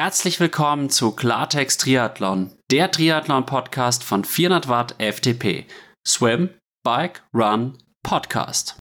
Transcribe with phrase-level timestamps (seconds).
[0.00, 5.66] Herzlich willkommen zu Klartext Triathlon, der Triathlon-Podcast von 400 Watt FTP.
[6.06, 6.50] Swim,
[6.84, 8.78] Bike, Run, Podcast.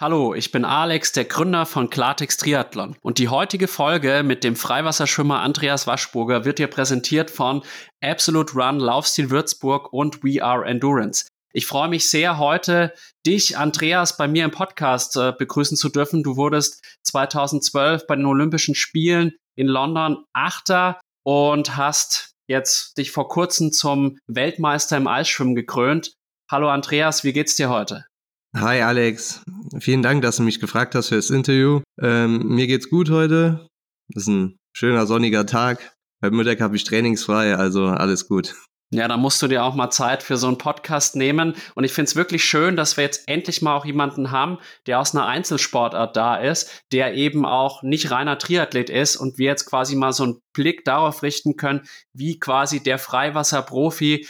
[0.00, 2.94] Hallo, ich bin Alex, der Gründer von Klartext Triathlon.
[3.02, 7.62] Und die heutige Folge mit dem Freiwasserschwimmer Andreas Waschburger wird dir präsentiert von
[8.00, 11.26] Absolute Run, Laufstil Würzburg und We Are Endurance.
[11.54, 12.92] Ich freue mich sehr, heute
[13.26, 16.22] dich, Andreas, bei mir im Podcast äh, begrüßen zu dürfen.
[16.22, 23.28] Du wurdest 2012 bei den Olympischen Spielen in London Achter und hast jetzt dich vor
[23.28, 26.12] kurzem zum Weltmeister im Eisschwimmen gekrönt.
[26.50, 28.06] Hallo Andreas, wie geht's dir heute?
[28.56, 29.42] Hi Alex,
[29.80, 31.82] vielen Dank, dass du mich gefragt hast für das Interview.
[32.00, 33.66] Ähm, mir geht's gut heute.
[34.08, 35.94] Das ist ein schöner sonniger Tag.
[36.24, 38.54] Heute Mittag habe ich trainingsfrei, also alles gut.
[38.90, 41.54] Ja, da musst du dir auch mal Zeit für so einen Podcast nehmen.
[41.74, 44.98] Und ich finde es wirklich schön, dass wir jetzt endlich mal auch jemanden haben, der
[44.98, 49.66] aus einer Einzelsportart da ist, der eben auch nicht reiner Triathlet ist und wir jetzt
[49.66, 51.82] quasi mal so einen Blick darauf richten können,
[52.14, 54.26] wie quasi der Freiwasserprofi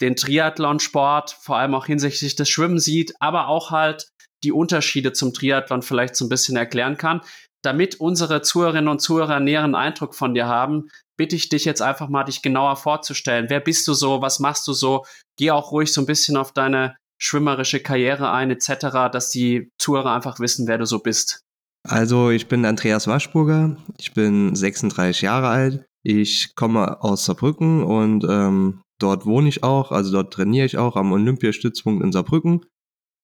[0.00, 4.08] den Triathlonsport, vor allem auch hinsichtlich des Schwimmen sieht, aber auch halt
[4.44, 7.20] die Unterschiede zum Triathlon vielleicht so ein bisschen erklären kann.
[7.64, 11.82] Damit unsere Zuhörerinnen und Zuhörer einen näheren Eindruck von dir haben, bitte ich dich jetzt
[11.82, 13.46] einfach mal, dich genauer vorzustellen.
[13.48, 14.22] Wer bist du so?
[14.22, 15.04] Was machst du so?
[15.36, 20.12] Geh auch ruhig so ein bisschen auf deine schwimmerische Karriere ein, etc., dass die Zuhörer
[20.14, 21.42] einfach wissen, wer du so bist.
[21.88, 23.76] Also, ich bin Andreas Waschburger.
[23.98, 25.86] Ich bin 36 Jahre alt.
[26.02, 29.92] Ich komme aus Saarbrücken und ähm, dort wohne ich auch.
[29.92, 32.66] Also, dort trainiere ich auch am Olympiastützpunkt in Saarbrücken.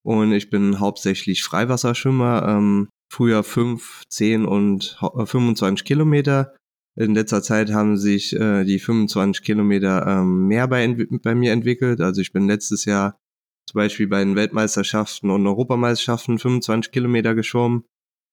[0.05, 2.47] Und ich bin hauptsächlich Freiwasserschwimmer.
[2.47, 6.55] Ähm, früher 5, 10 und 25 Kilometer
[6.95, 12.01] in letzter Zeit haben sich äh, die 25 Kilometer ähm, mehr bei, bei mir entwickelt.
[12.01, 13.19] Also ich bin letztes Jahr
[13.67, 17.85] zum Beispiel bei den Weltmeisterschaften und Europameisterschaften 25 Kilometer geschwommen.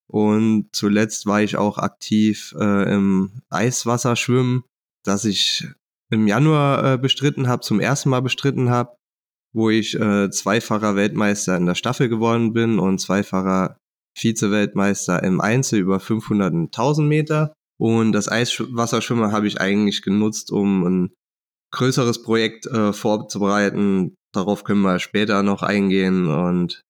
[0.09, 4.65] Und zuletzt war ich auch aktiv äh, im Eiswasserschwimmen,
[5.04, 5.69] das ich
[6.10, 8.97] im Januar äh, bestritten habe, zum ersten Mal bestritten habe,
[9.54, 13.78] wo ich äh, zweifacher Weltmeister in der Staffel geworden bin und zweifacher
[14.19, 17.54] Vize-Weltmeister im Einzel über 500 und 1000 Meter.
[17.81, 21.15] Und das Eiswasserschwimmer habe ich eigentlich genutzt, um ein
[21.73, 24.17] größeres Projekt äh, vorzubereiten.
[24.35, 26.83] Darauf können wir später noch eingehen und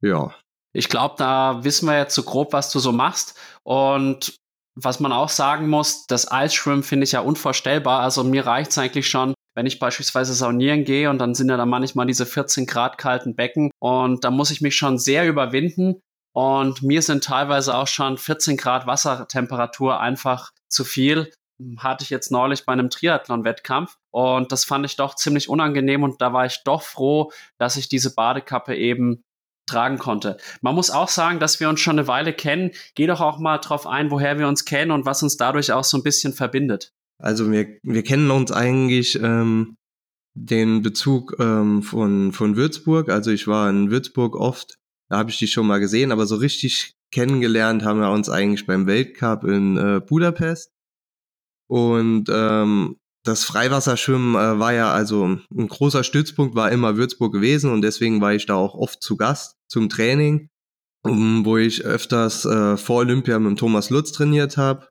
[0.00, 0.34] ja.
[0.74, 3.38] Ich glaube, da wissen wir jetzt so grob, was du so machst.
[3.62, 4.38] Und
[4.74, 8.00] was man auch sagen muss, das Eisschwimmen finde ich ja unvorstellbar.
[8.00, 11.58] Also mir reicht es eigentlich schon, wenn ich beispielsweise saunieren gehe und dann sind ja
[11.58, 16.00] da manchmal diese 14 Grad kalten Becken und da muss ich mich schon sehr überwinden,
[16.32, 21.30] und mir sind teilweise auch schon 14 Grad Wassertemperatur einfach zu viel.
[21.78, 23.96] Hatte ich jetzt neulich bei einem Triathlon-Wettkampf.
[24.10, 26.02] Und das fand ich doch ziemlich unangenehm.
[26.02, 29.22] Und da war ich doch froh, dass ich diese Badekappe eben
[29.68, 30.38] tragen konnte.
[30.60, 32.72] Man muss auch sagen, dass wir uns schon eine Weile kennen.
[32.94, 35.84] Geh doch auch mal drauf ein, woher wir uns kennen und was uns dadurch auch
[35.84, 36.92] so ein bisschen verbindet.
[37.18, 39.76] Also wir, wir kennen uns eigentlich ähm,
[40.34, 43.08] den Bezug ähm, von, von Würzburg.
[43.08, 44.78] Also ich war in Würzburg oft
[45.12, 48.64] da habe ich die schon mal gesehen, aber so richtig kennengelernt haben wir uns eigentlich
[48.64, 50.72] beim Weltcup in äh, Budapest.
[51.68, 57.70] Und ähm, das Freiwasserschwimmen äh, war ja also ein großer Stützpunkt, war immer Würzburg gewesen
[57.70, 60.48] und deswegen war ich da auch oft zu Gast zum Training,
[61.02, 64.88] um, wo ich öfters äh, vor Olympia mit Thomas Lutz trainiert habe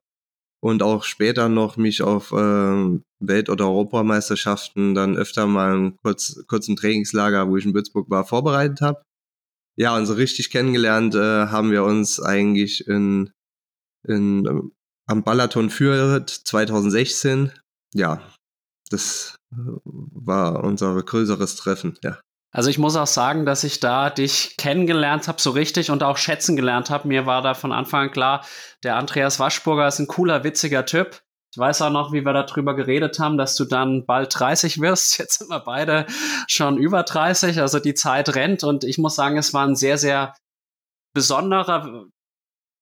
[0.62, 6.46] und auch später noch mich auf äh, Welt- oder Europameisterschaften dann öfter mal einen kurz,
[6.46, 9.02] kurzen Trainingslager, wo ich in Würzburg war, vorbereitet habe.
[9.78, 13.32] Ja, und so richtig kennengelernt äh, haben wir uns eigentlich in,
[14.08, 14.72] in, ähm,
[15.08, 17.52] am Balaton Fürth 2016.
[17.94, 18.22] Ja,
[18.90, 19.56] das äh,
[19.86, 22.20] war unser größeres Treffen, ja.
[22.54, 26.18] Also ich muss auch sagen, dass ich da dich kennengelernt habe, so richtig und auch
[26.18, 27.08] schätzen gelernt habe.
[27.08, 28.46] Mir war da von Anfang an klar,
[28.84, 31.22] der Andreas Waschburger ist ein cooler, witziger Typ.
[31.54, 35.18] Ich weiß auch noch, wie wir darüber geredet haben, dass du dann bald 30 wirst.
[35.20, 36.06] Jetzt sind wir beide
[36.48, 39.98] schon über 30, also die Zeit rennt und ich muss sagen, es war ein sehr,
[39.98, 40.36] sehr
[41.14, 42.06] besonderer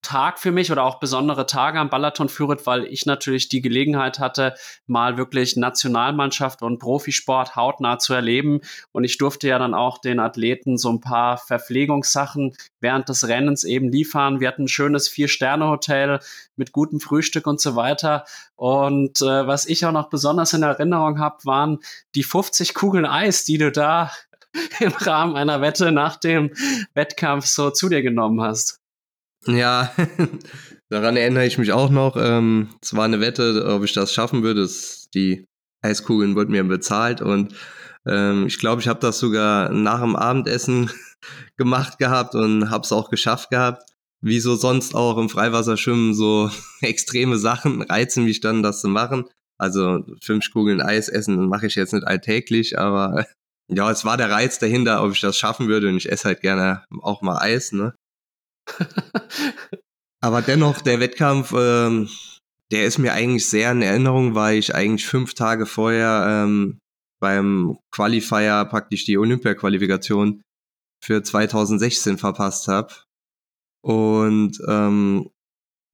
[0.01, 4.19] Tag für mich oder auch besondere Tage am Balaton führet, weil ich natürlich die Gelegenheit
[4.19, 4.56] hatte,
[4.88, 8.62] mal wirklich Nationalmannschaft und Profisport hautnah zu erleben.
[8.92, 13.63] Und ich durfte ja dann auch den Athleten so ein paar Verpflegungssachen während des Rennens
[13.63, 14.40] eben liefern.
[14.40, 16.19] Wir hatten ein schönes Vier-Sterne-Hotel
[16.56, 18.25] mit gutem Frühstück und so weiter.
[18.56, 21.80] Und äh, was ich auch noch besonders in Erinnerung habe, waren
[22.16, 24.12] die 50 Kugeln Eis, die du da
[24.80, 26.52] im Rahmen einer Wette nach dem
[26.94, 28.80] Wettkampf so zu dir genommen hast.
[29.46, 29.94] Ja,
[30.90, 32.18] daran erinnere ich mich auch noch.
[32.18, 34.68] Ähm, es war eine Wette, ob ich das schaffen würde.
[35.14, 35.46] die
[35.82, 37.56] Eiskugeln wurden mir bezahlt und
[38.06, 40.90] ähm, ich glaube, ich habe das sogar nach dem Abendessen
[41.58, 43.84] gemacht gehabt und habe es auch geschafft gehabt.
[44.22, 46.52] wie so sonst auch im Freiwasserschwimmen, so
[46.82, 49.26] extreme Sachen reizen mich dann, das zu machen.
[49.58, 53.26] Also fünf Kugeln Eis essen mache ich jetzt nicht alltäglich, aber
[53.72, 56.42] ja, es war der Reiz dahinter, ob ich das schaffen würde und ich esse halt
[56.42, 57.94] gerne auch mal Eis, ne?
[60.21, 62.10] aber dennoch, der Wettkampf, ähm,
[62.71, 66.80] der ist mir eigentlich sehr in Erinnerung, weil ich eigentlich fünf Tage vorher ähm,
[67.19, 70.42] beim Qualifier praktisch die Olympia-Qualifikation
[71.04, 72.94] für 2016 verpasst habe.
[73.81, 75.30] Und ähm,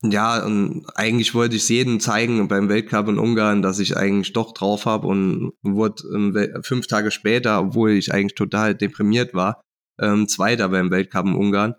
[0.04, 4.34] ja, und eigentlich wollte ich es jedem zeigen beim Weltcup in Ungarn, dass ich eigentlich
[4.34, 9.62] doch drauf habe und wurde ähm, fünf Tage später, obwohl ich eigentlich total deprimiert war,
[10.00, 11.76] ähm, Zweiter beim Weltcup in Ungarn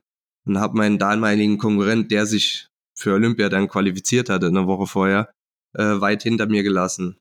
[0.46, 5.30] und habe meinen damaligen Konkurrent, der sich für Olympia dann qualifiziert hatte eine Woche vorher,
[5.74, 7.18] äh, weit hinter mir gelassen.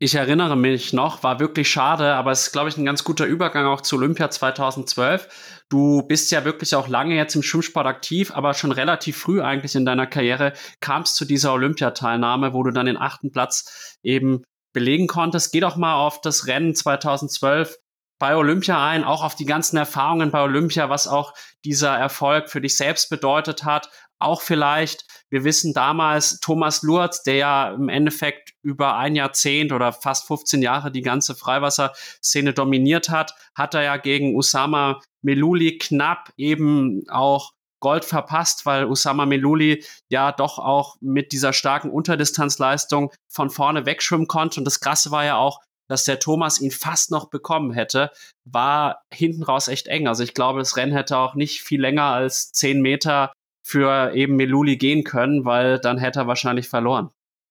[0.00, 3.26] Ich erinnere mich noch, war wirklich schade, aber es ist, glaube ich, ein ganz guter
[3.26, 5.64] Übergang auch zu Olympia 2012.
[5.68, 9.74] Du bist ja wirklich auch lange jetzt im Schwimmsport aktiv, aber schon relativ früh eigentlich
[9.74, 15.08] in deiner Karriere kamst zu dieser Olympiateilnahme, wo du dann den achten Platz eben belegen
[15.08, 15.52] konntest.
[15.52, 17.76] Geh doch mal auf das Rennen 2012
[18.18, 21.34] bei Olympia ein, auch auf die ganzen Erfahrungen bei Olympia, was auch
[21.64, 27.34] dieser Erfolg für dich selbst bedeutet hat, auch vielleicht, wir wissen damals, Thomas Lurz, der
[27.36, 33.34] ja im Endeffekt über ein Jahrzehnt oder fast 15 Jahre die ganze Freiwasserszene dominiert hat,
[33.54, 40.32] hat er ja gegen Usama Meluli knapp eben auch Gold verpasst, weil Usama Meluli ja
[40.32, 44.58] doch auch mit dieser starken Unterdistanzleistung von vorne wegschwimmen konnte.
[44.58, 48.10] Und das Krasse war ja auch, dass der Thomas ihn fast noch bekommen hätte,
[48.44, 50.06] war hinten raus echt eng.
[50.06, 53.32] Also ich glaube, das Rennen hätte auch nicht viel länger als zehn Meter
[53.66, 57.10] für eben Meluli gehen können, weil dann hätte er wahrscheinlich verloren.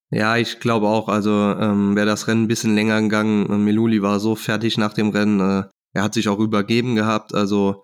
[0.10, 1.10] Ja, ich glaube auch.
[1.10, 3.64] Also ähm, wäre das Rennen ein bisschen länger gegangen.
[3.64, 5.40] Meluli war so fertig nach dem Rennen.
[5.40, 7.34] Äh, er hat sich auch übergeben gehabt.
[7.34, 7.84] Also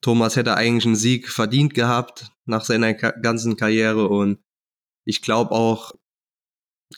[0.00, 4.38] Thomas hätte eigentlich einen Sieg verdient gehabt nach seiner ganzen Karriere und
[5.04, 5.92] ich glaube auch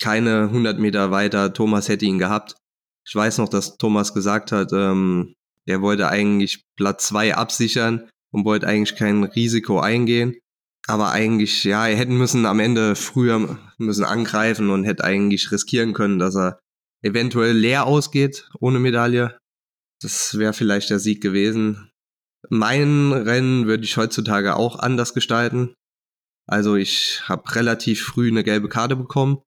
[0.00, 2.56] keine 100 Meter weiter Thomas hätte ihn gehabt.
[3.06, 5.34] Ich weiß noch, dass Thomas gesagt hat, ähm,
[5.66, 10.36] er wollte eigentlich Platz zwei absichern und wollte eigentlich kein Risiko eingehen
[10.90, 15.92] aber eigentlich, ja, er hätten müssen am Ende früher müssen angreifen und hätte eigentlich riskieren
[15.92, 16.58] können, dass er
[17.02, 19.38] eventuell leer ausgeht ohne Medaille.
[20.02, 21.90] Das wäre vielleicht der Sieg gewesen.
[22.48, 25.74] Mein Rennen würde ich heutzutage auch anders gestalten.
[26.46, 29.42] Also ich habe relativ früh eine gelbe Karte bekommen.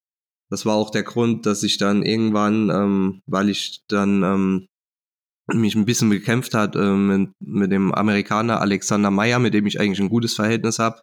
[0.53, 4.67] Das war auch der Grund, dass ich dann irgendwann, ähm, weil ich dann ähm,
[5.51, 9.79] mich ein bisschen bekämpft hat äh, mit, mit dem Amerikaner Alexander Meyer, mit dem ich
[9.79, 11.01] eigentlich ein gutes Verhältnis habe,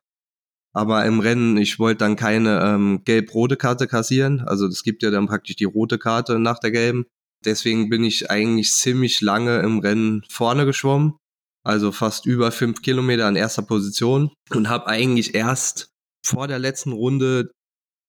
[0.73, 4.39] aber im Rennen, ich wollte dann keine ähm, gelb-rote Karte kassieren.
[4.43, 7.07] Also es gibt ja dann praktisch die rote Karte nach der gelben.
[7.45, 11.17] Deswegen bin ich eigentlich ziemlich lange im Rennen vorne geschwommen.
[11.65, 15.91] Also fast über fünf Kilometer an erster Position und habe eigentlich erst
[16.25, 17.51] vor der letzten Runde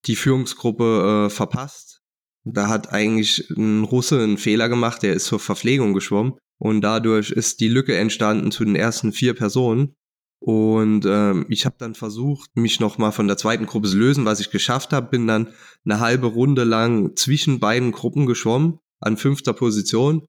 [0.06, 2.02] die Führungsgruppe äh, verpasst.
[2.44, 7.32] Da hat eigentlich ein Russe einen Fehler gemacht, der ist zur Verpflegung geschwommen und dadurch
[7.32, 9.96] ist die Lücke entstanden zu den ersten vier Personen.
[10.44, 14.40] Und ähm, ich habe dann versucht, mich nochmal von der zweiten Gruppe zu lösen, was
[14.40, 15.10] ich geschafft habe.
[15.10, 15.54] Bin dann
[15.86, 20.26] eine halbe Runde lang zwischen beiden Gruppen geschwommen, an fünfter Position.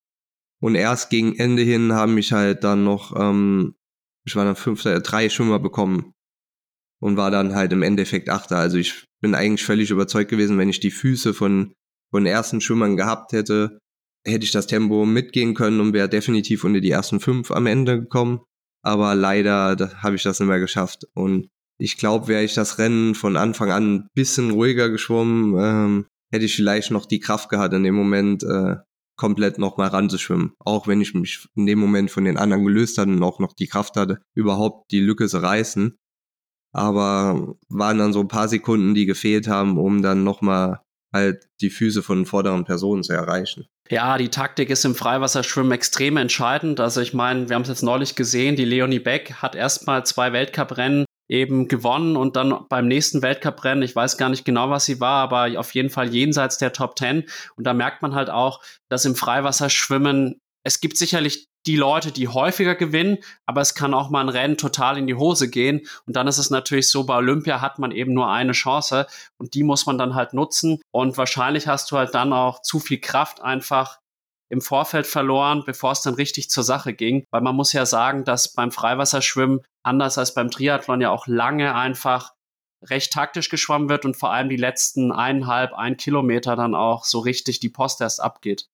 [0.60, 3.74] Und erst gegen Ende hin haben mich halt dann noch, ähm,
[4.24, 6.12] ich war dann fünfter, drei Schwimmer bekommen.
[7.02, 8.58] Und war dann halt im Endeffekt Achter.
[8.58, 11.72] Also ich bin eigentlich völlig überzeugt gewesen, wenn ich die Füße von,
[12.12, 13.78] von ersten Schwimmern gehabt hätte,
[14.24, 18.00] hätte ich das Tempo mitgehen können und wäre definitiv unter die ersten fünf am Ende
[18.00, 18.42] gekommen
[18.82, 21.06] aber leider habe ich das nicht mehr geschafft.
[21.14, 26.06] Und ich glaube, wäre ich das Rennen von Anfang an ein bisschen ruhiger geschwommen, ähm,
[26.30, 28.76] hätte ich vielleicht noch die Kraft gehabt, in dem Moment äh,
[29.16, 30.52] komplett nochmal ranzuschwimmen.
[30.58, 33.52] Auch wenn ich mich in dem Moment von den anderen gelöst hatte und auch noch
[33.52, 35.96] die Kraft hatte, überhaupt die Lücke zu reißen.
[36.72, 40.80] Aber waren dann so ein paar Sekunden, die gefehlt haben, um dann nochmal
[41.12, 43.66] halt die Füße von vorderen Personen zu erreichen.
[43.90, 46.80] Ja, die Taktik ist im Freiwasserschwimmen extrem entscheidend.
[46.80, 50.32] Also ich meine, wir haben es jetzt neulich gesehen, die Leonie Beck hat erstmal zwei
[50.32, 55.00] Weltcuprennen eben gewonnen und dann beim nächsten Weltcuprennen, ich weiß gar nicht genau, was sie
[55.00, 57.24] war, aber auf jeden Fall jenseits der Top Ten.
[57.56, 62.28] Und da merkt man halt auch, dass im Freiwasserschwimmen es gibt sicherlich die Leute, die
[62.28, 65.86] häufiger gewinnen, aber es kann auch mal ein Rennen total in die Hose gehen.
[66.06, 69.06] Und dann ist es natürlich so, bei Olympia hat man eben nur eine Chance
[69.38, 70.80] und die muss man dann halt nutzen.
[70.90, 73.98] Und wahrscheinlich hast du halt dann auch zu viel Kraft einfach
[74.50, 77.24] im Vorfeld verloren, bevor es dann richtig zur Sache ging.
[77.30, 81.74] Weil man muss ja sagen, dass beim Freiwasserschwimmen, anders als beim Triathlon, ja auch lange
[81.74, 82.34] einfach
[82.84, 87.20] recht taktisch geschwommen wird und vor allem die letzten eineinhalb, ein Kilometer dann auch so
[87.20, 88.66] richtig die Post erst abgeht.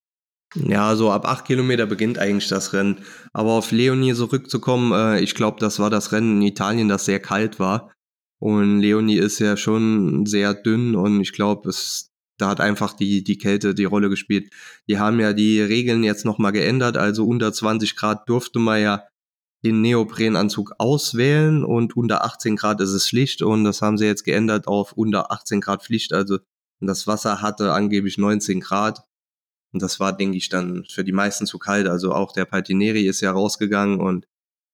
[0.54, 3.00] Ja, so ab acht Kilometer beginnt eigentlich das Rennen.
[3.32, 7.20] Aber auf Leonie zurückzukommen, äh, ich glaube, das war das Rennen in Italien, das sehr
[7.20, 7.92] kalt war.
[8.40, 13.24] Und Leonie ist ja schon sehr dünn und ich glaube, es da hat einfach die,
[13.24, 14.52] die Kälte die Rolle gespielt.
[14.88, 19.04] Die haben ja die Regeln jetzt nochmal geändert, also unter 20 Grad durfte man ja
[19.64, 24.24] den Neoprenanzug auswählen und unter 18 Grad ist es Pflicht und das haben sie jetzt
[24.24, 26.38] geändert auf unter 18 Grad Pflicht, also
[26.80, 29.02] das Wasser hatte angeblich 19 Grad
[29.72, 33.06] und das war, denke ich, dann für die meisten zu kalt, also auch der Patineri
[33.06, 34.26] ist ja rausgegangen und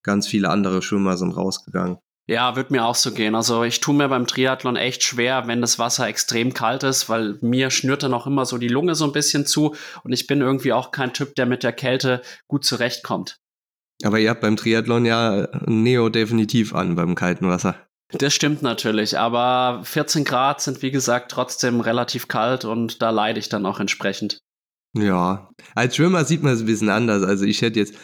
[0.03, 1.97] ganz viele andere Schwimmer sind rausgegangen.
[2.27, 3.35] Ja, wird mir auch so gehen.
[3.35, 7.37] Also ich tue mir beim Triathlon echt schwer, wenn das Wasser extrem kalt ist, weil
[7.41, 10.41] mir schnürt dann auch immer so die Lunge so ein bisschen zu und ich bin
[10.41, 13.37] irgendwie auch kein Typ, der mit der Kälte gut zurechtkommt.
[14.03, 17.75] Aber ihr habt beim Triathlon ja Neo definitiv an beim kalten Wasser.
[18.09, 23.39] Das stimmt natürlich, aber 14 Grad sind wie gesagt trotzdem relativ kalt und da leide
[23.39, 24.39] ich dann auch entsprechend.
[24.97, 27.23] Ja, als Schwimmer sieht man es ein bisschen anders.
[27.23, 27.95] Also ich hätte jetzt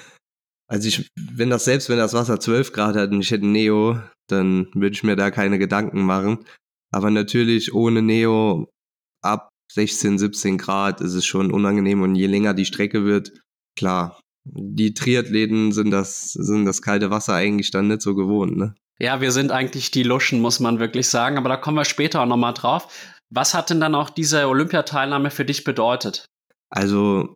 [0.71, 3.99] also ich, wenn das selbst, wenn das Wasser 12 Grad hat und ich hätte Neo,
[4.29, 6.45] dann würde ich mir da keine Gedanken machen.
[6.93, 8.69] Aber natürlich ohne Neo
[9.21, 13.33] ab 16, 17 Grad ist es schon unangenehm und je länger die Strecke wird,
[13.77, 18.73] klar, die Triathleten sind das, sind das kalte Wasser eigentlich dann nicht so gewohnt, ne?
[18.97, 22.21] Ja, wir sind eigentlich die Luschen, muss man wirklich sagen, aber da kommen wir später
[22.21, 22.87] auch nochmal drauf.
[23.29, 26.25] Was hat denn dann auch diese Olympiateilnahme für dich bedeutet?
[26.71, 27.35] Also,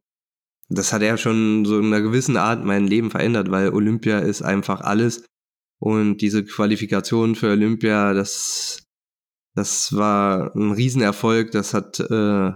[0.69, 4.41] das hat ja schon so in einer gewissen Art mein Leben verändert, weil Olympia ist
[4.41, 5.25] einfach alles.
[5.79, 8.83] Und diese Qualifikation für Olympia, das,
[9.55, 11.51] das war ein Riesenerfolg.
[11.51, 12.51] Das hat äh,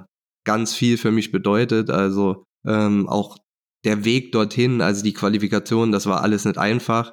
[0.46, 1.90] ganz viel für mich bedeutet.
[1.90, 3.38] Also ähm, auch
[3.86, 7.12] der Weg dorthin, also die Qualifikation, das war alles nicht einfach.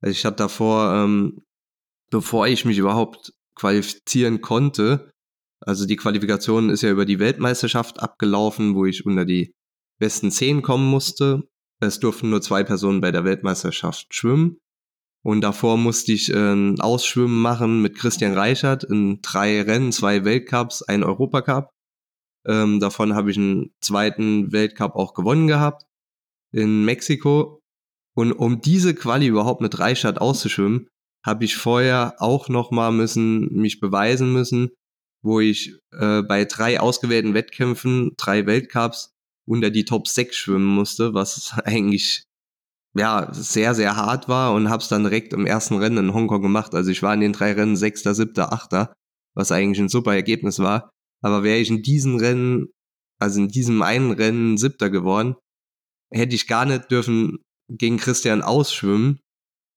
[0.00, 1.42] Also ich hatte davor, ähm,
[2.10, 5.10] bevor ich mich überhaupt qualifizieren konnte,
[5.60, 9.54] also die Qualifikation ist ja über die Weltmeisterschaft abgelaufen, wo ich unter die
[9.98, 11.48] besten zehn kommen musste.
[11.80, 14.58] Es durften nur zwei Personen bei der Weltmeisterschaft schwimmen.
[15.24, 20.24] Und davor musste ich ein ähm, Ausschwimmen machen mit Christian Reichert in drei Rennen, zwei
[20.24, 21.70] Weltcups, ein Europacup.
[22.46, 25.84] Ähm, davon habe ich einen zweiten Weltcup auch gewonnen gehabt
[26.52, 27.60] in Mexiko.
[28.14, 30.88] Und um diese Quali überhaupt mit Reichert auszuschwimmen,
[31.24, 34.70] habe ich vorher auch nochmal müssen, mich beweisen müssen,
[35.22, 39.14] wo ich äh, bei drei ausgewählten Wettkämpfen, drei Weltcups,
[39.46, 42.24] unter die Top 6 schwimmen musste, was eigentlich
[42.94, 46.74] ja sehr, sehr hart war und hab's dann direkt im ersten Rennen in Hongkong gemacht.
[46.74, 48.92] Also ich war in den drei Rennen Sechster, Siebter, Achter,
[49.34, 50.90] was eigentlich ein super Ergebnis war.
[51.22, 52.68] Aber wäre ich in diesen Rennen,
[53.20, 55.36] also in diesem einen Rennen Siebter geworden,
[56.10, 59.20] hätte ich gar nicht dürfen gegen Christian ausschwimmen,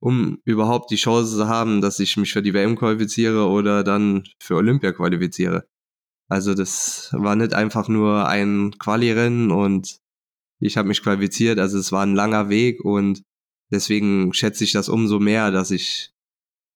[0.02, 4.24] um überhaupt die Chance zu haben, dass ich mich für die WM qualifiziere oder dann
[4.42, 5.68] für Olympia qualifiziere.
[6.28, 10.00] Also das war nicht einfach nur ein Quali-Rennen und
[10.60, 11.60] ich habe mich qualifiziert.
[11.60, 13.24] Also es war ein langer Weg und
[13.72, 16.12] deswegen schätze ich das umso mehr, dass ich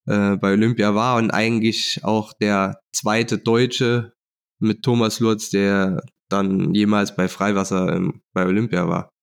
[0.07, 4.13] äh, bei Olympia war und eigentlich auch der zweite Deutsche
[4.59, 9.14] mit Thomas Lutz, der dann jemals bei Freiwasser ähm, bei Olympia war.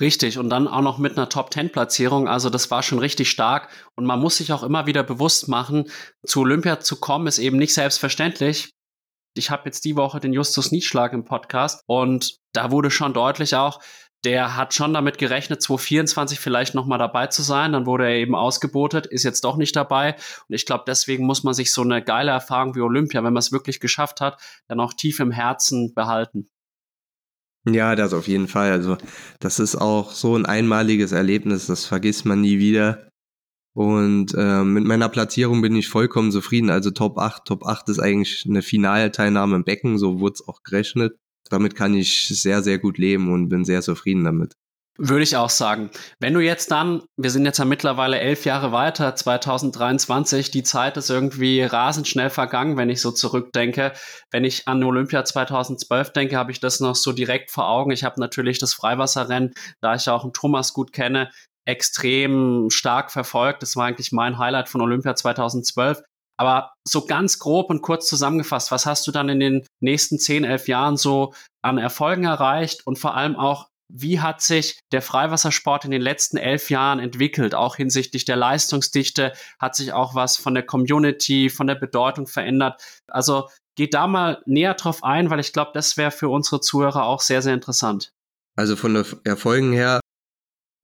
[0.00, 2.26] Richtig, und dann auch noch mit einer Top-10-Platzierung.
[2.26, 3.68] Also das war schon richtig stark.
[3.94, 5.90] Und man muss sich auch immer wieder bewusst machen,
[6.24, 8.70] zu Olympia zu kommen, ist eben nicht selbstverständlich.
[9.34, 13.54] Ich habe jetzt die Woche den Justus Nieschlag im Podcast und da wurde schon deutlich
[13.54, 13.80] auch,
[14.24, 17.72] der hat schon damit gerechnet, 2024 vielleicht nochmal dabei zu sein.
[17.72, 20.14] Dann wurde er eben ausgebotet, ist jetzt doch nicht dabei.
[20.48, 23.40] Und ich glaube, deswegen muss man sich so eine geile Erfahrung wie Olympia, wenn man
[23.40, 26.51] es wirklich geschafft hat, dann auch tief im Herzen behalten.
[27.64, 28.72] Ja, das auf jeden Fall.
[28.72, 28.96] Also,
[29.38, 33.08] das ist auch so ein einmaliges Erlebnis, das vergisst man nie wieder.
[33.74, 36.70] Und äh, mit meiner Platzierung bin ich vollkommen zufrieden.
[36.70, 37.44] Also Top 8.
[37.46, 41.16] Top 8 ist eigentlich eine Finalteilnahme im Becken, so wurde es auch gerechnet.
[41.48, 44.54] Damit kann ich sehr, sehr gut leben und bin sehr zufrieden damit.
[44.98, 45.90] Würde ich auch sagen.
[46.20, 50.98] Wenn du jetzt dann, wir sind jetzt ja mittlerweile elf Jahre weiter, 2023, die Zeit
[50.98, 53.92] ist irgendwie rasend schnell vergangen, wenn ich so zurückdenke.
[54.30, 57.90] Wenn ich an Olympia 2012 denke, habe ich das noch so direkt vor Augen.
[57.90, 61.30] Ich habe natürlich das Freiwasserrennen, da ich auch einen Thomas gut kenne,
[61.64, 63.62] extrem stark verfolgt.
[63.62, 66.02] Das war eigentlich mein Highlight von Olympia 2012.
[66.38, 70.44] Aber so ganz grob und kurz zusammengefasst, was hast du dann in den nächsten 10,
[70.44, 75.84] 11 Jahren so an Erfolgen erreicht und vor allem auch, wie hat sich der Freiwassersport
[75.84, 79.32] in den letzten elf Jahren entwickelt, auch hinsichtlich der Leistungsdichte?
[79.58, 82.82] Hat sich auch was von der Community, von der Bedeutung verändert?
[83.06, 87.04] Also geht da mal näher drauf ein, weil ich glaube, das wäre für unsere Zuhörer
[87.04, 88.12] auch sehr, sehr interessant.
[88.56, 90.00] Also von den Erfolgen her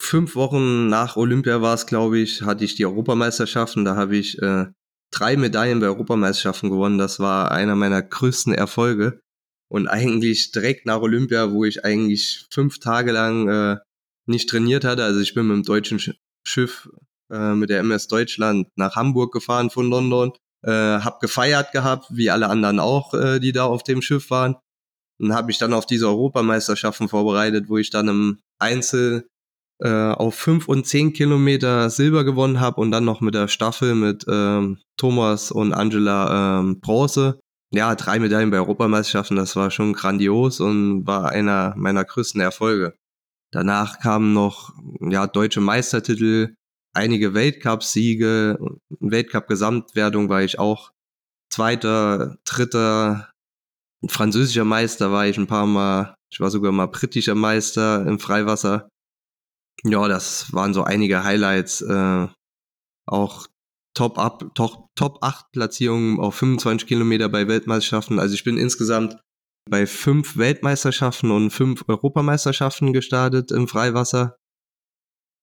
[0.00, 3.85] fünf Wochen nach Olympia war es, glaube ich, hatte ich die Europameisterschaften.
[3.85, 4.67] Da habe ich äh,
[5.11, 6.99] drei Medaillen bei Europameisterschaften gewonnen.
[6.99, 9.21] Das war einer meiner größten Erfolge.
[9.71, 13.77] Und eigentlich direkt nach Olympia, wo ich eigentlich fünf Tage lang äh,
[14.27, 15.05] nicht trainiert hatte.
[15.05, 16.01] Also ich bin mit dem deutschen
[16.47, 16.89] Schiff
[17.31, 20.33] äh, mit der MS Deutschland nach Hamburg gefahren von London.
[20.65, 24.57] äh, hab gefeiert gehabt, wie alle anderen auch, äh, die da auf dem Schiff waren.
[25.21, 29.29] Und habe mich dann auf diese Europameisterschaften vorbereitet, wo ich dann im Einzel
[29.81, 33.95] äh, auf fünf und zehn Kilometer Silber gewonnen habe und dann noch mit der Staffel
[33.95, 37.39] mit ähm, Thomas und Angela ähm, Bronze.
[37.71, 42.97] Ja, drei Medaillen bei Europameisterschaften, das war schon grandios und war einer meiner größten Erfolge.
[43.53, 46.55] Danach kamen noch ja, deutsche Meistertitel,
[46.95, 48.59] einige Weltcup-Siege,
[49.01, 50.93] Weltcup-Gesamtwertung war ich auch
[51.51, 53.31] Zweiter, Dritter,
[54.07, 58.89] französischer Meister war ich ein paar Mal, ich war sogar mal britischer Meister im Freiwasser.
[59.85, 61.83] Ja, das waren so einige Highlights.
[61.83, 62.29] Äh,
[63.07, 63.47] auch
[63.99, 68.21] Top up, Top, Top 8 Platzierungen auf 25 Kilometer bei Weltmeisterschaften.
[68.21, 69.17] Also ich bin insgesamt
[69.69, 74.37] bei fünf Weltmeisterschaften und fünf Europameisterschaften gestartet im Freiwasser.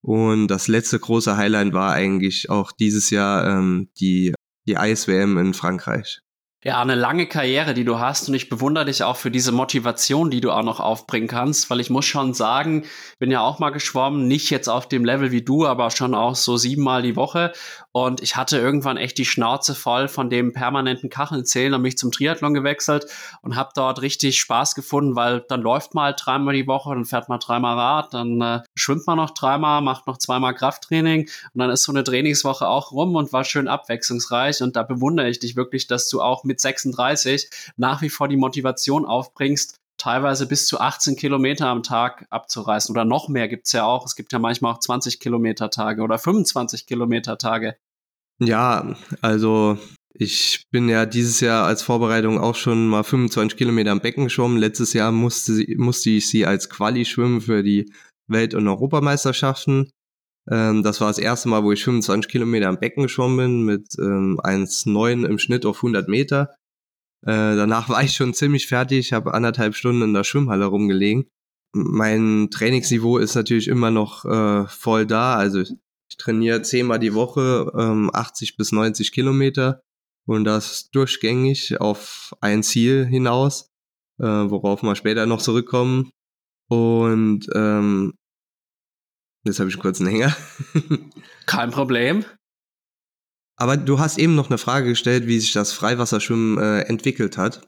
[0.01, 4.33] Und das letzte große Highlight war eigentlich auch dieses Jahr ähm, die,
[4.69, 6.21] die Eis-WM in Frankreich.
[6.63, 8.29] Ja, eine lange Karriere, die du hast.
[8.29, 11.79] Und ich bewundere dich auch für diese Motivation, die du auch noch aufbringen kannst, weil
[11.79, 12.85] ich muss schon sagen,
[13.19, 16.35] bin ja auch mal geschwommen, nicht jetzt auf dem Level wie du, aber schon auch
[16.35, 17.51] so siebenmal die Woche
[17.95, 21.97] und ich hatte irgendwann echt die Schnauze voll von dem permanenten Kacheln zählen und mich
[21.97, 23.05] zum Triathlon gewechselt
[23.43, 27.05] und habe dort richtig Spaß gefunden, weil dann läuft man halt dreimal die Woche, dann
[27.05, 31.59] fährt man dreimal Rad, dann äh, schwimmt man noch dreimal, macht noch zweimal Krafttraining und
[31.59, 35.39] dann ist so eine Trainingswoche auch rum und war schön abwechslungsreich und da bewundere ich
[35.39, 40.47] dich wirklich, dass du auch mit mit 36 nach wie vor die Motivation aufbringst, teilweise
[40.47, 42.93] bis zu 18 Kilometer am Tag abzureißen.
[42.93, 44.05] Oder noch mehr gibt es ja auch.
[44.05, 47.75] Es gibt ja manchmal auch 20 Kilometer Tage oder 25 Kilometer Tage.
[48.39, 49.77] Ja, also
[50.13, 54.57] ich bin ja dieses Jahr als Vorbereitung auch schon mal 25 Kilometer am Becken geschwommen.
[54.57, 57.91] Letztes Jahr musste, musste ich sie als Quali schwimmen für die
[58.27, 59.89] Welt- und Europameisterschaften.
[60.49, 63.87] Ähm, das war das erste Mal, wo ich 25 Kilometer am Becken geschwommen bin mit
[63.99, 66.55] ähm, 1,9 im Schnitt auf 100 Meter.
[67.25, 71.27] Äh, danach war ich schon ziemlich fertig, habe anderthalb Stunden in der Schwimmhalle rumgelegen.
[71.73, 75.35] Mein Trainingsniveau ist natürlich immer noch äh, voll da.
[75.35, 75.63] Also
[76.15, 79.81] ich trainiere zehnmal die Woche, ähm, 80 bis 90 Kilometer
[80.25, 83.69] und das durchgängig auf ein Ziel hinaus,
[84.19, 86.11] äh, worauf wir später noch zurückkommen.
[86.69, 88.13] Und ähm,
[89.45, 90.35] Jetzt habe ich kurz einen Hänger.
[91.45, 92.25] Kein Problem.
[93.57, 97.65] Aber du hast eben noch eine Frage gestellt, wie sich das Freiwasserschwimmen äh, entwickelt hat.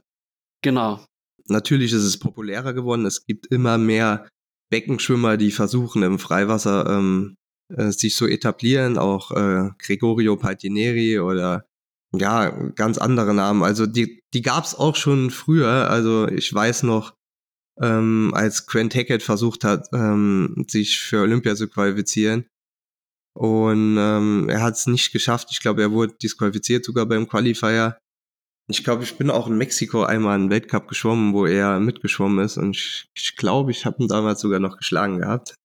[0.63, 1.05] Genau.
[1.47, 3.05] Natürlich ist es populärer geworden.
[3.05, 4.27] Es gibt immer mehr
[4.69, 7.36] Beckenschwimmer, die versuchen im Freiwasser ähm,
[7.75, 8.97] äh, sich zu etablieren.
[8.97, 11.65] Auch äh, Gregorio Paltineri oder
[12.13, 13.63] ja, ganz andere Namen.
[13.63, 15.89] Also die, die gab es auch schon früher.
[15.89, 17.13] Also ich weiß noch,
[17.81, 22.45] ähm, als Grant Hackett versucht hat, ähm, sich für Olympia zu qualifizieren.
[23.35, 25.49] Und ähm, er hat es nicht geschafft.
[25.51, 27.99] Ich glaube, er wurde disqualifiziert sogar beim Qualifier.
[28.69, 32.57] Ich glaube, ich bin auch in Mexiko einmal einen Weltcup geschwommen, wo er mitgeschwommen ist.
[32.57, 35.55] Und ich, ich glaube, ich habe ihn damals sogar noch geschlagen gehabt.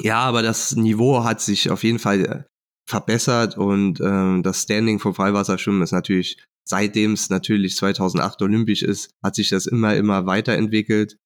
[0.00, 2.44] Ja, aber das Niveau hat sich auf jeden Fall äh,
[2.88, 9.10] verbessert und ähm, das Standing vom Freiwasserschwimmen ist natürlich seitdem es natürlich 2008 olympisch ist,
[9.22, 11.18] hat sich das immer, immer weiterentwickelt.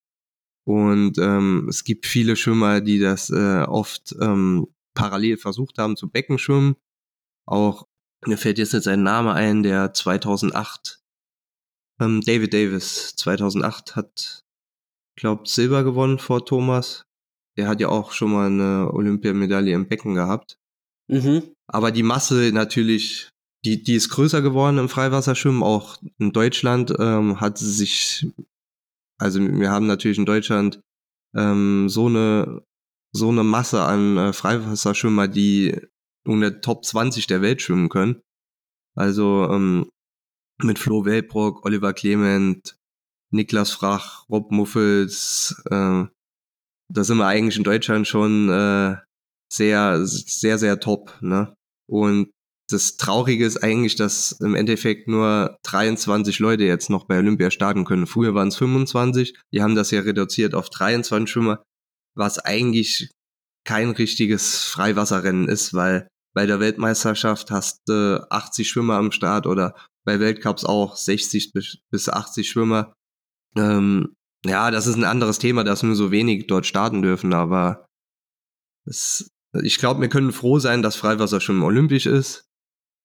[0.64, 6.09] Und ähm, es gibt viele Schwimmer, die das äh, oft ähm, parallel versucht haben zu
[6.09, 6.77] Beckenschwimmen.
[7.46, 7.88] Auch
[8.25, 11.01] mir fällt jetzt nicht sein Name ein, der 2008,
[12.01, 14.44] ähm, David Davis, 2008 hat,
[15.16, 17.05] glaube Silber gewonnen vor Thomas.
[17.56, 20.56] Der hat ja auch schon mal eine Olympiamedaille im Becken gehabt.
[21.08, 21.42] Mhm.
[21.66, 23.32] Aber die Masse natürlich
[23.64, 25.62] die, die ist größer geworden im Freiwasserschwimmen.
[25.62, 28.26] Auch in Deutschland ähm, hat sie sich,
[29.18, 30.80] also wir haben natürlich in Deutschland
[31.34, 32.62] ähm, so eine
[33.14, 35.78] so eine Masse an äh, Freiwasserschwimmer, die
[36.24, 38.22] in der Top 20 der Welt schwimmen können.
[38.94, 39.90] Also ähm,
[40.58, 42.76] mit Flo Welbrock, Oliver Clement,
[43.30, 46.04] Niklas Frach, Rob Muffels, äh,
[46.88, 48.96] da sind wir eigentlich in Deutschland schon äh,
[49.52, 51.18] sehr, sehr, sehr top.
[51.20, 51.54] Ne?
[51.88, 52.30] Und
[52.70, 57.84] das Traurige ist eigentlich, dass im Endeffekt nur 23 Leute jetzt noch bei Olympia starten
[57.84, 58.06] können.
[58.06, 61.62] Früher waren es 25, die haben das ja reduziert auf 23 Schwimmer,
[62.16, 63.10] was eigentlich
[63.64, 69.46] kein richtiges Freiwasserrennen ist, weil bei der Weltmeisterschaft hast du äh, 80 Schwimmer am Start
[69.46, 72.92] oder bei Weltcups auch 60 bis 80 Schwimmer.
[73.56, 74.14] Ähm,
[74.44, 77.87] ja, das ist ein anderes Thema, dass nur so wenig dort starten dürfen, aber
[78.85, 79.31] es,
[79.62, 82.48] ich glaube, wir können froh sein, dass Freiwasserschwimmen olympisch ist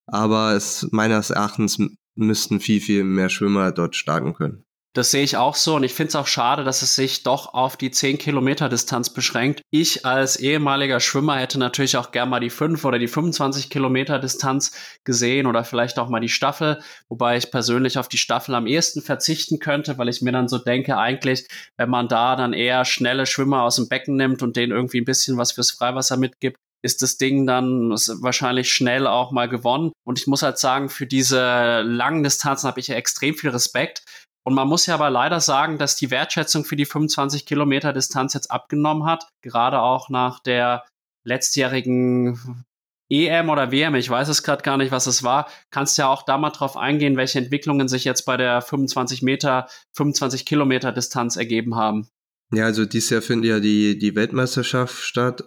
[0.08, 1.78] aber es meines Erachtens
[2.16, 4.66] müssten viel, viel mehr Schwimmer dort starten können.
[4.98, 7.54] Das sehe ich auch so und ich finde es auch schade, dass es sich doch
[7.54, 9.62] auf die 10 Kilometer Distanz beschränkt.
[9.70, 14.18] Ich als ehemaliger Schwimmer hätte natürlich auch gern mal die 5 oder die 25 Kilometer
[14.18, 14.72] Distanz
[15.04, 19.04] gesehen oder vielleicht auch mal die Staffel, wobei ich persönlich auf die Staffel am ehesten
[19.04, 23.28] verzichten könnte, weil ich mir dann so denke, eigentlich, wenn man da dann eher schnelle
[23.28, 27.02] Schwimmer aus dem Becken nimmt und denen irgendwie ein bisschen was fürs Freiwasser mitgibt, ist
[27.02, 29.92] das Ding dann wahrscheinlich schnell auch mal gewonnen.
[30.06, 34.04] Und ich muss halt sagen, für diese langen Distanzen habe ich ja extrem viel Respekt,
[34.48, 38.34] und man muss ja aber leider sagen, dass die Wertschätzung für die 25 Kilometer Distanz
[38.34, 40.86] jetzt abgenommen hat, gerade auch nach der
[41.26, 42.64] letztjährigen
[43.10, 46.24] EM oder WM, ich weiß es gerade gar nicht, was es war, kannst ja auch
[46.24, 51.36] da mal drauf eingehen, welche Entwicklungen sich jetzt bei der 25 Meter, 25 Kilometer Distanz
[51.36, 52.08] ergeben haben.
[52.54, 55.46] Ja, also dieses Jahr findet ja die, die Weltmeisterschaft statt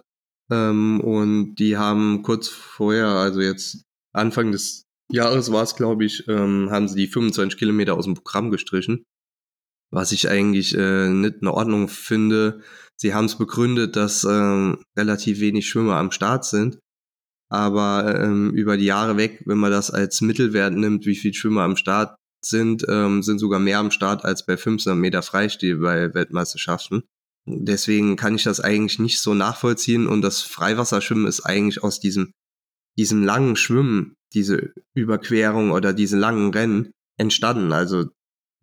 [0.51, 3.81] ähm, und die haben kurz vorher, also jetzt
[4.13, 8.15] Anfang des Jahres war es, glaube ich, ähm, haben sie die 25 Kilometer aus dem
[8.15, 9.03] Programm gestrichen.
[9.91, 12.61] Was ich eigentlich äh, nicht in Ordnung finde.
[12.95, 16.79] Sie haben es begründet, dass ähm, relativ wenig Schwimmer am Start sind.
[17.49, 21.63] Aber ähm, über die Jahre weg, wenn man das als Mittelwert nimmt, wie viele Schwimmer
[21.63, 26.13] am Start sind, ähm, sind sogar mehr am Start als bei 500 Meter Freistil bei
[26.13, 27.03] Weltmeisterschaften.
[27.45, 32.31] Deswegen kann ich das eigentlich nicht so nachvollziehen und das Freiwasserschwimmen ist eigentlich aus diesem,
[32.97, 37.71] diesem langen Schwimmen diese Überquerung oder diese langen Rennen entstanden.
[37.71, 38.05] Also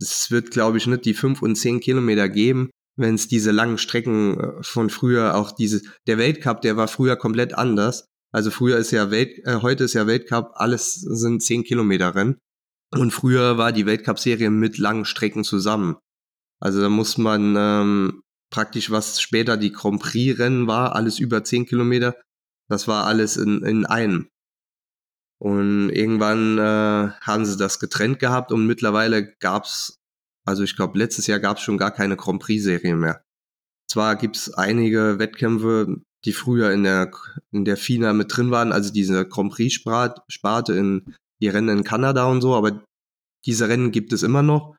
[0.00, 3.78] es wird, glaube ich, nicht die fünf und zehn Kilometer geben, wenn es diese langen
[3.78, 8.04] Strecken äh, von früher auch diese, der Weltcup, der war früher komplett anders.
[8.32, 12.38] Also früher ist ja Welt, äh, heute ist ja Weltcup, alles sind zehn Kilometer Rennen.
[12.90, 15.96] Und früher war die Weltcup-Serie mit langen Strecken zusammen.
[16.60, 21.66] Also da muss man ähm, praktisch, was später die Grand Prix-Rennen war, alles über zehn
[21.66, 22.16] Kilometer,
[22.68, 24.28] das war alles in, in einem.
[25.40, 29.98] Und irgendwann äh, haben sie das getrennt gehabt und mittlerweile gab's,
[30.44, 33.22] also ich glaube, letztes Jahr gab's schon gar keine Grand Prix-Serie mehr.
[33.88, 37.12] Zwar gibt's einige Wettkämpfe, die früher in der,
[37.52, 42.26] in der FINA mit drin waren, also diese Grand Prix-Sparte in die Rennen in Kanada
[42.26, 42.84] und so, aber
[43.46, 44.76] diese Rennen gibt es immer noch,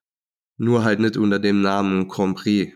[0.57, 2.75] nur halt nicht unter dem Namen Grand Prix.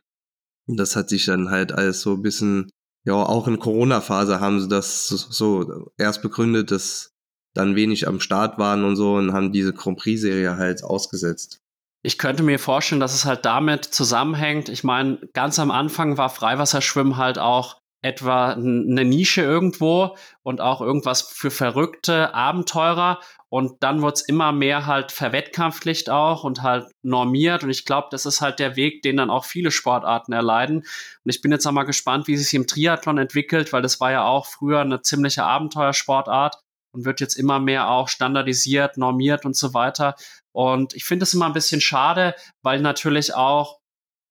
[0.67, 2.69] Und das hat sich dann halt alles so ein bisschen,
[3.05, 7.12] ja, auch in Corona-Phase haben sie das so erst begründet, dass
[7.53, 11.59] dann wenig am Start waren und so und haben diese Grand Prix-Serie halt ausgesetzt.
[12.05, 14.67] Ich könnte mir vorstellen, dass es halt damit zusammenhängt.
[14.67, 20.81] Ich meine, ganz am Anfang war Freiwasserschwimmen halt auch etwa eine Nische irgendwo und auch
[20.81, 23.21] irgendwas für verrückte Abenteurer.
[23.47, 27.63] Und dann wurde es immer mehr halt verwettkampflicht auch und halt normiert.
[27.63, 30.79] Und ich glaube, das ist halt der Weg, den dann auch viele Sportarten erleiden.
[30.79, 34.11] Und ich bin jetzt auch mal gespannt, wie sich im Triathlon entwickelt, weil das war
[34.11, 36.62] ja auch früher eine ziemliche Abenteuersportart
[36.93, 40.15] und wird jetzt immer mehr auch standardisiert, normiert und so weiter.
[40.51, 43.79] Und ich finde es immer ein bisschen schade, weil natürlich auch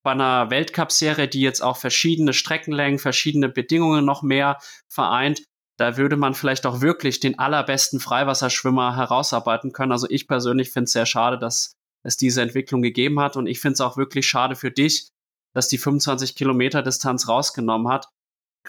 [0.05, 5.43] bei einer Weltcup-Serie, die jetzt auch verschiedene Streckenlängen, verschiedene Bedingungen noch mehr vereint,
[5.79, 9.93] da würde man vielleicht auch wirklich den allerbesten Freiwasserschwimmer herausarbeiten können.
[9.93, 11.73] Also ich persönlich finde es sehr schade, dass
[12.05, 13.37] es diese Entwicklung gegeben hat.
[13.37, 15.09] Und ich finde es auch wirklich schade für dich,
[15.55, 18.09] dass die 25 Kilometer Distanz rausgenommen hat,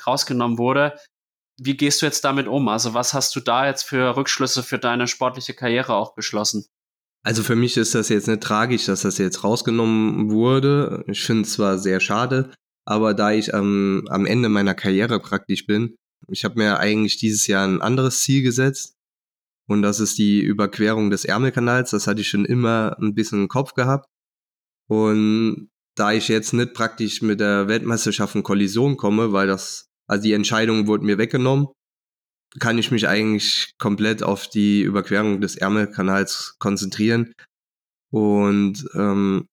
[0.06, 0.98] rausgenommen wurde,
[1.58, 2.68] wie gehst du jetzt damit um?
[2.68, 6.66] Also was hast du da jetzt für Rückschlüsse für deine sportliche Karriere auch beschlossen?
[7.24, 11.06] Also für mich ist das jetzt nicht tragisch, dass das jetzt rausgenommen wurde.
[11.08, 12.52] Ich finde es zwar sehr schade,
[12.86, 15.96] aber da ich ähm, am Ende meiner Karriere praktisch bin,
[16.28, 18.96] ich habe mir eigentlich dieses Jahr ein anderes Ziel gesetzt
[19.68, 21.92] und das ist die Überquerung des Ärmelkanals.
[21.92, 24.08] Das hatte ich schon immer ein bisschen im Kopf gehabt.
[24.88, 30.23] Und da ich jetzt nicht praktisch mit der Weltmeisterschaft in Kollision komme, weil das also
[30.23, 31.67] die Entscheidung wurde mir weggenommen.
[32.60, 37.34] Kann ich mich eigentlich komplett auf die Überquerung des Ärmelkanals konzentrieren.
[38.12, 39.47] Und ähm,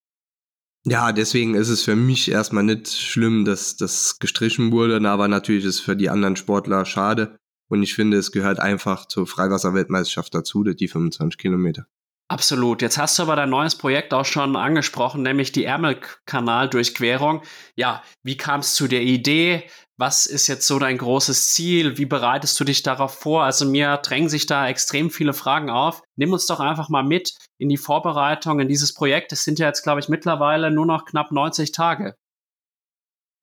[0.85, 5.65] ja, deswegen ist es für mich erstmal nicht schlimm, dass das gestrichen wurde, aber natürlich
[5.65, 7.37] ist es für die anderen Sportler schade.
[7.69, 11.87] Und ich finde, es gehört einfach zur Freiwasserweltmeisterschaft dazu, die 25 Kilometer.
[12.31, 12.81] Absolut.
[12.81, 17.41] Jetzt hast du aber dein neues Projekt auch schon angesprochen, nämlich die Ärmelkanaldurchquerung.
[17.75, 19.63] Ja, wie kam es zu der Idee?
[20.01, 21.99] Was ist jetzt so dein großes Ziel?
[21.99, 23.43] Wie bereitest du dich darauf vor?
[23.43, 26.01] Also mir drängen sich da extrem viele Fragen auf.
[26.15, 29.31] Nimm uns doch einfach mal mit in die Vorbereitung in dieses Projekt.
[29.31, 32.15] Es sind ja jetzt, glaube ich, mittlerweile nur noch knapp 90 Tage.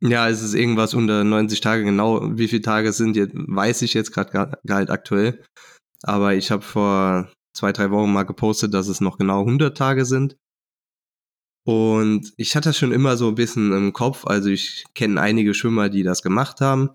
[0.00, 1.84] Ja, es ist irgendwas unter 90 Tage.
[1.84, 5.44] Genau wie viele Tage sind jetzt, weiß ich jetzt gerade halt aktuell.
[6.02, 10.04] Aber ich habe vor zwei, drei Wochen mal gepostet, dass es noch genau 100 Tage
[10.04, 10.36] sind.
[11.68, 14.24] Und ich hatte das schon immer so ein bisschen im Kopf.
[14.24, 16.92] Also ich kenne einige Schwimmer, die das gemacht haben.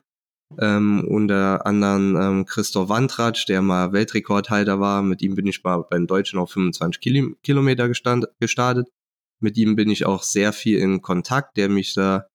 [0.60, 5.04] Ähm, unter anderem ähm, Christoph Wandratsch, der mal Weltrekordhalter war.
[5.04, 8.90] Mit ihm bin ich mal beim Deutschen auf 25 Kil Kilometer gestand, gestartet.
[9.40, 12.26] Mit ihm bin ich auch sehr viel in Kontakt, der mich da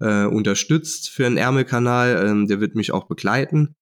[0.00, 2.26] äh, unterstützt für einen Ärmelkanal.
[2.26, 3.76] Ähm, der wird mich auch begleiten.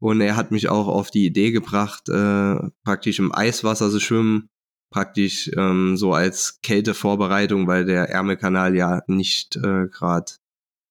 [0.00, 4.48] Und er hat mich auch auf die Idee gebracht, äh, praktisch im Eiswasser zu schwimmen,
[4.90, 10.32] praktisch ähm, so als Kältevorbereitung, weil der Ärmelkanal ja nicht äh, gerade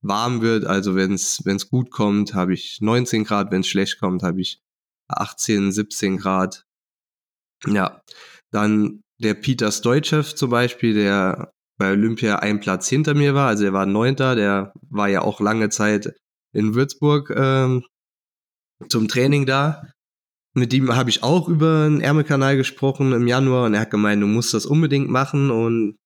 [0.01, 0.65] warm wird.
[0.65, 4.61] Also wenn es gut kommt, habe ich 19 Grad, wenn es schlecht kommt, habe ich
[5.07, 6.65] 18, 17 Grad.
[7.65, 8.01] Ja,
[8.51, 13.65] dann der Peter Stoichev zum Beispiel, der bei Olympia ein Platz hinter mir war, also
[13.65, 16.13] er war Neunter, der war ja auch lange Zeit
[16.53, 17.85] in Würzburg ähm,
[18.87, 19.91] zum Training da.
[20.53, 24.21] Mit ihm habe ich auch über den Ärmelkanal gesprochen im Januar und er hat gemeint,
[24.21, 25.97] du musst das unbedingt machen und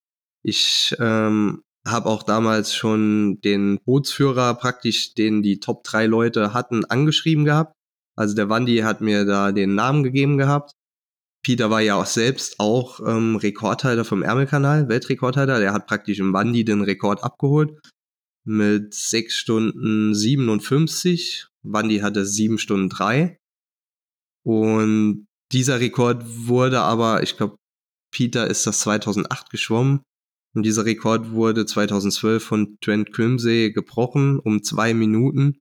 [0.43, 6.85] ich ähm, habe auch damals schon den Bootsführer praktisch, den die Top drei Leute hatten,
[6.85, 7.73] angeschrieben gehabt.
[8.15, 10.73] Also der Wandi hat mir da den Namen gegeben gehabt.
[11.43, 15.59] Peter war ja auch selbst auch ähm, Rekordhalter vom Ärmelkanal, Weltrekordhalter.
[15.59, 17.79] Der hat praktisch im Wandi den Rekord abgeholt
[18.45, 21.47] mit 6 Stunden 57.
[21.63, 23.37] Wandi hatte 7 Stunden 3.
[24.45, 27.57] Und dieser Rekord wurde aber, ich glaube,
[28.13, 30.01] Peter ist das 2008 geschwommen.
[30.55, 35.59] Und dieser Rekord wurde 2012 von Trent Crimsey gebrochen um zwei Minuten.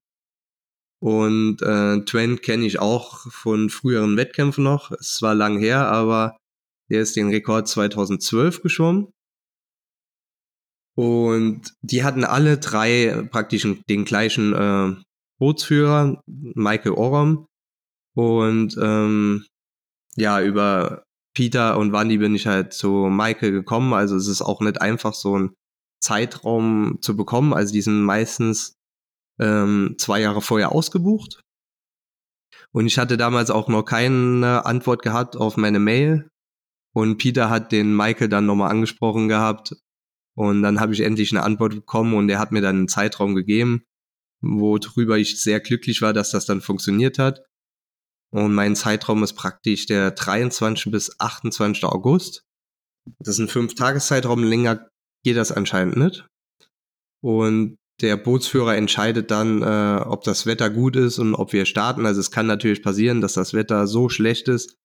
[1.00, 4.92] Und äh, Trent kenne ich auch von früheren Wettkämpfen noch.
[4.92, 6.36] Es war lang her, aber
[6.90, 9.08] der ist den Rekord 2012 geschwommen.
[10.94, 14.94] Und die hatten alle drei praktisch den gleichen äh,
[15.38, 17.46] Bootsführer, Michael Oram.
[18.14, 19.46] Und ähm,
[20.16, 23.94] ja, über Peter und Wandy bin ich halt zu Michael gekommen.
[23.94, 25.54] Also es ist auch nicht einfach so ein
[26.00, 27.54] Zeitraum zu bekommen.
[27.54, 28.74] Also die sind meistens
[29.40, 31.40] ähm, zwei Jahre vorher ausgebucht.
[32.72, 36.28] Und ich hatte damals auch noch keine Antwort gehabt auf meine Mail.
[36.94, 39.74] Und Peter hat den Michael dann nochmal angesprochen gehabt.
[40.34, 43.34] Und dann habe ich endlich eine Antwort bekommen und er hat mir dann einen Zeitraum
[43.34, 43.84] gegeben,
[44.40, 47.44] worüber ich sehr glücklich war, dass das dann funktioniert hat.
[48.32, 50.90] Und mein Zeitraum ist praktisch der 23.
[50.90, 51.84] bis 28.
[51.84, 52.42] August.
[53.18, 54.88] Das ist ein Fünf-Tages-Zeitraum, länger
[55.24, 56.26] geht das anscheinend nicht.
[57.22, 62.06] Und der Bootsführer entscheidet dann, äh, ob das Wetter gut ist und ob wir starten.
[62.06, 64.76] Also es kann natürlich passieren, dass das Wetter so schlecht ist,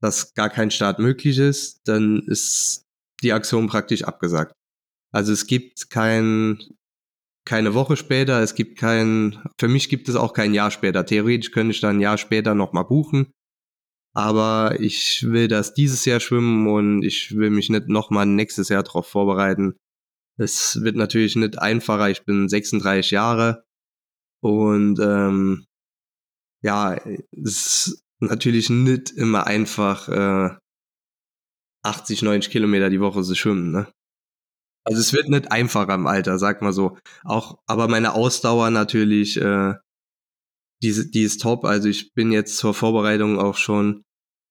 [0.00, 1.80] dass gar kein Start möglich ist.
[1.84, 2.84] Dann ist
[3.22, 4.52] die Aktion praktisch abgesagt.
[5.12, 6.62] Also es gibt kein
[7.44, 11.04] keine Woche später, es gibt kein, für mich gibt es auch kein Jahr später.
[11.04, 13.32] Theoretisch könnte ich dann ein Jahr später nochmal buchen.
[14.14, 18.82] Aber ich will das dieses Jahr schwimmen und ich will mich nicht nochmal nächstes Jahr
[18.82, 19.74] darauf vorbereiten.
[20.38, 22.10] Es wird natürlich nicht einfacher.
[22.10, 23.64] Ich bin 36 Jahre
[24.42, 25.64] und ähm,
[26.62, 30.56] ja, es ist natürlich nicht immer einfach, äh,
[31.84, 33.72] 80, 90 Kilometer die Woche zu schwimmen.
[33.72, 33.92] Ne?
[34.84, 36.96] Also es wird nicht einfacher im Alter, sag mal so.
[37.24, 39.74] Auch, aber meine Ausdauer natürlich, äh,
[40.82, 41.64] die, die ist top.
[41.64, 44.02] Also ich bin jetzt zur Vorbereitung auch schon,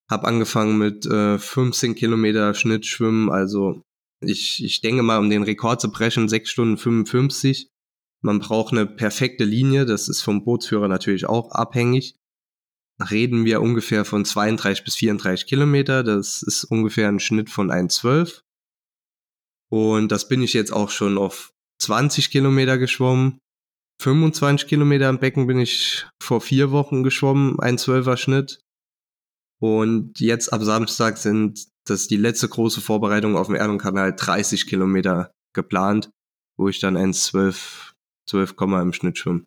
[0.09, 3.29] habe angefangen mit äh, 15 Kilometer Schnittschwimmen.
[3.29, 3.81] Also
[4.21, 7.67] ich, ich denke mal, um den Rekord zu brechen, 6 Stunden 55.
[8.23, 12.15] Man braucht eine perfekte Linie, das ist vom Bootsführer natürlich auch abhängig.
[13.09, 18.41] Reden wir ungefähr von 32 bis 34 Kilometer, das ist ungefähr ein Schnitt von 1,12.
[19.71, 23.39] Und das bin ich jetzt auch schon auf 20 Kilometer geschwommen.
[24.01, 28.59] 25 Kilometer im Becken bin ich vor vier Wochen geschwommen, ein Zwölfer Schnitt.
[29.61, 35.31] Und jetzt ab Samstag sind das die letzte große Vorbereitung auf dem Erdenkanal 30 Kilometer
[35.53, 36.09] geplant,
[36.57, 37.91] wo ich dann 1,12
[38.27, 39.45] 12, im Schnitt schwimme.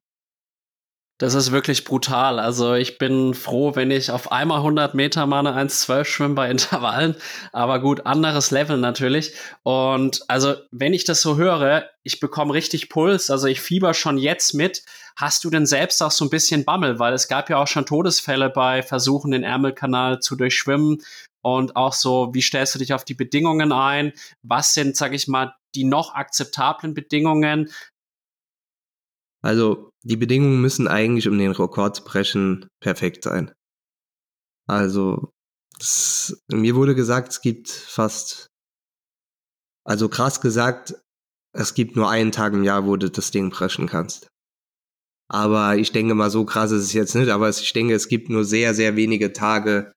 [1.25, 2.39] Das ist wirklich brutal.
[2.39, 6.51] Also ich bin froh, wenn ich auf einmal 100 Meter mal eine 1,12 schwimme bei
[6.51, 7.17] Intervallen.
[7.51, 9.33] Aber gut, anderes Level natürlich.
[9.63, 13.31] Und also wenn ich das so höre, ich bekomme richtig Puls.
[13.31, 14.83] Also ich fieber schon jetzt mit.
[15.17, 16.99] Hast du denn selbst auch so ein bisschen Bammel?
[16.99, 20.99] Weil es gab ja auch schon Todesfälle bei Versuchen, den Ärmelkanal zu durchschwimmen.
[21.41, 24.13] Und auch so, wie stellst du dich auf die Bedingungen ein?
[24.43, 27.71] Was sind, sag ich mal, die noch akzeptablen Bedingungen?
[29.45, 33.53] Also die Bedingungen müssen eigentlich, um den Rekord zu brechen, perfekt sein.
[34.67, 35.35] Also
[35.79, 38.47] das, mir wurde gesagt, es gibt fast,
[39.85, 40.95] also krass gesagt,
[41.53, 44.29] es gibt nur einen Tag im Jahr, wo du das Ding brechen kannst.
[45.29, 48.31] Aber ich denke mal, so krass ist es jetzt nicht, aber ich denke, es gibt
[48.31, 49.93] nur sehr, sehr wenige Tage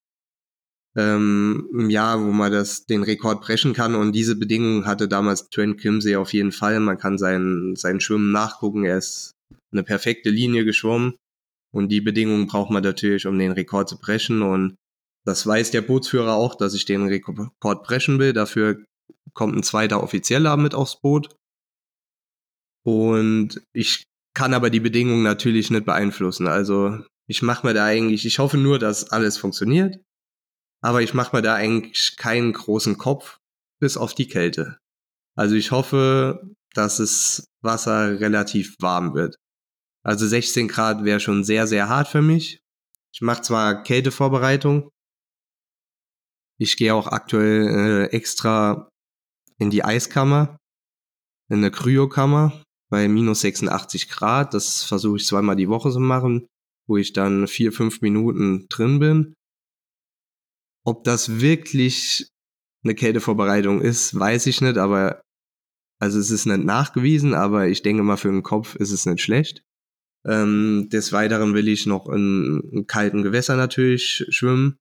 [0.98, 3.96] ähm, im Jahr, wo man das, den Rekord brechen kann.
[3.96, 6.82] Und diese Bedingungen hatte damals Trent Kimsey auf jeden Fall.
[6.82, 8.84] Man kann sein, sein Schwimmen nachgucken.
[8.84, 9.37] Er ist
[9.78, 11.16] eine perfekte Linie geschwommen.
[11.74, 14.42] Und die Bedingungen braucht man natürlich, um den Rekord zu brechen.
[14.42, 14.78] Und
[15.26, 18.34] das weiß der Bootsführer auch, dass ich den Rekord brechen will.
[18.34, 18.84] Dafür
[19.34, 21.36] kommt ein zweiter Offizieller mit aufs Boot.
[22.84, 26.48] Und ich kann aber die Bedingungen natürlich nicht beeinflussen.
[26.48, 30.00] Also ich mache mir da eigentlich, ich hoffe nur, dass alles funktioniert,
[30.82, 33.40] aber ich mache mir da eigentlich keinen großen Kopf,
[33.82, 34.78] bis auf die Kälte.
[35.36, 39.36] Also ich hoffe, dass es Wasser relativ warm wird.
[40.08, 42.62] Also 16 Grad wäre schon sehr, sehr hart für mich.
[43.14, 44.90] Ich mache zwar Kältevorbereitung.
[46.58, 48.90] Ich gehe auch aktuell äh, extra
[49.58, 50.58] in die Eiskammer,
[51.50, 54.54] in eine Kryokammer bei minus 86 Grad.
[54.54, 56.48] Das versuche ich zweimal die Woche zu machen,
[56.88, 59.34] wo ich dann vier, fünf Minuten drin bin.
[60.86, 62.30] Ob das wirklich
[62.86, 65.22] eine Kältevorbereitung ist, weiß ich nicht, aber
[66.00, 69.22] also es ist nicht nachgewiesen, aber ich denke mal für den Kopf ist es nicht
[69.22, 69.67] schlecht.
[70.28, 74.78] Ähm, des Weiteren will ich noch in, in kalten Gewässern natürlich schwimmen.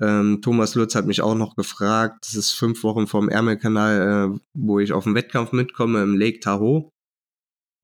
[0.00, 4.38] Ähm, Thomas Lutz hat mich auch noch gefragt, das ist fünf Wochen vom Ärmelkanal, äh,
[4.54, 6.90] wo ich auf den Wettkampf mitkomme im Lake Tahoe.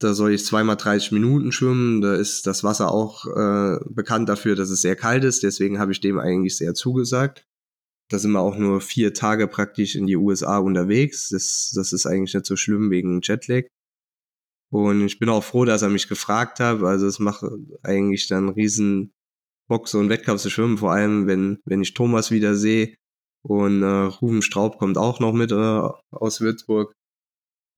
[0.00, 2.00] Da soll ich zweimal 30 Minuten schwimmen.
[2.00, 5.42] Da ist das Wasser auch äh, bekannt dafür, dass es sehr kalt ist.
[5.42, 7.44] Deswegen habe ich dem eigentlich sehr zugesagt.
[8.08, 11.30] Da sind wir auch nur vier Tage praktisch in die USA unterwegs.
[11.30, 13.66] Das, das ist eigentlich nicht so schlimm wegen Jetlag.
[14.70, 16.82] Und ich bin auch froh, dass er mich gefragt hat.
[16.82, 17.44] Also es macht
[17.82, 19.12] eigentlich dann riesen
[19.68, 20.78] Bock, so einen Wettkampf zu schwimmen.
[20.78, 22.94] Vor allem, wenn, wenn ich Thomas wieder sehe.
[23.42, 26.92] Und äh, Ruben Straub kommt auch noch mit äh, aus Würzburg.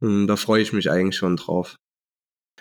[0.01, 1.77] Und da freue ich mich eigentlich schon drauf.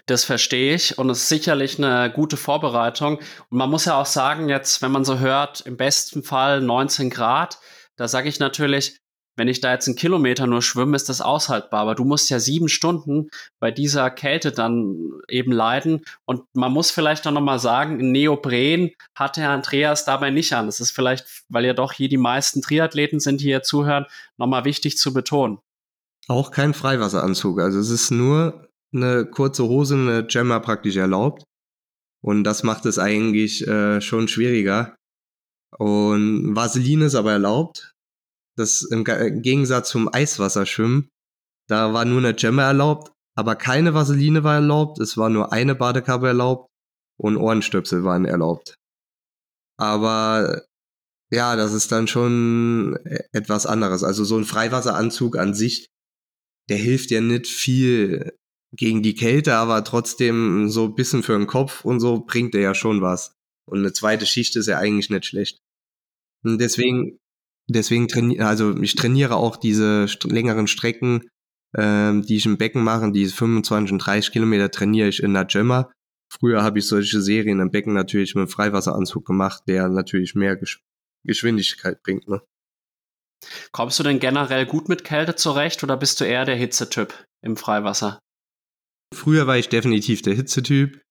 [0.06, 3.18] Das verstehe ich und es ist sicherlich eine gute Vorbereitung.
[3.18, 7.10] Und man muss ja auch sagen, jetzt, wenn man so hört, im besten Fall 19
[7.10, 7.60] Grad,
[7.96, 9.00] da sage ich natürlich,
[9.40, 11.80] wenn ich da jetzt einen Kilometer nur schwimme, ist das aushaltbar.
[11.80, 16.04] Aber du musst ja sieben Stunden bei dieser Kälte dann eben leiden.
[16.26, 20.66] Und man muss vielleicht auch nochmal sagen, Neopren hat der Andreas dabei nicht an.
[20.66, 24.06] Das ist vielleicht, weil ja doch hier die meisten Triathleten sind, die hier zuhören,
[24.38, 25.60] nochmal wichtig zu betonen.
[26.28, 27.62] Auch kein Freiwasseranzug.
[27.62, 31.44] Also es ist nur eine kurze Hose, eine Jammer praktisch erlaubt.
[32.22, 34.96] Und das macht es eigentlich äh, schon schwieriger.
[35.78, 37.96] Und Vaseline ist aber erlaubt.
[38.60, 41.10] Das im Gegensatz zum Eiswasserschwimmen.
[41.68, 45.00] Da war nur eine Jammer erlaubt, aber keine Vaseline war erlaubt.
[45.00, 46.70] Es war nur eine Badekappe erlaubt
[47.18, 48.76] und Ohrenstöpsel waren erlaubt.
[49.78, 50.64] Aber
[51.32, 54.04] ja, das ist dann schon e-, etwas anderes.
[54.04, 55.88] Also so ein Freiwasseranzug an sich,
[56.70, 58.34] der hilft ja nicht viel
[58.74, 62.62] gegen die Kälte, aber trotzdem so ein bisschen für den Kopf und so bringt er
[62.62, 63.34] ja schon was.
[63.66, 65.60] Und eine zweite Schicht ist ja eigentlich nicht schlecht.
[66.44, 67.20] Und deswegen,
[67.70, 71.30] deswegen trainiere, also ich trainiere auch diese st längeren Strecken,
[71.78, 75.46] ähm, die ich im Becken mache, diese 25 und 30 Kilometer trainiere ich in der
[75.46, 75.92] Gemma.
[76.32, 80.82] Früher habe ich solche Serien im Becken natürlich mit Freiwasseranzug gemacht, der natürlich mehr Gesch
[81.26, 82.30] Geschwindigkeit bringt.
[82.30, 82.42] Ne?
[83.72, 87.58] Kommst du denn generell gut mit Kälte zurecht oder bist du eher der Hitzetyp im
[87.58, 88.20] Freiwasser?
[89.14, 91.02] Früher war ich definitiv der Hitzetyp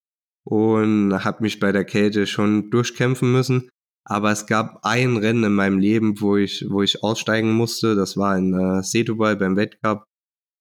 [0.45, 3.69] und habe mich bei der Kälte schon durchkämpfen müssen.
[4.11, 7.95] Aber es gab ein Rennen in meinem Leben, wo ich, wo ich aussteigen musste.
[7.95, 10.05] Das war in äh, Setubal beim Weltcup,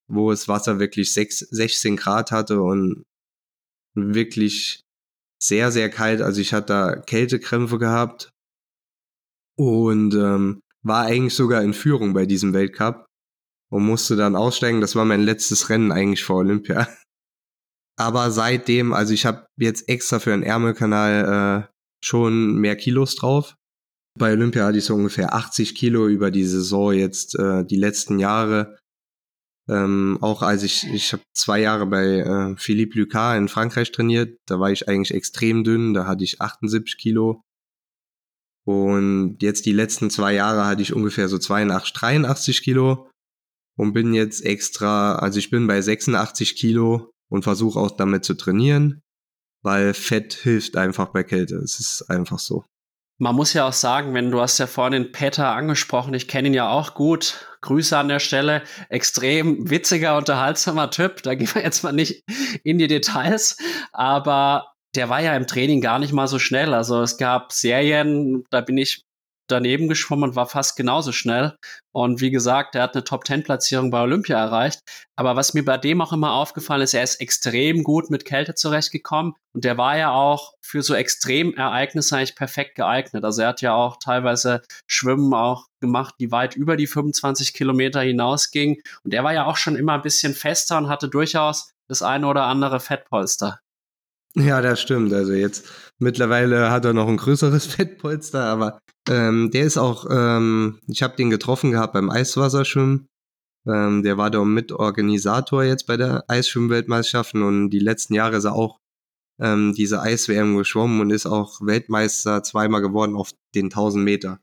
[0.09, 3.03] wo das Wasser wirklich 6, 16 Grad hatte und
[3.95, 4.81] wirklich
[5.41, 6.21] sehr, sehr kalt.
[6.21, 8.29] Also ich hatte da Kältekrämpfe gehabt
[9.57, 13.05] und ähm, war eigentlich sogar in Führung bei diesem Weltcup
[13.71, 14.81] und musste dann aussteigen.
[14.81, 16.89] Das war mein letztes Rennen eigentlich vor Olympia.
[17.97, 21.76] Aber seitdem, also ich habe jetzt extra für den Ärmelkanal äh,
[22.07, 23.55] schon mehr Kilos drauf.
[24.17, 28.17] Bei Olympia hatte ich so ungefähr 80 Kilo über die Saison jetzt äh, die letzten
[28.17, 28.77] Jahre.
[29.69, 34.37] Ähm, auch als ich, ich habe zwei Jahre bei äh, Philippe Lucas in Frankreich trainiert,
[34.47, 37.41] da war ich eigentlich extrem dünn, da hatte ich 78 Kilo.
[38.65, 43.09] Und jetzt die letzten zwei Jahre hatte ich ungefähr so 82, 83 Kilo
[43.77, 48.33] und bin jetzt extra, also ich bin bei 86 Kilo und versuche auch damit zu
[48.33, 49.01] trainieren,
[49.63, 51.55] weil Fett hilft einfach bei Kälte.
[51.57, 52.63] Es ist einfach so.
[53.19, 56.49] Man muss ja auch sagen, wenn du hast ja vorhin den Peter angesprochen, ich kenne
[56.49, 57.47] ihn ja auch gut.
[57.61, 58.61] Grüße an der Stelle.
[58.89, 61.23] Extrem witziger, unterhaltsamer Typ.
[61.23, 62.23] Da gehen wir jetzt mal nicht
[62.63, 63.57] in die Details.
[63.91, 66.75] Aber der war ja im Training gar nicht mal so schnell.
[66.75, 69.06] Also es gab Serien, da bin ich
[69.47, 71.55] daneben geschwommen und war fast genauso schnell.
[71.91, 74.81] Und wie gesagt, er hat eine Top-10-Platzierung bei Olympia erreicht.
[75.15, 78.55] Aber was mir bei dem auch immer aufgefallen ist, er ist extrem gut mit Kälte
[78.55, 79.33] zurechtgekommen.
[79.53, 83.23] Und der war ja auch für so Extremereignisse eigentlich perfekt geeignet.
[83.23, 88.01] Also er hat ja auch teilweise Schwimmen auch gemacht, die weit über die 25 Kilometer
[88.01, 88.81] hinausging.
[89.03, 92.27] Und er war ja auch schon immer ein bisschen fester und hatte durchaus das eine
[92.27, 93.59] oder andere Fettpolster.
[94.39, 95.13] Ja, das stimmt.
[95.13, 95.67] Also jetzt
[95.99, 98.79] mittlerweile hat er noch ein größeres Fettpolster, aber
[99.09, 103.07] ähm, der ist auch, ähm, ich habe den getroffen gehabt beim Eiswasserschwimmen
[103.67, 108.53] Ähm, der war da Mitorganisator jetzt bei der Eisschwimmweltmeisterschaften und die letzten Jahre ist er
[108.53, 108.79] auch
[109.41, 114.39] ähm, diese Eis-WM geschwommen und ist auch Weltmeister zweimal geworden auf den 1000 Meter.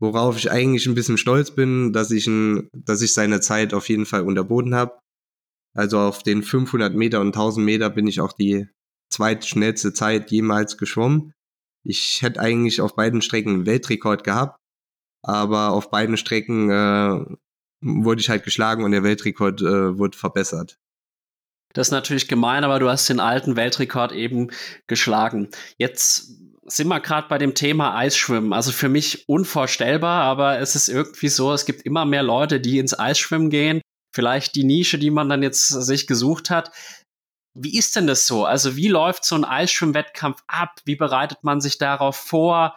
[0.00, 3.88] Worauf ich eigentlich ein bisschen stolz bin, dass ich, ein, dass ich seine Zeit auf
[3.88, 4.98] jeden Fall unterboten habe.
[5.74, 8.68] Also auf den 500 Meter und 1000 Meter bin ich auch die
[9.10, 11.32] zweitschnellste Zeit jemals geschwommen.
[11.84, 14.58] Ich hätte eigentlich auf beiden Strecken einen Weltrekord gehabt,
[15.22, 17.24] aber auf beiden Strecken äh,
[17.80, 20.78] wurde ich halt geschlagen und der Weltrekord äh, wurde verbessert.
[21.72, 24.50] Das ist natürlich gemein, aber du hast den alten Weltrekord eben
[24.86, 25.50] geschlagen.
[25.76, 26.32] Jetzt
[26.66, 28.52] sind wir gerade bei dem Thema Eisschwimmen.
[28.52, 32.78] Also für mich unvorstellbar, aber es ist irgendwie so, es gibt immer mehr Leute, die
[32.78, 33.82] ins Eisschwimmen gehen.
[34.14, 36.70] Vielleicht die Nische, die man dann jetzt sich gesucht hat.
[37.58, 38.44] Wie ist denn das so?
[38.44, 40.80] Also wie läuft so ein Eisschwimmwettkampf ab?
[40.84, 42.76] Wie bereitet man sich darauf vor?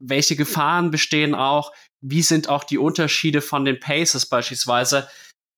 [0.00, 1.72] Welche Gefahren bestehen auch?
[2.00, 5.08] Wie sind auch die Unterschiede von den Paces beispielsweise?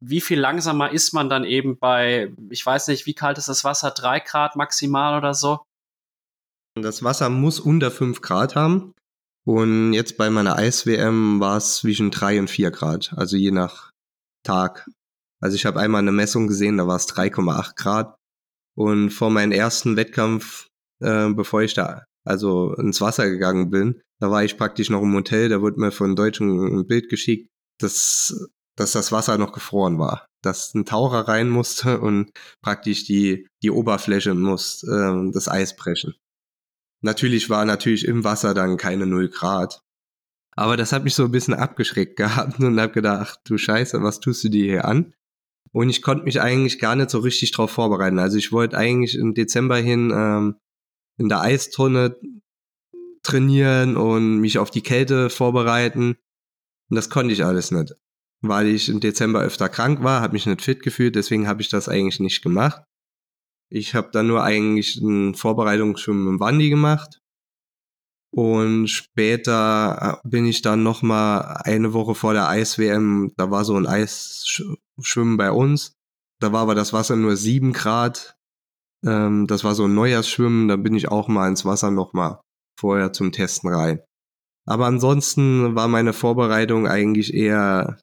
[0.01, 3.64] wie viel langsamer ist man dann eben bei, ich weiß nicht, wie kalt ist das
[3.64, 5.61] Wasser, drei Grad maximal oder so?
[6.75, 8.95] Das Wasser muss unter fünf Grad haben.
[9.47, 13.91] Und jetzt bei meiner Eis-WM war es zwischen drei und vier Grad, also je nach
[14.43, 14.89] Tag.
[15.41, 18.16] Also ich habe einmal eine Messung gesehen, da war es 3,8 Grad.
[18.81, 20.68] Und vor meinem ersten Wettkampf,
[21.03, 25.14] äh, bevor ich da also ins Wasser gegangen bin, da war ich praktisch noch im
[25.14, 27.51] Hotel, da wurde mir von Deutschen ein Bild geschickt.
[27.78, 28.35] Das
[28.81, 30.26] dass das Wasser noch gefroren war.
[30.43, 32.31] Dass ein Taucher rein musste und
[32.62, 36.14] praktisch die, die Oberfläche muss äh, das Eis brechen.
[37.03, 39.83] Natürlich war natürlich im Wasser dann keine null Grad.
[40.57, 44.20] Aber das hat mich so ein bisschen abgeschreckt gehabt und hab gedacht, du Scheiße, was
[44.20, 45.12] tust du dir hier an?
[45.73, 48.18] Und ich konnte mich eigentlich gar nicht so richtig drauf vorbereiten.
[48.18, 50.57] Also ich wollte eigentlich im Dezember hin ähm,
[51.16, 52.16] in der Eistonne
[53.23, 56.16] trainieren und mich auf die Kälte vorbereiten.
[56.89, 57.95] Und das konnte ich alles nicht
[58.43, 61.68] weil ich im Dezember öfter krank war, habe mich nicht fit gefühlt, deswegen habe ich
[61.68, 62.83] das eigentlich nicht gemacht.
[63.68, 67.20] Ich habe dann nur eigentlich ein Vorbereitungsschwimmen im Wandi gemacht.
[68.33, 73.64] Und später äh, bin ich dann noch mal eine Woche vor der Eis-WM, da war
[73.64, 75.95] so ein Eisschwimmen bei uns.
[76.41, 78.37] Da war aber das Wasser nur sieben Grad.
[79.05, 82.41] Ähm, das war so ein Neujahrsschwimmen, da bin ich auch mal ins Wasser noch mal
[82.78, 84.01] vorher zum Testen rein.
[84.66, 87.99] Aber ansonsten war meine Vorbereitung eigentlich eher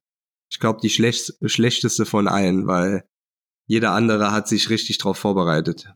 [0.49, 3.07] ich glaube, die schlecht, schlechteste von allen, weil
[3.67, 5.93] jeder andere hat sich richtig drauf vorbereitet.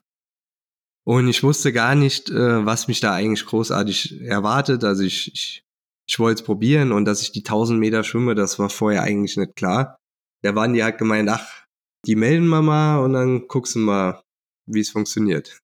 [1.03, 4.83] Und ich wusste gar nicht, äh, was mich da eigentlich großartig erwartet.
[4.83, 5.63] Also ich, ich,
[6.07, 9.37] ich wollte es probieren und dass ich die 1000 Meter schwimme, das war vorher eigentlich
[9.37, 9.97] nicht klar.
[10.43, 11.65] Der Wandi hat gemeint, ach,
[12.05, 14.21] die melden wir mal und dann guckst du mal,
[14.67, 15.59] wie es funktioniert.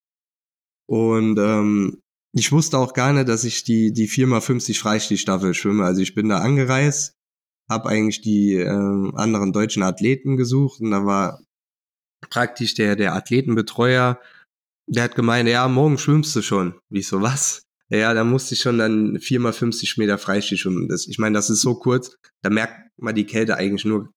[0.88, 2.00] Und ähm,
[2.32, 5.84] ich wusste auch gar nicht, dass ich die, die 4x50 Freistilstaffel schwimme.
[5.84, 7.14] Also ich bin da angereist,
[7.68, 11.40] habe eigentlich die äh, anderen deutschen Athleten gesucht und da war
[12.30, 14.20] praktisch der, der Athletenbetreuer,
[14.88, 16.74] der hat gemeint, ja, morgen schwimmst du schon.
[16.88, 17.62] Wie so, was?
[17.90, 20.88] Ja, da musste ich schon dann viermal 50 Meter Freistil schwimmen.
[20.88, 24.12] Das, ich meine, das ist so kurz, da merkt man die Kälte eigentlich nur,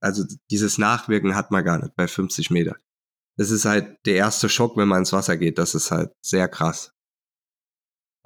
[0.00, 2.76] also dieses Nachwirken hat man gar nicht bei 50 Meter.
[3.36, 5.58] Das ist halt der erste Schock, wenn man ins Wasser geht.
[5.58, 6.92] Das ist halt sehr krass.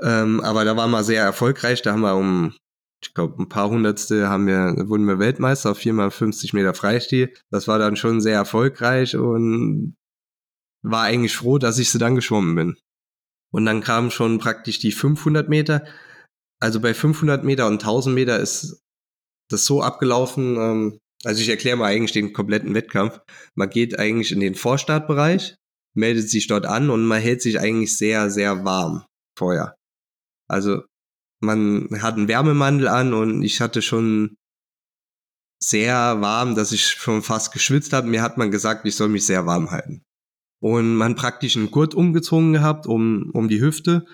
[0.02, 1.82] Ähm, aber da waren wir sehr erfolgreich.
[1.82, 2.54] Da haben wir um
[3.02, 7.32] ich glaube, ein paar Hundertste haben wir, wurden wir Weltmeister auf 4x50 Meter Freistil.
[7.50, 9.96] Das war dann schon sehr erfolgreich und
[10.82, 12.76] war eigentlich froh, dass ich sie dann geschwommen bin.
[13.52, 15.86] Und dann kamen schon praktisch die 500 Meter.
[16.60, 18.82] Also bei 500 Meter und 1000 Meter ist
[19.48, 20.56] das so abgelaufen.
[20.56, 23.20] Ähm, also ich erkläre mal eigentlich den kompletten Wettkampf.
[23.54, 25.56] Man geht eigentlich in den Vorstartbereich,
[25.94, 29.04] meldet sich dort an und man hält sich eigentlich sehr, sehr warm
[29.36, 29.74] vorher.
[30.48, 30.82] Also
[31.40, 34.36] man hat einen Wärmemantel an und ich hatte schon
[35.62, 38.06] sehr warm, dass ich schon fast geschwitzt habe.
[38.06, 40.02] Mir hat man gesagt, ich soll mich sehr warm halten.
[40.60, 44.06] Und man praktisch einen Gurt umgezogen gehabt um, um die Hüfte,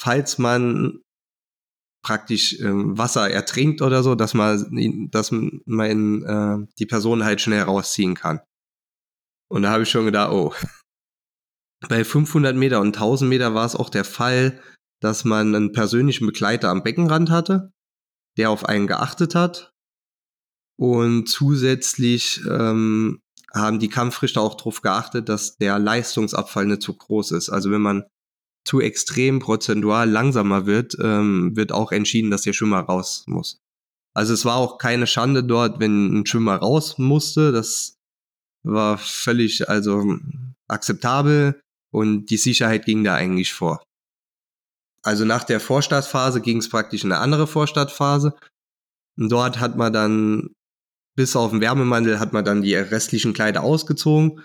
[0.00, 1.02] falls man
[2.02, 7.62] praktisch ähm, Wasser ertrinkt oder so, dass man, dass man äh, die Person halt schnell
[7.62, 8.40] rausziehen kann.
[9.50, 10.54] Und da habe ich schon gedacht, oh.
[11.88, 14.62] Bei 500 Meter und 1000 Meter war es auch der Fall,
[15.02, 17.72] dass man einen persönlichen Begleiter am Beckenrand hatte,
[18.38, 19.70] der auf einen geachtet hat.
[20.78, 23.20] Und zusätzlich ähm,
[23.54, 27.50] haben die Kampfrichter auch darauf geachtet, dass der Leistungsabfall nicht zu groß ist.
[27.50, 28.04] Also wenn man
[28.64, 33.60] zu extrem prozentual langsamer wird, ähm, wird auch entschieden, dass der Schwimmer raus muss.
[34.14, 37.52] Also es war auch keine Schande dort, wenn ein Schwimmer raus musste.
[37.52, 37.96] Das
[38.64, 40.18] war völlig also
[40.68, 41.60] akzeptabel
[41.92, 43.82] und die Sicherheit ging da eigentlich vor.
[45.02, 48.34] Also nach der Vorstadtphase ging es praktisch in eine andere Vorstadtphase.
[49.18, 50.54] Und dort hat man dann
[51.16, 54.40] bis auf den Wärmemantel hat man dann die restlichen Kleider ausgezogen,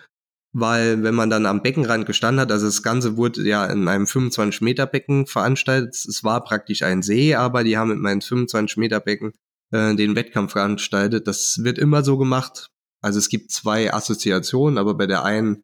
[0.51, 4.07] weil wenn man dann am Beckenrand gestanden hat, also das Ganze wurde ja in einem
[4.07, 8.77] 25 Meter Becken veranstaltet, es war praktisch ein See, aber die haben mit meinem 25
[8.77, 9.33] Meter Becken
[9.71, 11.27] äh, den Wettkampf veranstaltet.
[11.27, 12.69] Das wird immer so gemacht.
[13.01, 15.63] Also es gibt zwei Assoziationen, aber bei der einen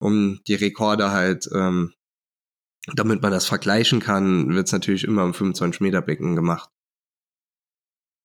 [0.00, 1.92] um die Rekorde halt, ähm,
[2.94, 6.70] damit man das vergleichen kann, wird es natürlich immer im 25 Meter Becken gemacht.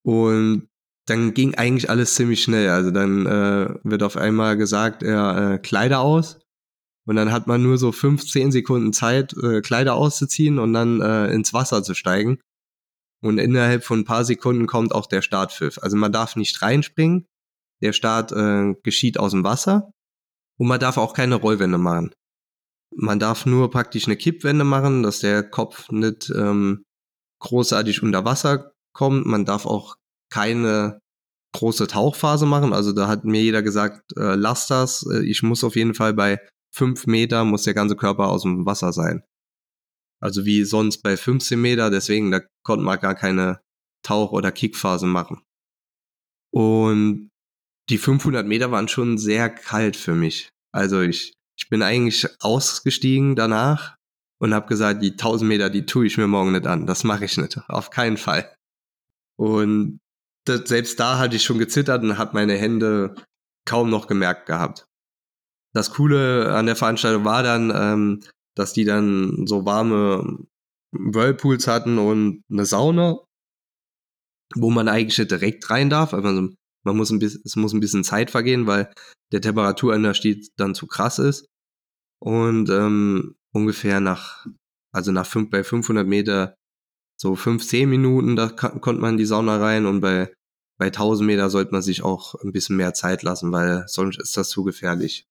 [0.04, 0.70] Und
[1.06, 2.70] dann ging eigentlich alles ziemlich schnell.
[2.70, 6.40] Also dann äh, wird auf einmal gesagt, er äh, Kleider aus.
[7.08, 11.28] Und dann hat man nur so 15 Sekunden Zeit, äh, Kleider auszuziehen und dann äh,
[11.28, 12.40] ins Wasser zu steigen.
[13.22, 15.78] Und innerhalb von ein paar Sekunden kommt auch der Startpfiff.
[15.82, 17.28] Also man darf nicht reinspringen.
[17.82, 19.92] Der Start äh, geschieht aus dem Wasser.
[20.58, 22.14] Und man darf auch keine Rollwände machen.
[22.96, 26.86] Man darf nur praktisch eine Kippwende machen, dass der Kopf nicht ähm,
[27.40, 29.26] großartig unter Wasser kommt.
[29.26, 29.98] Man darf auch
[30.36, 31.00] keine
[31.54, 32.74] große Tauchphase machen.
[32.74, 35.08] Also da hat mir jeder gesagt, äh, lass das.
[35.10, 36.42] Äh, ich muss auf jeden Fall bei
[36.74, 39.24] fünf Meter muss der ganze Körper aus dem Wasser sein.
[40.22, 43.62] Also wie sonst bei 15 Meter, deswegen da konnte man gar keine
[44.04, 45.42] Tauch- oder Kickphase machen.
[46.54, 47.30] Und
[47.90, 50.50] die 500 Meter waren schon sehr kalt für mich.
[50.74, 53.96] Also ich, ich bin eigentlich ausgestiegen danach
[54.42, 56.86] und habe gesagt, die 1000 Meter, die tue ich mir morgen nicht an.
[56.88, 58.54] Das mache ich nicht, auf keinen Fall.
[59.38, 60.00] Und
[60.46, 63.16] das, selbst da hatte ich schon gezittert und habe meine Hände
[63.66, 64.88] kaum noch gemerkt gehabt.
[65.74, 68.22] Das Coole an der Veranstaltung war dann, ähm,
[68.56, 70.46] dass die dann so warme
[70.92, 73.20] Whirlpools hatten und eine Sauna,
[74.56, 76.14] wo man eigentlich direkt rein darf.
[76.14, 76.50] Also
[76.84, 78.94] man muss ein bisschen, es muss ein bisschen Zeit vergehen, weil
[79.32, 81.48] der Temperaturunterschied dann zu krass ist.
[82.22, 84.46] Und ähm, ungefähr nach,
[84.94, 86.56] also nach fünf, bei 500 Meter
[87.18, 90.34] so fünf, zehn Minuten, da konnte man in die Sauna rein und bei,
[90.78, 94.36] bei 1000 Meter sollte man sich auch ein bisschen mehr Zeit lassen, weil sonst ist
[94.38, 95.26] das zu gefährlich.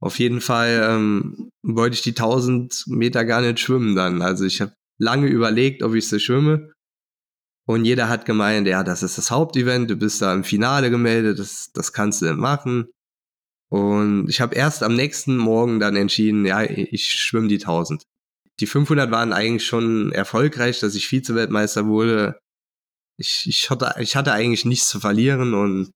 [0.00, 4.20] Auf jeden Fall ähm, wollte ich die 1000 Meter gar nicht schwimmen dann.
[4.20, 6.72] Also ich habe lange überlegt, ob ich sie schwimme.
[7.68, 11.38] Und jeder hat gemeint, ja, das ist das Hauptevent, du bist da im Finale gemeldet,
[11.38, 12.88] das, das kannst du machen.
[13.70, 18.02] Und ich habe erst am nächsten Morgen dann entschieden, ja, ich schwimme die 1000
[18.62, 22.38] die 500 waren eigentlich schon erfolgreich, dass ich Vize-Weltmeister wurde.
[23.18, 25.90] Ich, ich, hatte, ich hatte eigentlich nichts zu verlieren und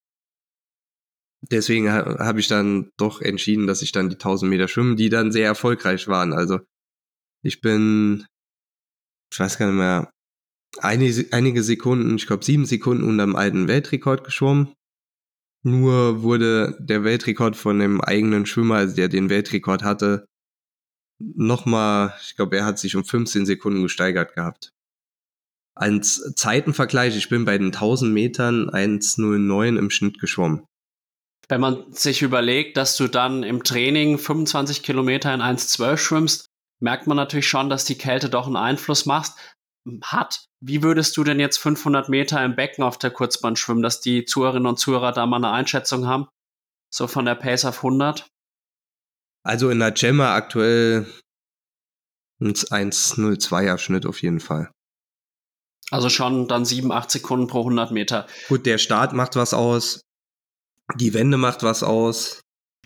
[1.49, 5.31] deswegen habe ich dann doch entschieden, dass ich dann die 1000 Meter schwimme, die dann
[5.31, 6.33] sehr erfolgreich waren.
[6.33, 6.59] Also
[7.45, 8.27] ich bin,
[9.33, 10.11] ich weiß gar nicht mehr,
[10.79, 14.75] einige, einige Sekunden, ich glaube sieben Sekunden unter dem alten Weltrekord geschwommen.
[15.63, 20.27] Nur wurde der Weltrekord von dem eigenen Schwimmer, also der den Weltrekord hatte,
[21.19, 24.73] nochmal, ich glaube, er hat sich um 15 Sekunden gesteigert gehabt.
[25.75, 30.67] Als Zeitenvergleich, ich bin bei den 1000 Metern 1,09 im Schnitt geschwommen.
[31.49, 36.47] Wenn man sich überlegt, dass du dann im Training 25 Kilometer in 1,12 schwimmst,
[36.81, 39.33] merkt man natürlich schon, dass die Kälte doch einen Einfluss macht,
[40.03, 40.47] hat.
[40.61, 44.25] Wie würdest du denn jetzt 500 Meter im Becken auf der Kurzbahn schwimmen, dass die
[44.25, 46.27] Zuhörerinnen und Zuhörer da mal eine Einschätzung haben?
[46.93, 48.27] So von der Pace auf 100?
[49.47, 51.07] Also in der Gemma aktuell
[52.41, 54.73] ein 1,02er Schnitt auf jeden Fall.
[55.93, 58.27] Also schon dann 7, 8 Sekunden pro 100 Meter.
[58.49, 60.01] Gut, der Start macht was aus.
[60.97, 62.41] Die Wende macht was aus.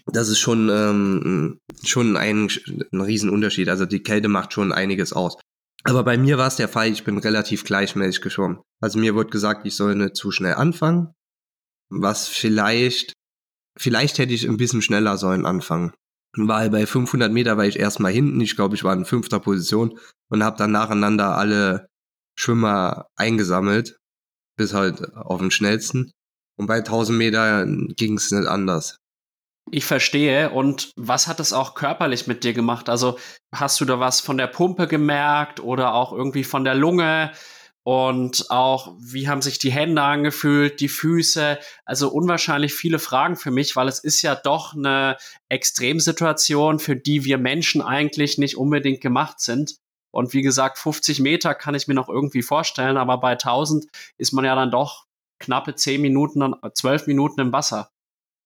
[0.05, 2.51] Das ist schon, ähm, schon ein,
[2.93, 3.71] ein Riesenunterschied.
[3.71, 5.39] Also die Kälte macht schon einiges aus.
[5.85, 8.61] Aber bei mir war es der Fall, ich bin relativ gleichmäßig geschwommen.
[8.83, 11.15] Also mir wurde gesagt, ich soll nicht zu schnell anfangen.
[11.89, 13.15] Was vielleicht,
[13.79, 15.95] vielleicht hätte ich ein bisschen schneller sollen anfangen
[16.37, 18.41] weil bei 500 Meter war ich erstmal hinten.
[18.41, 21.89] Ich glaube, ich war in fünfter Position und habe dann nacheinander alle
[22.37, 23.99] Schwimmer eingesammelt,
[24.57, 26.13] bis halt auf den schnellsten.
[26.57, 28.99] Und bei 1000 Meter ging es nicht anders.
[29.71, 30.51] Ich verstehe.
[30.51, 32.89] Und was hat das auch körperlich mit dir gemacht?
[32.89, 33.19] Also
[33.55, 37.33] hast du da was von der Pumpe gemerkt oder auch irgendwie von der Lunge?
[37.93, 41.59] Und auch, wie haben sich die Hände angefühlt, die Füße?
[41.85, 45.17] Also unwahrscheinlich viele Fragen für mich, weil es ist ja doch eine
[45.49, 49.75] Extremsituation, für die wir Menschen eigentlich nicht unbedingt gemacht sind.
[50.13, 53.87] Und wie gesagt, 50 Meter kann ich mir noch irgendwie vorstellen, aber bei 1000
[54.19, 55.07] ist man ja dann doch
[55.41, 57.91] knappe 10 Minuten, 12 Minuten im Wasser.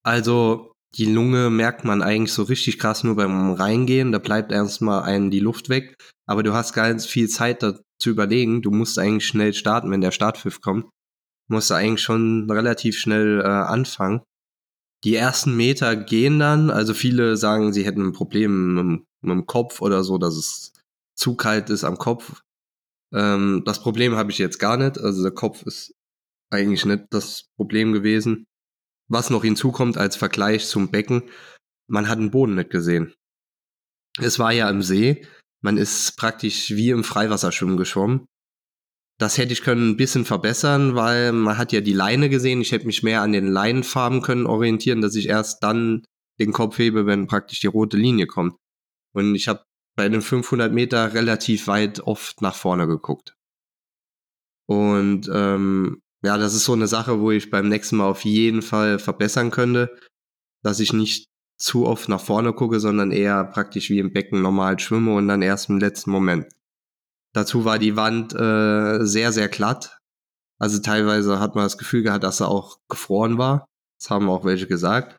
[0.01, 4.11] Also die Lunge merkt man eigentlich so richtig krass nur beim Reingehen.
[4.11, 5.95] Da bleibt erstmal einen die Luft weg.
[6.25, 8.61] Aber du hast ganz viel Zeit da zu überlegen.
[8.61, 10.85] Du musst eigentlich schnell starten, wenn der Startpfiff kommt.
[11.47, 14.21] Du musst eigentlich schon relativ schnell äh, anfangen.
[15.03, 16.69] Die ersten Meter gehen dann.
[16.69, 20.73] Also viele sagen, sie hätten ein Problem mit, mit dem Kopf oder so, dass es
[21.15, 22.41] zu kalt ist am Kopf.
[23.13, 24.97] Ähm, das Problem habe ich jetzt gar nicht.
[24.97, 25.93] Also der Kopf ist
[26.51, 28.45] eigentlich nicht das Problem gewesen.
[29.07, 31.23] Was noch hinzukommt als Vergleich zum Becken,
[31.87, 33.13] man hat den Boden nicht gesehen.
[34.17, 35.25] Es war ja im See,
[35.61, 38.25] man ist praktisch wie im Freiwasserschwimmen geschwommen.
[39.17, 42.61] Das hätte ich können ein bisschen verbessern, weil man hat ja die Leine gesehen.
[42.61, 46.03] Ich hätte mich mehr an den Leinenfarben können orientieren, dass ich erst dann
[46.39, 48.57] den Kopf hebe, wenn praktisch die rote Linie kommt.
[49.13, 49.63] Und ich habe
[49.95, 53.35] bei den 500 Meter relativ weit oft nach vorne geguckt.
[54.67, 58.61] Und ähm, ja, das ist so eine Sache, wo ich beim nächsten Mal auf jeden
[58.61, 59.95] Fall verbessern könnte,
[60.63, 64.79] dass ich nicht zu oft nach vorne gucke, sondern eher praktisch wie im Becken normal
[64.79, 66.47] schwimme und dann erst im letzten Moment.
[67.33, 69.99] Dazu war die Wand äh, sehr, sehr glatt.
[70.59, 73.65] Also teilweise hat man das Gefühl gehabt, dass er auch gefroren war.
[73.99, 75.17] Das haben auch welche gesagt,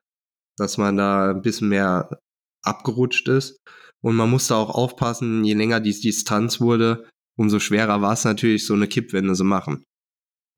[0.57, 2.21] dass man da ein bisschen mehr
[2.63, 3.59] abgerutscht ist.
[4.03, 8.67] Und man musste auch aufpassen, je länger die Distanz wurde, umso schwerer war es natürlich,
[8.67, 9.85] so eine Kippwende zu machen.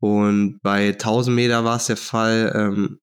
[0.01, 2.99] Und bei 1000 Meter war es der Fall, ähm,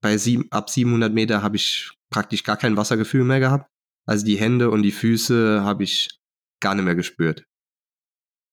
[0.00, 3.68] bei sieben, ab 700 Meter habe ich praktisch gar kein Wassergefühl mehr gehabt.
[4.06, 6.08] Also die Hände und die Füße habe ich
[6.60, 7.44] gar nicht mehr gespürt.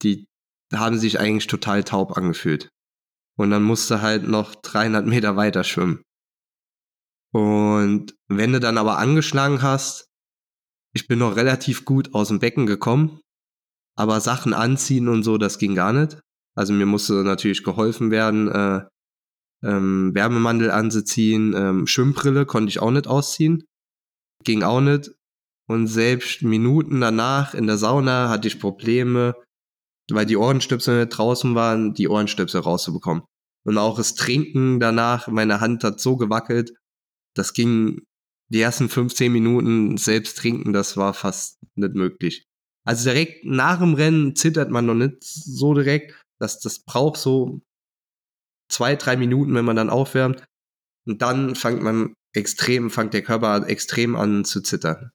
[0.01, 0.25] Die
[0.73, 2.69] haben sich eigentlich total taub angefühlt.
[3.37, 6.03] Und dann musste halt noch 300 Meter weiter schwimmen.
[7.31, 10.07] Und wenn du dann aber angeschlagen hast,
[10.95, 13.19] ich bin noch relativ gut aus dem Becken gekommen,
[13.95, 16.19] aber Sachen anziehen und so, das ging gar nicht.
[16.55, 18.81] Also mir musste natürlich geholfen werden, äh,
[19.63, 23.63] ähm, Wärmemantel anzuziehen, ähm, Schwimmbrille konnte ich auch nicht ausziehen,
[24.43, 25.11] ging auch nicht.
[25.67, 29.35] Und selbst Minuten danach in der Sauna hatte ich Probleme,
[30.11, 33.23] weil die Ohrenstöpsel nicht draußen waren, die Ohrenstöpsel rauszubekommen.
[33.65, 36.73] Und auch das Trinken danach, meine Hand hat so gewackelt,
[37.33, 38.01] das ging
[38.49, 42.45] die ersten 15 Minuten selbst trinken, das war fast nicht möglich.
[42.85, 47.61] Also direkt nach dem Rennen zittert man noch nicht so direkt, dass das braucht so
[48.69, 50.43] zwei, drei Minuten, wenn man dann aufwärmt.
[51.05, 55.11] Und dann fängt man extrem, fängt der Körper extrem an zu zittern.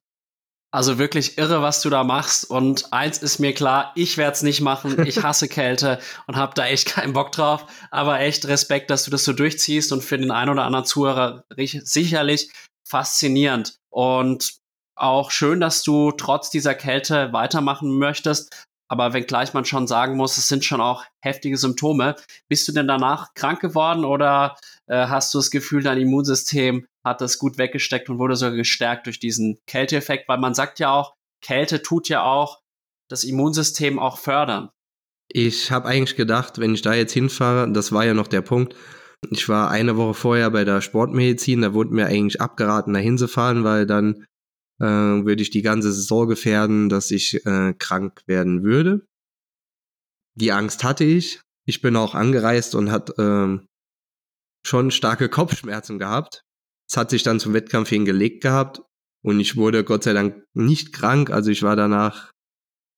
[0.71, 2.47] Also wirklich irre, was du da machst.
[2.47, 5.03] Und eins ist mir klar, ich werde es nicht machen.
[5.05, 7.65] Ich hasse Kälte und habe da echt keinen Bock drauf.
[7.89, 11.43] Aber echt Respekt, dass du das so durchziehst und für den einen oder anderen Zuhörer
[11.57, 12.51] sicherlich
[12.87, 13.79] faszinierend.
[13.89, 14.59] Und
[14.95, 18.67] auch schön, dass du trotz dieser Kälte weitermachen möchtest.
[18.89, 22.15] Aber wenngleich man schon sagen muss, es sind schon auch heftige Symptome.
[22.47, 27.21] Bist du denn danach krank geworden oder äh, hast du das Gefühl, dein Immunsystem hat
[27.21, 30.27] das gut weggesteckt und wurde sogar gestärkt durch diesen Kälteeffekt?
[30.27, 32.59] Weil man sagt ja auch, Kälte tut ja auch
[33.09, 34.69] das Immunsystem auch fördern.
[35.31, 38.75] Ich habe eigentlich gedacht, wenn ich da jetzt hinfahre, das war ja noch der Punkt.
[39.29, 43.63] Ich war eine Woche vorher bei der Sportmedizin, da wurde mir eigentlich abgeraten, da hinzufahren,
[43.63, 44.25] weil dann
[44.79, 49.05] äh, würde ich die ganze Saison gefährden, dass ich äh, krank werden würde.
[50.35, 51.41] Die Angst hatte ich.
[51.65, 53.67] Ich bin auch angereist und hat ähm,
[54.65, 56.43] schon starke Kopfschmerzen gehabt.
[56.89, 58.81] Es hat sich dann zum Wettkampf hingelegt gehabt
[59.23, 61.29] und ich wurde Gott sei Dank nicht krank.
[61.29, 62.31] Also ich war danach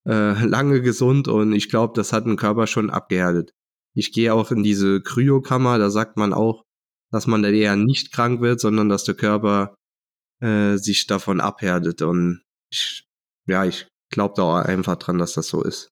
[0.07, 3.51] äh, lange gesund und ich glaube, das hat den Körper schon abgehärtet.
[3.93, 6.63] Ich gehe auch in diese Kryokammer, da sagt man auch,
[7.11, 9.75] dass man da eher nicht krank wird, sondern dass der Körper
[10.41, 12.01] äh, sich davon abhärtet.
[12.01, 13.05] Und ich,
[13.47, 15.89] ja, ich glaube da auch einfach dran, dass das so ist.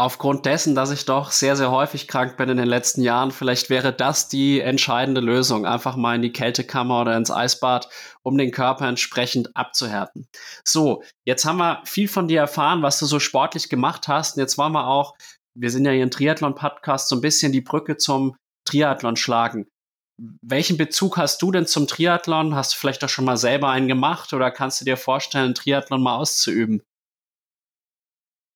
[0.00, 3.68] Aufgrund dessen, dass ich doch sehr, sehr häufig krank bin in den letzten Jahren, vielleicht
[3.68, 5.66] wäre das die entscheidende Lösung.
[5.66, 7.88] Einfach mal in die Kältekammer oder ins Eisbad,
[8.22, 10.28] um den Körper entsprechend abzuhärten.
[10.64, 14.36] So, jetzt haben wir viel von dir erfahren, was du so sportlich gemacht hast.
[14.36, 15.16] Und jetzt wollen wir auch,
[15.56, 18.36] wir sind ja hier im Triathlon-Podcast, so ein bisschen die Brücke zum
[18.68, 19.66] Triathlon schlagen.
[20.42, 22.54] Welchen Bezug hast du denn zum Triathlon?
[22.54, 26.02] Hast du vielleicht auch schon mal selber einen gemacht oder kannst du dir vorstellen, Triathlon
[26.02, 26.82] mal auszuüben?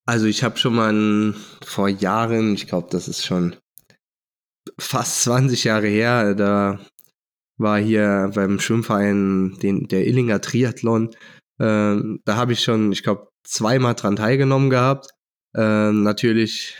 [0.05, 3.57] Also ich habe schon mal einen, vor Jahren, ich glaube, das ist schon
[4.79, 6.81] fast 20 Jahre her, da
[7.57, 11.15] war hier beim Schwimmverein den, der Illinger Triathlon.
[11.61, 15.11] Ähm, da habe ich schon, ich glaube, zweimal dran teilgenommen gehabt.
[15.55, 16.77] Ähm, natürlich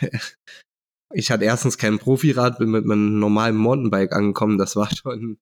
[1.13, 4.57] ich hatte erstens kein Profirad, bin mit meinem normalen Mountainbike angekommen.
[4.57, 5.37] Das war schon,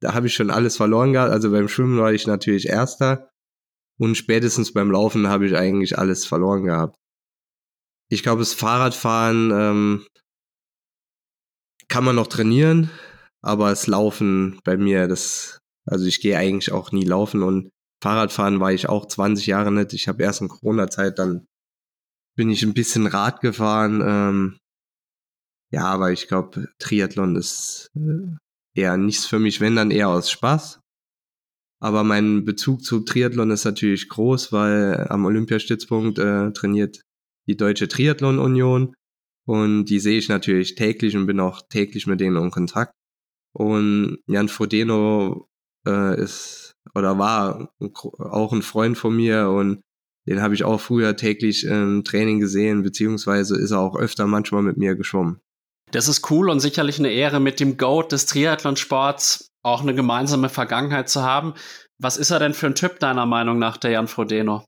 [0.00, 1.32] da habe ich schon alles verloren gehabt.
[1.32, 3.30] Also beim Schwimmen war ich natürlich Erster
[3.98, 6.96] und spätestens beim Laufen habe ich eigentlich alles verloren gehabt.
[8.10, 10.06] Ich glaube, das Fahrradfahren ähm,
[11.88, 12.90] kann man noch trainieren,
[13.40, 17.70] aber das Laufen bei mir, das, also ich gehe eigentlich auch nie laufen und
[18.02, 19.92] Fahrradfahren war ich auch 20 Jahre nicht.
[19.92, 21.46] Ich habe erst in Corona-Zeit dann
[22.36, 24.02] bin ich ein bisschen Rad gefahren.
[24.02, 24.58] Ähm,
[25.72, 28.36] ja, aber ich glaube, Triathlon ist äh,
[28.74, 30.80] eher nichts für mich, wenn dann eher aus Spaß.
[31.82, 37.02] Aber mein Bezug zu Triathlon ist natürlich groß, weil am Olympiastützpunkt äh, trainiert
[37.46, 38.94] die Deutsche Triathlon Union
[39.46, 42.92] und die sehe ich natürlich täglich und bin auch täglich mit denen in Kontakt.
[43.52, 45.48] Und Jan Frodeno
[45.86, 47.72] äh, ist oder war
[48.18, 49.80] auch ein Freund von mir und
[50.28, 54.62] den habe ich auch früher täglich im Training gesehen, beziehungsweise ist er auch öfter manchmal
[54.62, 55.40] mit mir geschwommen.
[55.92, 60.48] Das ist cool und sicherlich eine Ehre, mit dem GOAT des Triathlonsports auch eine gemeinsame
[60.48, 61.54] Vergangenheit zu haben.
[61.98, 64.64] Was ist er denn für ein Typ deiner Meinung nach, der Jan Frodeno?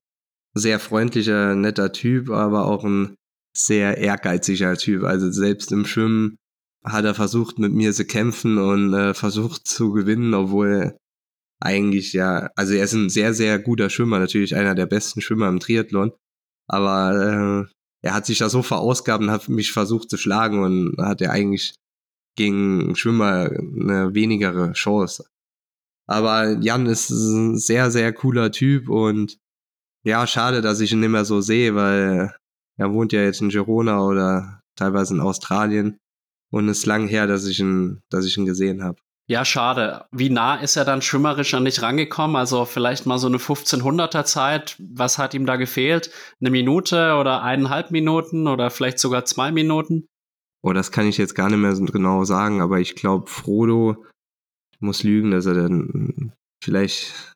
[0.54, 3.14] Sehr freundlicher, netter Typ, aber auch ein
[3.56, 5.04] sehr ehrgeiziger Typ.
[5.04, 6.36] Also selbst im Schwimmen
[6.84, 10.96] hat er versucht, mit mir zu kämpfen und äh, versucht zu gewinnen, obwohl
[11.60, 15.48] eigentlich ja, also er ist ein sehr, sehr guter Schwimmer, natürlich einer der besten Schwimmer
[15.48, 16.12] im Triathlon.
[16.66, 20.96] Aber äh, er hat sich da so verausgabt und hat mich versucht zu schlagen und
[20.98, 21.74] hat er eigentlich
[22.36, 25.26] gegen Schwimmer eine wenigere Chance.
[26.08, 29.38] Aber Jan ist ein sehr, sehr cooler Typ und
[30.04, 32.34] ja, schade, dass ich ihn nicht mehr so sehe, weil
[32.76, 35.98] er wohnt ja jetzt in Girona oder teilweise in Australien
[36.50, 39.00] und es ist lang her, dass ich ihn, dass ich ihn gesehen habe.
[39.32, 40.04] Ja, schade.
[40.12, 42.36] Wie nah ist er dann schwimmerisch an dich rangekommen?
[42.36, 44.76] Also vielleicht mal so eine 1500er Zeit.
[44.78, 46.10] Was hat ihm da gefehlt?
[46.42, 50.06] Eine Minute oder eineinhalb Minuten oder vielleicht sogar zwei Minuten?
[50.62, 54.04] Oh, das kann ich jetzt gar nicht mehr so genau sagen, aber ich glaube, Frodo
[54.80, 57.34] muss lügen, dass er dann vielleicht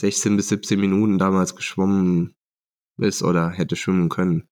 [0.00, 2.34] 16 bis 17 Minuten damals geschwommen
[2.98, 4.46] ist oder hätte schwimmen können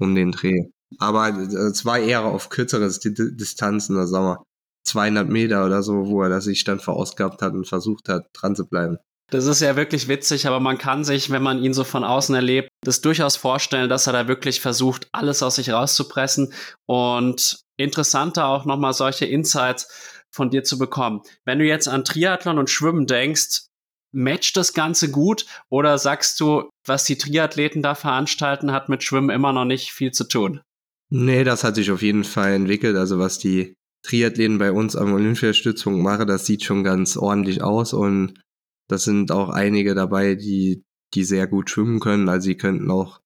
[0.00, 0.70] um den Dreh.
[0.96, 4.47] Aber es war eher auf kürzere Distanzen, da sagen wir
[4.88, 8.66] 200 Meter oder so, wo er sich dann verausgabt hat und versucht hat, dran zu
[8.66, 8.98] bleiben.
[9.30, 12.34] Das ist ja wirklich witzig, aber man kann sich, wenn man ihn so von außen
[12.34, 16.54] erlebt, das durchaus vorstellen, dass er da wirklich versucht, alles aus sich rauszupressen
[16.86, 21.20] und interessanter auch nochmal solche Insights von dir zu bekommen.
[21.44, 23.66] Wenn du jetzt an Triathlon und Schwimmen denkst,
[24.12, 29.30] matcht das Ganze gut oder sagst du, was die Triathleten da veranstalten, hat mit Schwimmen
[29.30, 30.62] immer noch nicht viel zu tun?
[31.10, 32.96] Nee, das hat sich auf jeden Fall entwickelt.
[32.96, 37.92] Also was die Triathleten bei uns am Olympiastützpunkt machen, das sieht schon ganz ordentlich aus
[37.92, 38.40] und
[38.88, 40.84] das sind auch einige dabei, die,
[41.14, 42.28] die sehr gut schwimmen können.
[42.28, 43.20] Also sie könnten auch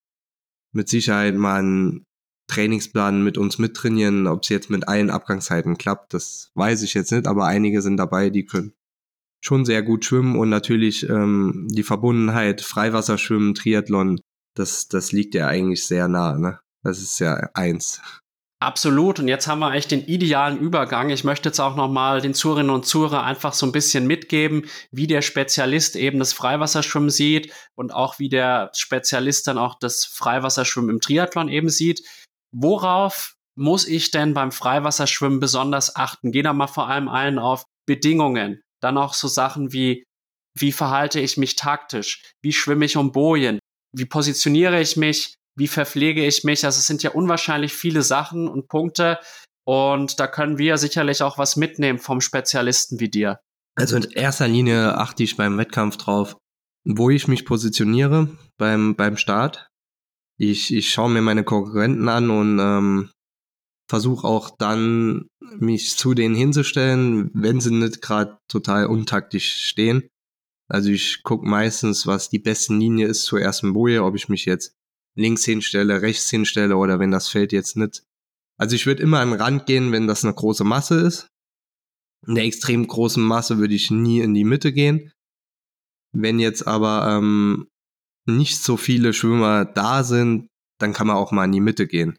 [0.73, 2.05] mit Sicherheit mal einen
[2.47, 4.27] Trainingsplan mit uns mittrainieren.
[4.27, 7.97] Ob es jetzt mit allen Abgangszeiten klappt, das weiß ich jetzt nicht, aber einige sind
[7.97, 8.73] dabei, die können
[9.41, 14.19] schon sehr gut schwimmen und natürlich ähm, die Verbundenheit Freiwasserschwimmen, Triathlon,
[14.55, 16.37] das, das liegt ja eigentlich sehr nah.
[16.37, 16.59] Ne?
[16.81, 18.01] Das ist ja eins.
[18.63, 19.19] Absolut.
[19.19, 21.09] Und jetzt haben wir echt den idealen Übergang.
[21.09, 25.05] Ich möchte jetzt auch nochmal den Zuhörerinnen und Zuhörern einfach so ein bisschen mitgeben, wie
[25.05, 30.91] der Spezialist eben das Freiwasserschwimmen sieht und auch wie der Spezialist dann auch das Freiwasserschwimmen
[30.91, 32.07] im Triathlon eben sieht.
[32.53, 36.31] Worauf muss ich denn beim Freiwasserschwimmen besonders achten?
[36.31, 38.61] Geh da mal vor allem ein auf Bedingungen.
[38.81, 40.05] Dann auch so Sachen wie,
[40.57, 42.31] wie verhalte ich mich taktisch?
[42.41, 43.59] Wie schwimme ich um Bojen?
[43.93, 45.35] Wie positioniere ich mich?
[45.55, 46.65] Wie verpflege ich mich?
[46.65, 49.19] Also es sind ja unwahrscheinlich viele Sachen und Punkte
[49.65, 53.39] und da können wir sicherlich auch was mitnehmen vom Spezialisten wie dir.
[53.75, 56.37] Also in erster Linie achte ich beim Wettkampf drauf,
[56.85, 59.67] wo ich mich positioniere beim, beim Start.
[60.37, 63.11] Ich, ich schaue mir meine Konkurrenten an und ähm,
[63.89, 65.27] versuche auch dann,
[65.59, 70.09] mich zu denen hinzustellen, wenn sie nicht gerade total untaktisch stehen.
[70.67, 74.45] Also ich gucke meistens, was die besten Linie ist zur ersten Boje, ob ich mich
[74.45, 74.73] jetzt
[75.15, 78.03] links hinstelle, rechts hinstelle oder wenn das Feld jetzt nicht.
[78.57, 81.27] Also ich würde immer an den Rand gehen, wenn das eine große Masse ist.
[82.27, 85.11] In der extrem großen Masse würde ich nie in die Mitte gehen.
[86.13, 87.67] Wenn jetzt aber ähm,
[88.25, 90.47] nicht so viele Schwimmer da sind,
[90.79, 92.17] dann kann man auch mal in die Mitte gehen.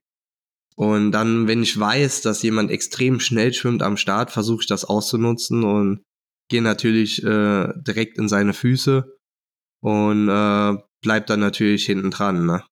[0.77, 4.85] Und dann, wenn ich weiß, dass jemand extrem schnell schwimmt am Start, versuche ich das
[4.85, 6.03] auszunutzen und
[6.51, 9.17] gehe natürlich äh, direkt in seine Füße
[9.81, 12.47] und äh, bleib dann natürlich hinten dran.
[12.47, 12.65] Ne?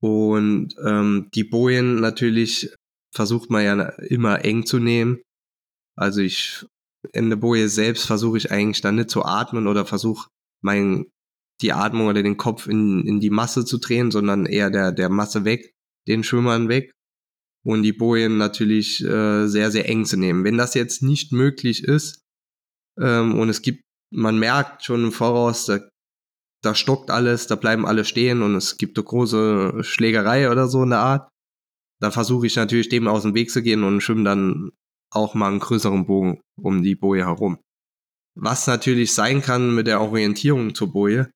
[0.00, 2.74] Und ähm, die Bojen natürlich
[3.14, 5.20] versucht man ja immer eng zu nehmen.
[5.96, 6.64] Also ich
[7.12, 10.28] in der Boje selbst versuche ich eigentlich dann nicht zu atmen oder versuche
[10.62, 11.06] mein
[11.60, 15.08] die Atmung oder den Kopf in, in die Masse zu drehen, sondern eher der, der
[15.08, 15.72] Masse weg,
[16.06, 16.92] den Schwimmern weg
[17.64, 20.44] und die Bojen natürlich äh, sehr, sehr eng zu nehmen.
[20.44, 22.22] Wenn das jetzt nicht möglich ist
[22.98, 23.82] ähm, und es gibt,
[24.14, 25.80] man merkt schon im Voraus, da
[26.62, 30.82] da stockt alles, da bleiben alle stehen und es gibt eine große Schlägerei oder so
[30.82, 31.28] in der Art.
[32.00, 34.70] Da versuche ich natürlich dem aus dem Weg zu gehen und schwimme dann
[35.10, 37.58] auch mal einen größeren Bogen um die Boje herum.
[38.36, 41.30] Was natürlich sein kann mit der Orientierung zur Boje.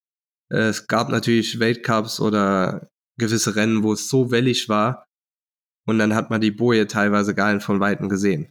[0.50, 5.04] Es gab natürlich Weltcups oder gewisse Rennen, wo es so wellig war
[5.86, 8.50] und dann hat man die Boje teilweise gar nicht von Weitem gesehen.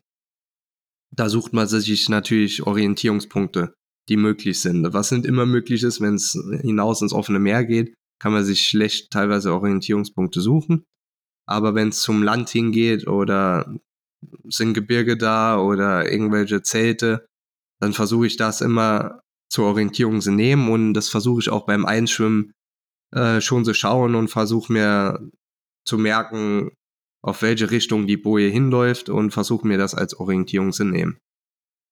[1.13, 3.73] Da sucht man sich natürlich Orientierungspunkte
[4.09, 4.93] die möglich sind.
[4.93, 6.31] Was nicht immer möglich ist, wenn es
[6.61, 10.83] hinaus ins offene Meer geht, kann man sich schlecht teilweise Orientierungspunkte suchen.
[11.47, 13.75] Aber wenn es zum Land hingeht oder
[14.43, 17.25] sind Gebirge da oder irgendwelche Zelte,
[17.79, 21.85] dann versuche ich das immer zur Orientierung zu nehmen und das versuche ich auch beim
[21.85, 22.53] Einschwimmen
[23.13, 25.31] äh, schon zu schauen und versuche mir
[25.85, 26.71] zu merken,
[27.23, 31.17] auf welche Richtung die Boje hinläuft und versuche mir das als Orientierung zu nehmen.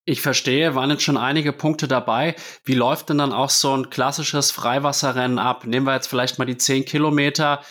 [0.10, 2.36] Ich verstehe, waren jetzt schon einige Punkte dabei.
[2.64, 5.68] Wie läuft denn dann auch so ein klassisches Freiwasserrennen ab?
[5.68, 7.62] Nehmen wir jetzt vielleicht mal die 10 Kilometer.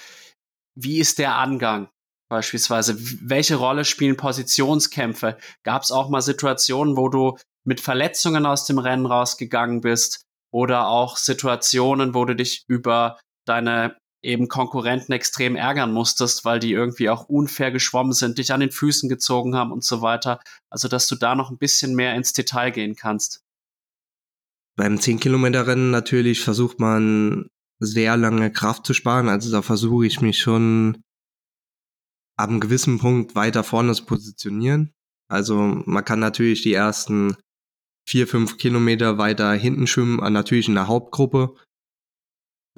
[0.76, 1.88] Wie ist der Angang?
[2.30, 2.96] Beispielsweise,
[3.28, 5.36] welche Rolle spielen Positionskämpfe?
[5.64, 10.22] Gab es auch mal Situationen, wo du mit Verletzungen aus dem Rennen rausgegangen bist?
[10.52, 13.18] Oder auch Situationen, wo du dich über
[13.48, 18.60] deine eben Konkurrenten extrem ärgern musstest, weil die irgendwie auch unfair geschwommen sind, dich an
[18.60, 20.40] den Füßen gezogen haben und so weiter.
[20.70, 23.42] Also, dass du da noch ein bisschen mehr ins Detail gehen kannst.
[24.76, 27.48] Beim 10 Kilometer Rennen natürlich versucht man
[27.80, 29.28] sehr lange Kraft zu sparen.
[29.28, 31.02] Also da versuche ich mich schon
[32.36, 34.92] ab einem gewissen Punkt weiter vorne zu positionieren.
[35.28, 37.36] Also man kann natürlich die ersten
[38.08, 41.54] vier, fünf Kilometer weiter hinten schwimmen, natürlich in der Hauptgruppe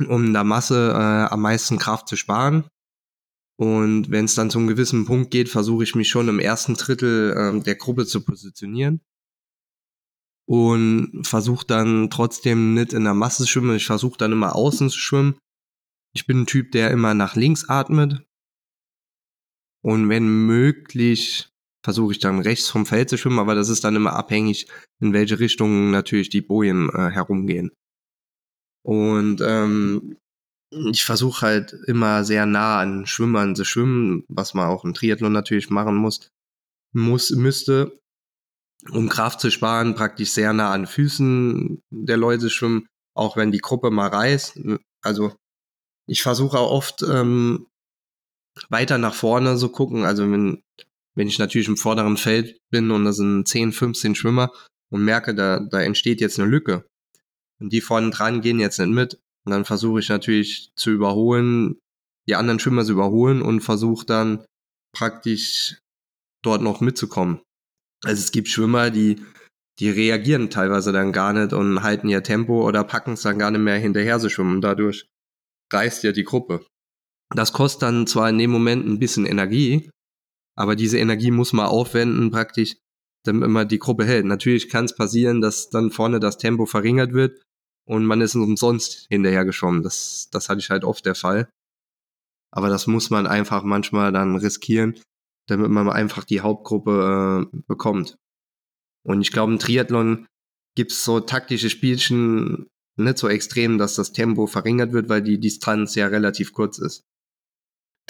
[0.06, 2.64] um in der Masse äh, am meisten Kraft zu sparen.
[3.58, 6.74] Und wenn es dann zu einem gewissen Punkt geht, versuche ich mich schon im ersten
[6.74, 9.02] Drittel äh, der Gruppe zu positionieren.
[10.46, 13.76] Und versuche dann trotzdem nicht in der Masse zu schwimmen.
[13.76, 15.38] Ich versuche dann immer außen zu schwimmen.
[16.12, 18.26] Ich bin ein Typ, der immer nach links atmet.
[19.82, 21.50] Und wenn möglich,
[21.84, 24.66] versuche ich dann rechts vom Feld zu schwimmen, aber das ist dann immer abhängig,
[25.00, 27.70] in welche Richtung natürlich die Bojen äh, herumgehen.
[28.82, 30.16] Und ähm,
[30.70, 35.32] ich versuche halt immer sehr nah an Schwimmern zu schwimmen, was man auch im Triathlon
[35.32, 36.30] natürlich machen muss,
[36.92, 38.00] muss müsste,
[38.90, 43.58] um Kraft zu sparen, praktisch sehr nah an Füßen der Leute schwimmen, auch wenn die
[43.58, 44.60] Gruppe mal reißt.
[45.02, 45.34] Also
[46.06, 47.66] ich versuche auch oft ähm,
[48.68, 50.04] weiter nach vorne zu gucken.
[50.04, 50.62] Also wenn,
[51.14, 54.50] wenn ich natürlich im vorderen Feld bin und da sind 10, 15 Schwimmer
[54.90, 56.84] und merke, da, da entsteht jetzt eine Lücke,
[57.60, 59.20] und die vorne dran gehen jetzt nicht mit.
[59.44, 61.78] Und dann versuche ich natürlich zu überholen,
[62.28, 64.44] die anderen Schwimmer zu überholen und versuche dann
[64.94, 65.78] praktisch
[66.42, 67.40] dort noch mitzukommen.
[68.04, 69.22] Also es gibt Schwimmer, die,
[69.78, 73.50] die reagieren teilweise dann gar nicht und halten ihr Tempo oder packen es dann gar
[73.50, 74.56] nicht mehr hinterher zu schwimmen.
[74.56, 75.06] Und dadurch
[75.72, 76.66] reißt ja die Gruppe.
[77.34, 79.90] Das kostet dann zwar in dem Moment ein bisschen Energie,
[80.56, 82.76] aber diese Energie muss man aufwenden, praktisch,
[83.24, 84.24] damit man die Gruppe hält.
[84.24, 87.40] Natürlich kann es passieren, dass dann vorne das Tempo verringert wird
[87.86, 89.82] und man ist umsonst hinterher geschwommen.
[89.82, 91.48] Das, das hatte ich halt oft der Fall.
[92.52, 95.00] Aber das muss man einfach manchmal dann riskieren,
[95.46, 98.16] damit man einfach die Hauptgruppe äh, bekommt.
[99.04, 100.26] Und ich glaube, im Triathlon
[100.76, 102.66] gibt's so taktische Spielchen
[102.96, 107.04] nicht so extrem, dass das Tempo verringert wird, weil die Distanz ja relativ kurz ist.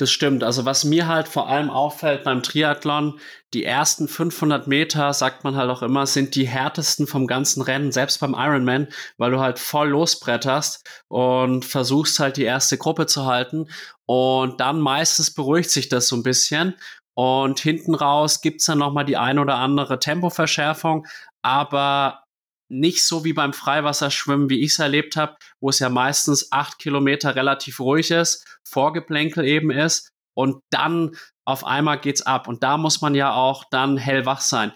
[0.01, 0.42] Das stimmt.
[0.42, 3.20] Also was mir halt vor allem auffällt beim Triathlon,
[3.53, 7.92] die ersten 500 Meter, sagt man halt auch immer, sind die härtesten vom ganzen Rennen,
[7.92, 8.88] selbst beim Ironman,
[9.18, 13.68] weil du halt voll losbretterst und versuchst halt die erste Gruppe zu halten.
[14.07, 16.76] Und dann meistens beruhigt sich das so ein bisschen.
[17.12, 21.07] Und hinten raus gibt's dann nochmal die ein oder andere Tempoverschärfung.
[21.42, 22.22] Aber
[22.70, 26.78] nicht so wie beim Freiwasserschwimmen, wie ich es erlebt habe, wo es ja meistens acht
[26.78, 32.48] Kilometer relativ ruhig ist, Vorgeplänkel eben ist und dann auf einmal geht's ab.
[32.48, 34.72] Und da muss man ja auch dann hellwach sein.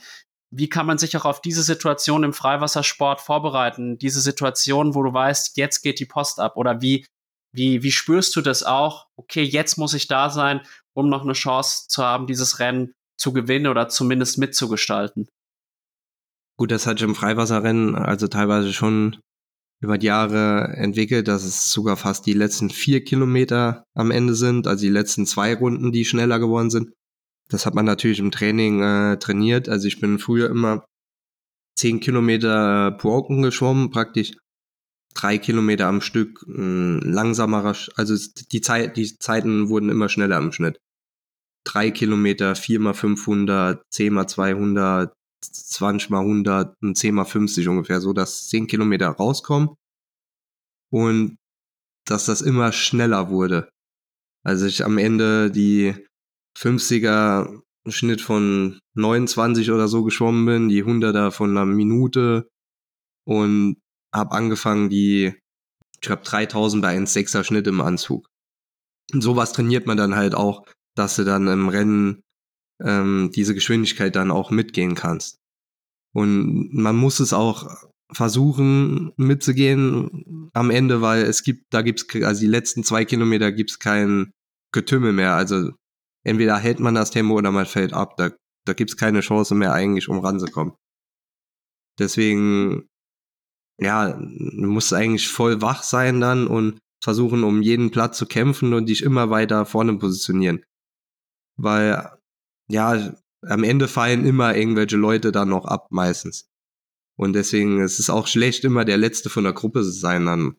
[0.50, 3.98] Wie kann man sich auch auf diese Situation im Freiwassersport vorbereiten?
[3.98, 6.56] Diese Situation, wo du weißt, jetzt geht die Post ab.
[6.56, 7.06] Oder wie,
[7.52, 9.06] wie, wie spürst du das auch?
[9.16, 10.60] Okay, jetzt muss ich da sein,
[10.94, 15.28] um noch eine Chance zu haben, dieses Rennen zu gewinnen oder zumindest mitzugestalten.
[16.56, 19.16] Gut, das hat im Freiwasserrennen also teilweise schon
[19.80, 24.66] über die Jahre entwickelt, dass es sogar fast die letzten vier Kilometer am Ende sind,
[24.66, 26.92] also die letzten zwei Runden, die schneller geworden sind.
[27.48, 29.68] Das hat man natürlich im Training äh, trainiert.
[29.68, 30.86] Also ich bin früher immer
[31.76, 34.32] zehn Kilometer broken geschwommen, praktisch
[35.14, 38.14] drei Kilometer am Stück, äh, langsamerer, also
[38.52, 40.78] die Zeit, die Zeiten wurden immer schneller im Schnitt.
[41.64, 45.12] Drei Kilometer, vier mal 500, zehn mal 200,
[45.52, 49.70] 20 mal 100 und 10 mal 50 ungefähr, so dass 10 Kilometer rauskommen
[50.90, 51.36] und
[52.06, 53.68] dass das immer schneller wurde.
[54.44, 55.94] Also ich am Ende die
[56.58, 62.48] 50er Schnitt von 29 oder so geschwommen bin, die 100er von einer Minute
[63.26, 63.76] und
[64.14, 65.34] habe angefangen die,
[65.94, 68.26] ich glaube 3000 bei 1,6er Schnitt im Anzug.
[69.12, 72.22] Und sowas trainiert man dann halt auch, dass du dann im Rennen
[72.82, 75.38] ähm, diese Geschwindigkeit dann auch mitgehen kannst.
[76.14, 82.40] Und man muss es auch versuchen mitzugehen am Ende, weil es gibt, da gibt's, also
[82.40, 84.30] die letzten zwei Kilometer gibt's kein
[84.72, 85.34] Getümmel mehr.
[85.34, 85.70] Also
[86.24, 88.16] entweder hält man das Tempo oder man fällt ab.
[88.16, 88.30] Da
[88.64, 90.74] da gibt's keine Chance mehr eigentlich, um ranzukommen.
[91.98, 92.88] Deswegen,
[93.78, 98.72] ja, du musst eigentlich voll wach sein dann und versuchen, um jeden Platz zu kämpfen
[98.72, 100.64] und dich immer weiter vorne positionieren.
[101.56, 102.10] Weil,
[102.68, 106.50] ja, am Ende fallen immer irgendwelche Leute dann noch ab, meistens.
[107.16, 110.56] Und deswegen ist es auch schlecht, immer der Letzte von der Gruppe zu sein dann.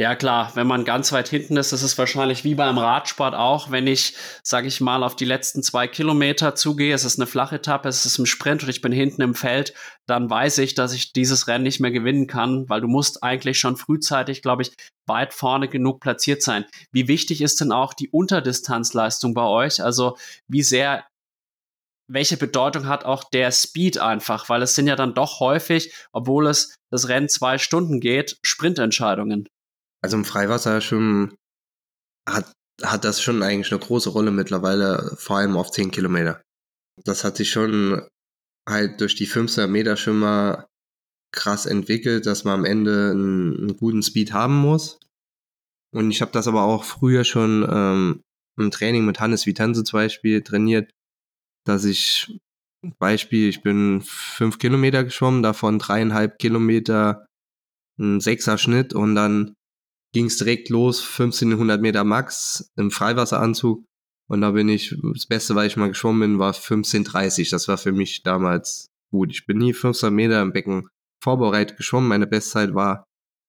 [0.00, 3.72] Ja klar, wenn man ganz weit hinten ist, ist es wahrscheinlich wie beim Radsport auch,
[3.72, 7.56] wenn ich, sage ich mal, auf die letzten zwei Kilometer zugehe, es ist eine flache
[7.56, 9.74] Etappe, es ist ein Sprint und ich bin hinten im Feld,
[10.06, 13.58] dann weiß ich, dass ich dieses Rennen nicht mehr gewinnen kann, weil du musst eigentlich
[13.58, 14.72] schon frühzeitig, glaube ich,
[15.08, 16.64] weit vorne genug platziert sein.
[16.92, 19.82] Wie wichtig ist denn auch die Unterdistanzleistung bei euch?
[19.82, 21.08] Also wie sehr
[22.06, 26.46] welche Bedeutung hat auch der Speed einfach, weil es sind ja dann doch häufig, obwohl
[26.46, 29.48] es das Rennen zwei Stunden geht, Sprintentscheidungen.
[30.02, 31.34] Also im Freiwasserschwimmen
[32.28, 36.42] hat, hat das schon eigentlich eine große Rolle mittlerweile, vor allem auf 10 Kilometer.
[37.04, 38.06] Das hat sich schon
[38.68, 40.68] halt durch die 15 Meter Schwimmer
[41.32, 44.98] krass entwickelt, dass man am Ende einen, einen guten Speed haben muss.
[45.94, 48.22] Und ich habe das aber auch früher schon ähm,
[48.58, 50.90] im Training mit Hannes Vitanze zum Beispiel trainiert,
[51.64, 52.38] dass ich,
[52.98, 57.26] Beispiel, ich bin fünf Kilometer geschwommen, davon dreieinhalb Kilometer
[57.98, 59.54] ein Sechser-Schnitt und dann
[60.12, 63.84] ging es direkt los, 1500 Meter Max im Freiwasseranzug.
[64.30, 67.50] Und da bin ich, das Beste, weil ich mal geschwommen bin, war 15,30.
[67.50, 69.30] Das war für mich damals gut.
[69.32, 70.88] Ich bin nie 15 Meter im Becken
[71.22, 72.08] vorbereitet geschwommen.
[72.08, 73.04] Meine Bestzeit war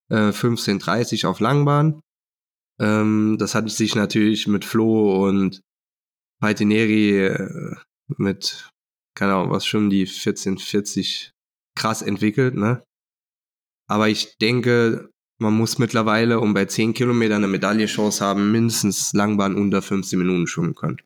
[0.10, 2.02] äh, 15,30 auf Langbahn.
[2.80, 5.62] Ähm, das hatte sich natürlich mit Flo und
[6.42, 7.76] Paitineri äh,
[8.18, 8.70] mit,
[9.16, 11.32] keine Ahnung, was schon die 14,40
[11.76, 12.84] krass entwickelt, ne?
[13.88, 19.56] Aber ich denke, man muss mittlerweile, um bei 10 Kilometern eine Medaillenchance haben, mindestens Langbahn
[19.56, 21.02] unter 15 Minuten schwimmen können.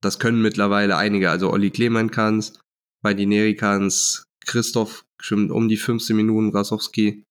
[0.00, 2.60] Das können mittlerweile einige, also Olli Klemann kann's,
[3.02, 7.24] bei Dineri kann's, Christoph schwimmt um die 15 Minuten, Rasowski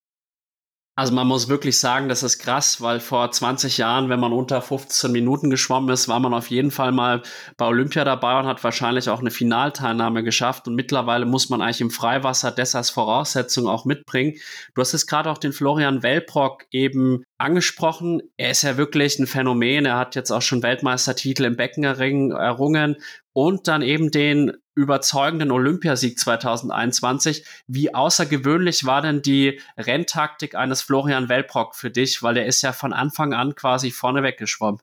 [0.98, 4.60] also man muss wirklich sagen, das ist krass, weil vor 20 Jahren, wenn man unter
[4.60, 7.22] 15 Minuten geschwommen ist, war man auf jeden Fall mal
[7.56, 10.66] bei Olympia dabei und hat wahrscheinlich auch eine Finalteilnahme geschafft.
[10.66, 14.38] Und mittlerweile muss man eigentlich im Freiwasser das als Voraussetzung auch mitbringen.
[14.74, 18.20] Du hast jetzt gerade auch den Florian Welbrock eben angesprochen.
[18.36, 19.86] Er ist ja wirklich ein Phänomen.
[19.86, 22.96] Er hat jetzt auch schon Weltmeistertitel im Becken errungen
[23.32, 27.44] und dann eben den überzeugenden Olympiasieg 2021.
[27.66, 32.22] Wie außergewöhnlich war denn die Renntaktik eines Florian Welbrock für dich?
[32.22, 34.80] Weil der ist ja von Anfang an quasi vorne weggeschwommen.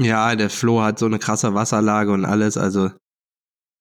[0.00, 2.56] Ja, der Flo hat so eine krasse Wasserlage und alles.
[2.56, 2.90] Also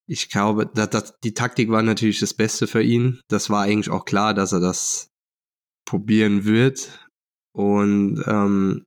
[0.08, 3.22] ich glaube, dass, dass die Taktik war natürlich das Beste für ihn.
[3.30, 5.10] Das war eigentlich auch klar, dass er das
[5.86, 7.10] probieren wird.
[7.56, 8.84] Und ähm,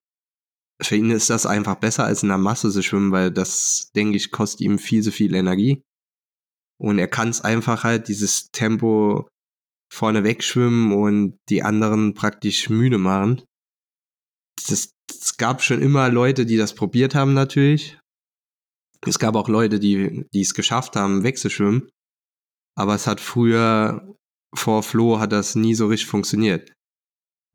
[0.83, 4.17] für ihn ist das einfach besser als in der Masse zu schwimmen, weil das, denke
[4.17, 5.83] ich, kostet ihm viel zu viel Energie.
[6.79, 9.29] Und er kann es einfach halt dieses Tempo
[9.93, 13.43] vorne wegschwimmen und die anderen praktisch müde machen.
[14.69, 14.93] Es
[15.39, 17.99] gab schon immer Leute, die das probiert haben natürlich.
[19.07, 21.89] Es gab auch Leute, die, die es geschafft haben, wegzuschwimmen.
[22.77, 24.15] Aber es hat früher,
[24.55, 26.73] vor Flo, hat das nie so richtig funktioniert.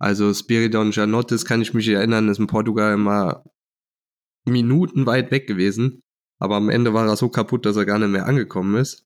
[0.01, 3.45] Also Spiridon Janotis, kann ich mich erinnern, ist in Portugal immer
[4.45, 6.01] Minuten weit weg gewesen.
[6.39, 9.05] Aber am Ende war er so kaputt, dass er gar nicht mehr angekommen ist.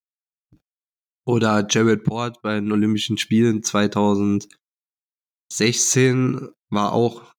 [1.27, 7.33] Oder Jared Port bei den Olympischen Spielen 2016 war auch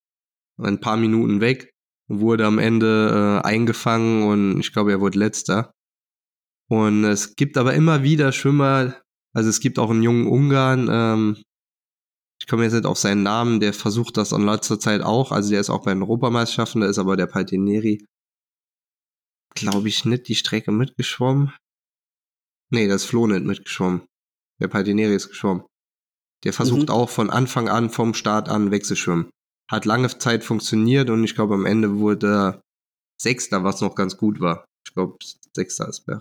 [0.59, 1.71] ein paar Minuten weg,
[2.09, 5.73] wurde am Ende äh, eingefangen und ich glaube, er wurde letzter.
[6.69, 9.01] Und es gibt aber immer wieder Schwimmer,
[9.33, 11.43] also es gibt auch einen jungen Ungarn, ähm,
[12.41, 15.51] ich komme jetzt nicht auf seinen Namen, der versucht das in letzter Zeit auch, also
[15.51, 18.05] der ist auch bei den Europameisterschaften, da ist aber der Paltineri,
[19.55, 21.55] glaube ich, nicht die Strecke mitgeschwommen.
[22.71, 24.07] Nee, das ist Flo nicht mitgeschwommen.
[24.61, 25.65] Der Paltineri ist geschwommen.
[26.45, 26.95] Der versucht mhm.
[26.95, 29.31] auch von Anfang an, vom Start an wegzuschwimmen.
[29.71, 32.61] Hat lange Zeit funktioniert und ich glaube am Ende wurde er
[33.21, 34.65] Sechster, was noch ganz gut war.
[34.87, 35.17] Ich glaube,
[35.55, 36.07] Sechster ist.
[36.07, 36.21] Ja,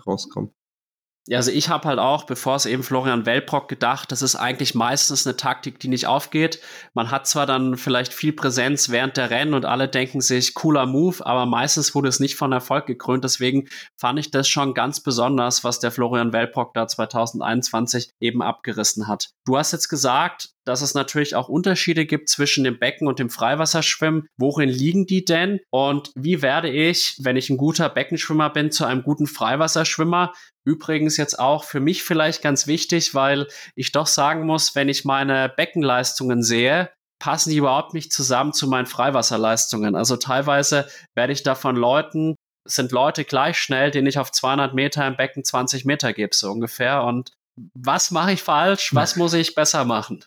[1.32, 5.26] also ich habe halt auch, bevor es eben Florian Welbrock gedacht, das ist eigentlich meistens
[5.26, 6.60] eine Taktik, die nicht aufgeht.
[6.94, 10.86] Man hat zwar dann vielleicht viel Präsenz während der Rennen und alle denken sich, cooler
[10.86, 13.24] Move, aber meistens wurde es nicht von Erfolg gekrönt.
[13.24, 19.08] Deswegen fand ich das schon ganz besonders, was der Florian Welbrock da 2021 eben abgerissen
[19.08, 19.30] hat.
[19.44, 23.30] Du hast jetzt gesagt, dass es natürlich auch Unterschiede gibt zwischen dem Becken und dem
[23.30, 24.28] Freiwasserschwimmen.
[24.36, 25.60] Worin liegen die denn?
[25.70, 30.32] Und wie werde ich, wenn ich ein guter Beckenschwimmer bin, zu einem guten Freiwasserschwimmer?
[30.66, 33.46] Übrigens jetzt auch für mich vielleicht ganz wichtig, weil
[33.76, 38.66] ich doch sagen muss, wenn ich meine Beckenleistungen sehe, passen die überhaupt nicht zusammen zu
[38.66, 39.94] meinen Freiwasserleistungen.
[39.94, 42.34] Also teilweise werde ich da von Leuten
[42.68, 46.50] sind Leute gleich schnell, denen ich auf 200 Meter im Becken 20 Meter gebe, so
[46.50, 47.04] ungefähr.
[47.04, 47.32] Und
[47.74, 48.94] was mache ich falsch?
[48.94, 50.24] Was muss ich besser machen?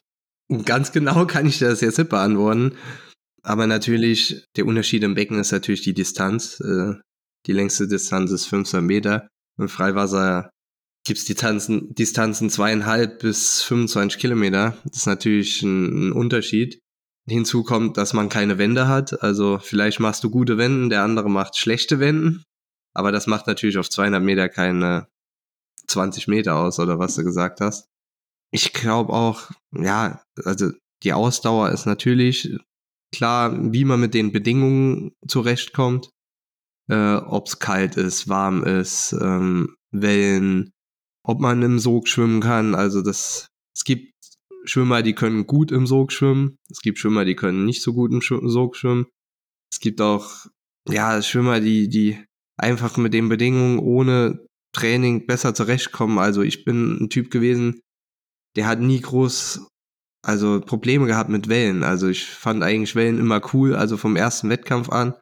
[0.65, 2.77] Ganz genau kann ich das jetzt nicht beantworten.
[3.43, 6.59] Aber natürlich, der Unterschied im Becken ist natürlich die Distanz.
[6.59, 6.95] Äh,
[7.45, 9.27] die längste Distanz ist 15 Meter.
[9.59, 10.49] Im Freiwasser
[11.05, 14.77] gibt es Distanzen, Distanzen zweieinhalb bis 25 Kilometer.
[14.85, 16.79] Das ist natürlich ein, ein Unterschied.
[17.27, 19.21] Hinzu kommt, dass man keine Wände hat.
[19.21, 22.41] Also vielleicht machst du gute Wände, der andere macht schlechte Wände.
[22.93, 25.07] Aber das macht natürlich auf 200 Meter keine
[25.87, 27.87] 20 Meter aus oder was du gesagt hast.
[28.51, 30.71] Ich glaube auch, ja, also
[31.03, 32.57] die Ausdauer ist natürlich
[33.13, 36.09] klar, wie man mit den Bedingungen zurechtkommt.
[36.89, 40.71] Äh, ob es kalt ist, warm ist, ähm, Wellen,
[41.23, 42.73] ob man im Sog schwimmen kann.
[42.73, 44.11] Also das, es gibt
[44.65, 46.57] Schwimmer, die können gut im Sog schwimmen.
[46.69, 49.05] Es gibt Schwimmer, die können nicht so gut im Sog schwimmen.
[49.71, 50.47] Es gibt auch,
[50.89, 52.23] ja, Schwimmer, die, die
[52.57, 56.17] einfach mit den Bedingungen ohne Training besser zurechtkommen.
[56.17, 57.81] Also ich bin ein Typ gewesen,
[58.55, 59.67] der hat nie groß,
[60.25, 61.83] also Probleme gehabt mit Wellen.
[61.83, 65.13] Also ich fand eigentlich Wellen immer cool, also vom ersten Wettkampf an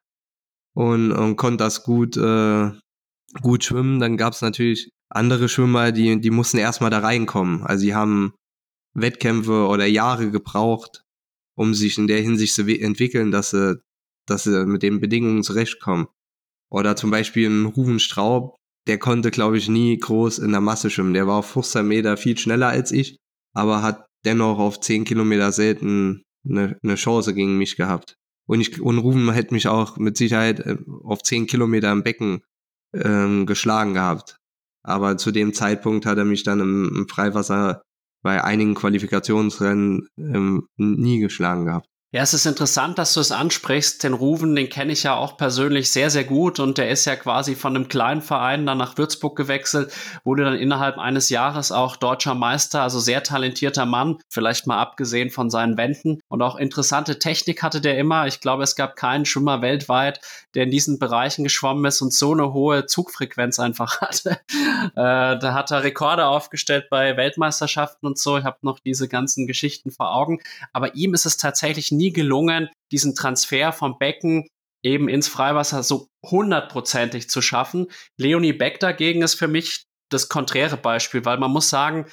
[0.77, 2.71] und, und konnte das gut, äh,
[3.41, 3.99] gut schwimmen.
[3.99, 7.63] Dann gab es natürlich andere Schwimmer, die, die mussten erstmal da reinkommen.
[7.63, 8.35] Also die haben
[8.93, 11.01] Wettkämpfe oder Jahre gebraucht,
[11.57, 13.81] um sich in der Hinsicht zu entwickeln, dass sie,
[14.27, 16.09] dass sie mit den Bedingungen zurechtkommen.
[16.69, 18.55] Oder zum Beispiel ein Ruven Straub,
[18.87, 21.15] der konnte, glaube ich, nie groß in der Masse schwimmen.
[21.15, 23.17] Der war auf 15 Meter viel schneller als ich,
[23.55, 28.13] aber hat dennoch auf 10 Kilometer selten eine, eine Chance gegen mich gehabt.
[28.47, 32.43] Und, ich, und Ruven hätte mich auch mit Sicherheit äh, auf 10 Kilometer im Becken
[32.93, 34.37] ähm, geschlagen gehabt.
[34.83, 37.81] Aber zu dem Zeitpunkt hat er mich dann im, im Freiwasser
[38.23, 41.89] bei einigen Qualifikationsrennen ähm, nie geschlagen gehabt.
[42.13, 44.01] Ja, es ist interessant, dass du es ansprichst.
[44.01, 47.17] Den Ruven, den kenne ich ja auch persönlich sehr, sehr gut und der ist ja
[47.17, 49.91] quasi von einem kleinen Verein dann nach Würzburg gewechselt,
[50.23, 55.31] wurde dann innerhalb eines Jahres auch deutscher Meister, also sehr talentierter Mann, vielleicht mal abgesehen
[55.31, 58.25] von seinen Wänden und auch interessante Technik hatte der immer.
[58.25, 60.21] Ich glaube, es gab keinen Schwimmer weltweit,
[60.57, 64.39] der in diesen Bereichen geschwommen ist und so eine hohe Zugfrequenz einfach hatte.
[64.81, 68.39] äh, da hat er Rekorde aufgestellt bei Weltmeisterschaften und so.
[68.39, 70.41] Ich habe noch diese ganzen Geschichten vor Augen,
[70.73, 74.47] aber ihm ist es tatsächlich nie gelungen, diesen Transfer vom Becken
[74.83, 77.91] eben ins Freiwasser so hundertprozentig zu schaffen.
[78.17, 82.07] Leonie Beck dagegen ist für mich das konträre Beispiel, weil man muss sagen,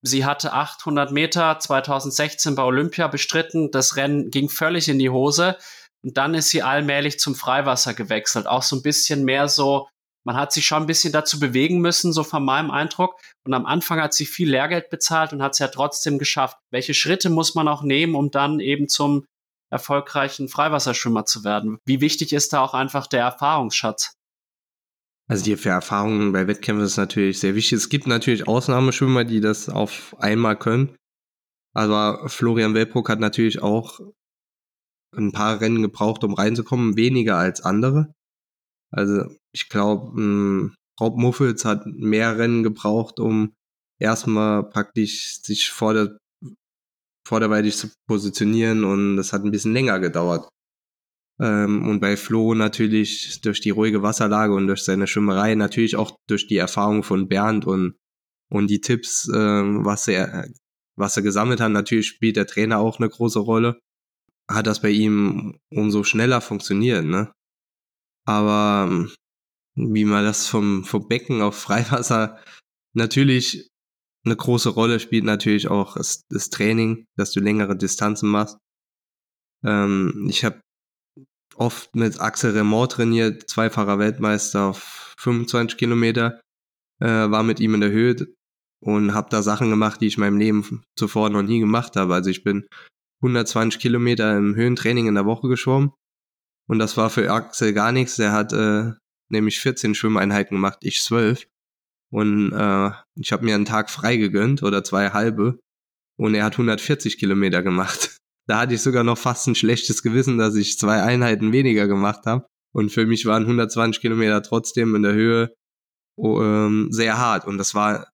[0.00, 3.70] sie hatte 800 Meter 2016 bei Olympia bestritten.
[3.70, 5.58] Das Rennen ging völlig in die Hose.
[6.06, 8.46] Und dann ist sie allmählich zum Freiwasser gewechselt.
[8.46, 9.88] Auch so ein bisschen mehr so,
[10.24, 13.20] man hat sich schon ein bisschen dazu bewegen müssen, so von meinem Eindruck.
[13.44, 16.58] Und am Anfang hat sie viel Lehrgeld bezahlt und hat es ja trotzdem geschafft.
[16.70, 19.26] Welche Schritte muss man auch nehmen, um dann eben zum
[19.68, 21.78] erfolgreichen Freiwasserschwimmer zu werden?
[21.84, 24.12] Wie wichtig ist da auch einfach der Erfahrungsschatz?
[25.28, 27.78] Also die für Erfahrungen bei Wettkämpfen ist natürlich sehr wichtig.
[27.78, 30.94] Es gibt natürlich Ausnahmeschwimmer, die das auf einmal können.
[31.74, 33.98] Aber Florian Welbruck hat natürlich auch
[35.14, 38.12] ein paar Rennen gebraucht, um reinzukommen, weniger als andere.
[38.90, 43.52] Also ich glaube, hm, Rob Muffels hat mehr Rennen gebraucht, um
[43.98, 46.16] erstmal praktisch sich vor der
[47.26, 50.48] vorderweitig zu positionieren und das hat ein bisschen länger gedauert.
[51.40, 56.16] Ähm, und bei Flo natürlich durch die ruhige Wasserlage und durch seine Schwimmerei, natürlich auch
[56.28, 57.96] durch die Erfahrung von Bernd und,
[58.48, 60.48] und die Tipps, ähm, was er,
[60.96, 61.72] was er gesammelt hat.
[61.72, 63.80] Natürlich spielt der Trainer auch eine große Rolle.
[64.48, 67.32] Hat das bei ihm umso schneller funktioniert, ne?
[68.26, 69.12] Aber ähm,
[69.76, 72.38] wie man das vom, vom Becken auf Freiwasser
[72.94, 73.68] natürlich
[74.24, 78.58] eine große Rolle spielt natürlich auch das, das Training, dass du längere Distanzen machst.
[79.64, 80.60] Ähm, ich habe
[81.54, 86.40] oft mit Axel Remort trainiert, zweifacher Weltmeister auf 25 Kilometer,
[87.00, 88.16] äh, war mit ihm in der Höhe
[88.80, 92.14] und habe da Sachen gemacht, die ich in meinem Leben zuvor noch nie gemacht habe.
[92.14, 92.66] Also ich bin
[93.26, 95.92] 120 Kilometer im Höhentraining in der Woche geschwommen
[96.68, 98.16] und das war für Axel gar nichts.
[98.16, 98.92] Der hat äh,
[99.28, 101.46] nämlich 14 Schwimmeinheiten gemacht, ich 12.
[102.10, 105.58] Und äh, ich habe mir einen Tag frei gegönnt oder zwei halbe.
[106.18, 108.18] Und er hat 140 Kilometer gemacht.
[108.48, 112.26] Da hatte ich sogar noch fast ein schlechtes Gewissen, dass ich zwei Einheiten weniger gemacht
[112.26, 112.46] habe.
[112.72, 115.52] Und für mich waren 120 Kilometer trotzdem in der Höhe
[116.16, 117.44] oh, ähm, sehr hart.
[117.44, 118.08] Und das war,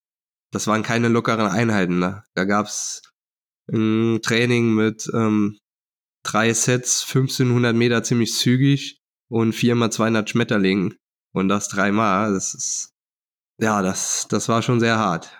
[0.51, 1.99] das waren keine lockeren Einheiten.
[1.99, 2.25] Ne?
[2.35, 3.03] Da gab's
[3.71, 5.59] ein Training mit ähm,
[6.25, 8.99] drei Sets, 1500 Meter ziemlich zügig
[9.31, 10.97] und viermal 200 Schmetterlingen
[11.33, 12.33] und das dreimal.
[12.33, 12.91] Das ist,
[13.61, 15.31] ja, das, das war schon sehr hart.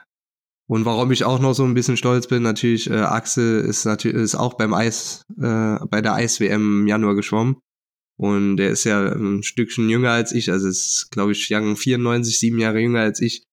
[0.69, 4.17] Und warum ich auch noch so ein bisschen stolz bin, natürlich, äh, Axel ist natürlich
[4.17, 7.57] ist auch beim Eis, äh, bei der Eis-WM im Januar geschwommen
[8.17, 12.39] Und der ist ja ein Stückchen jünger als ich, also ist, glaube ich, Young 94,
[12.39, 13.45] sieben Jahre jünger als ich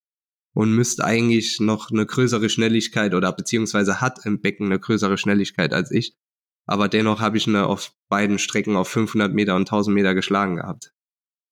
[0.54, 5.72] und müsste eigentlich noch eine größere Schnelligkeit oder beziehungsweise hat im Becken eine größere Schnelligkeit
[5.72, 6.14] als ich.
[6.66, 10.56] Aber dennoch habe ich eine auf beiden Strecken auf 500 Meter und 1000 Meter geschlagen
[10.56, 10.92] gehabt.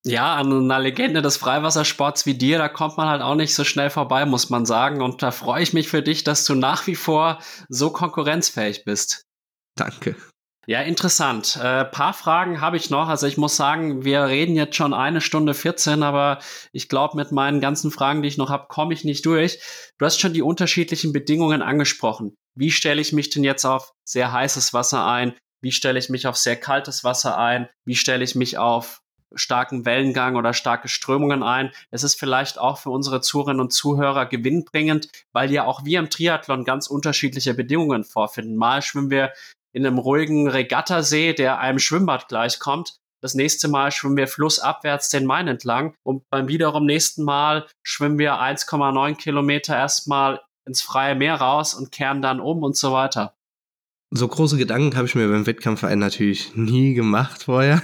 [0.04, 3.64] Ja, an einer Legende des Freiwassersports wie dir, da kommt man halt auch nicht so
[3.64, 5.02] schnell vorbei, muss man sagen.
[5.02, 9.26] Und da freue ich mich für dich, dass du nach wie vor so konkurrenzfähig bist.
[9.74, 10.14] Danke.
[10.68, 11.56] Ja, interessant.
[11.56, 13.08] Äh, paar Fragen habe ich noch.
[13.08, 16.40] Also ich muss sagen, wir reden jetzt schon eine Stunde 14, aber
[16.72, 19.60] ich glaube, mit meinen ganzen Fragen, die ich noch habe, komme ich nicht durch.
[19.96, 22.36] Du hast schon die unterschiedlichen Bedingungen angesprochen.
[22.54, 25.32] Wie stelle ich mich denn jetzt auf sehr heißes Wasser ein?
[25.62, 27.70] Wie stelle ich mich auf sehr kaltes Wasser ein?
[27.86, 29.00] Wie stelle ich mich auf
[29.34, 31.70] starken Wellengang oder starke Strömungen ein.
[31.90, 36.08] Es ist vielleicht auch für unsere Zuhörerinnen und Zuhörer gewinnbringend, weil ja auch wir im
[36.10, 38.56] Triathlon ganz unterschiedliche Bedingungen vorfinden.
[38.56, 39.32] Mal schwimmen wir
[39.72, 42.96] in einem ruhigen Regattasee, der einem Schwimmbad gleichkommt.
[43.20, 48.18] Das nächste Mal schwimmen wir flussabwärts den Main entlang und beim wiederum nächsten Mal schwimmen
[48.18, 53.34] wir 1,9 Kilometer erstmal ins freie Meer raus und kehren dann um und so weiter.
[54.10, 57.82] So große Gedanken habe ich mir beim Wettkampfverein natürlich nie gemacht vorher.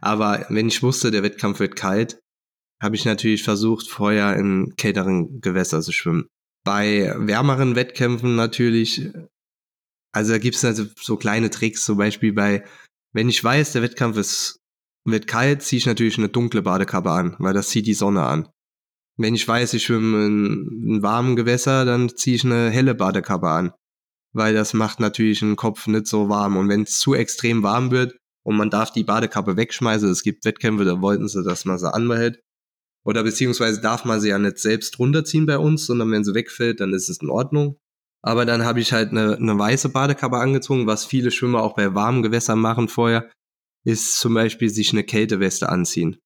[0.00, 2.20] Aber wenn ich wusste, der Wettkampf wird kalt,
[2.82, 6.28] habe ich natürlich versucht, vorher in kälteren Gewässer zu schwimmen.
[6.64, 9.10] Bei wärmeren Wettkämpfen natürlich
[10.12, 12.64] also da gibt es also so kleine Tricks, zum Beispiel bei,
[13.12, 14.60] wenn ich weiß, der Wettkampf ist,
[15.04, 18.48] wird kalt, ziehe ich natürlich eine dunkle Badekappe an, weil das zieht die Sonne an.
[19.16, 23.48] Wenn ich weiß, ich schwimme in, in warmen Gewässer, dann ziehe ich eine helle Badekappe
[23.48, 23.72] an,
[24.32, 26.56] weil das macht natürlich den Kopf nicht so warm.
[26.56, 30.44] Und wenn es zu extrem warm wird und man darf die Badekappe wegschmeißen, es gibt
[30.44, 32.40] Wettkämpfe, da wollten sie, dass man sie anbehält,
[33.04, 36.80] oder beziehungsweise darf man sie ja nicht selbst runterziehen bei uns, sondern wenn sie wegfällt,
[36.80, 37.78] dann ist es in Ordnung.
[38.22, 41.94] Aber dann habe ich halt eine, eine weiße Badekappe angezogen, was viele Schwimmer auch bei
[41.94, 43.30] warmen Gewässern machen vorher,
[43.84, 46.18] ist zum Beispiel sich eine Kälteweste anziehen.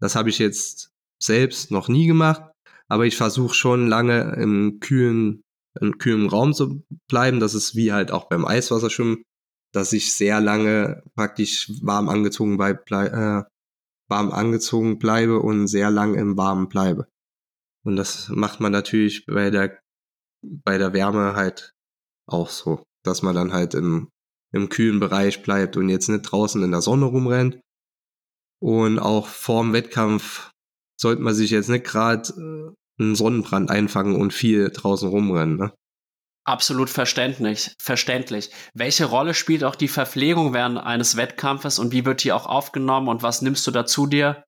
[0.00, 0.90] Das habe ich jetzt
[1.22, 2.42] selbst noch nie gemacht,
[2.88, 5.42] aber ich versuche schon lange im kühlen,
[5.80, 7.38] im kühlen Raum zu bleiben.
[7.38, 9.22] Das ist wie halt auch beim Eiswasserschwimmen,
[9.72, 13.44] dass ich sehr lange praktisch warm angezogen, bei, äh,
[14.08, 17.06] warm angezogen bleibe und sehr lang im Warmen bleibe.
[17.84, 19.78] Und das macht man natürlich bei der
[20.42, 21.72] bei der Wärme halt
[22.26, 24.08] auch so, dass man dann halt im,
[24.52, 27.60] im kühlen Bereich bleibt und jetzt nicht draußen in der Sonne rumrennt.
[28.62, 30.50] Und auch vorm Wettkampf
[31.00, 35.56] sollte man sich jetzt nicht gerade äh, einen Sonnenbrand einfangen und viel draußen rumrennen.
[35.56, 35.72] Ne?
[36.44, 38.50] Absolut verständlich, verständlich.
[38.74, 43.08] Welche Rolle spielt auch die Verpflegung während eines Wettkampfes und wie wird die auch aufgenommen
[43.08, 44.44] und was nimmst du dazu dir?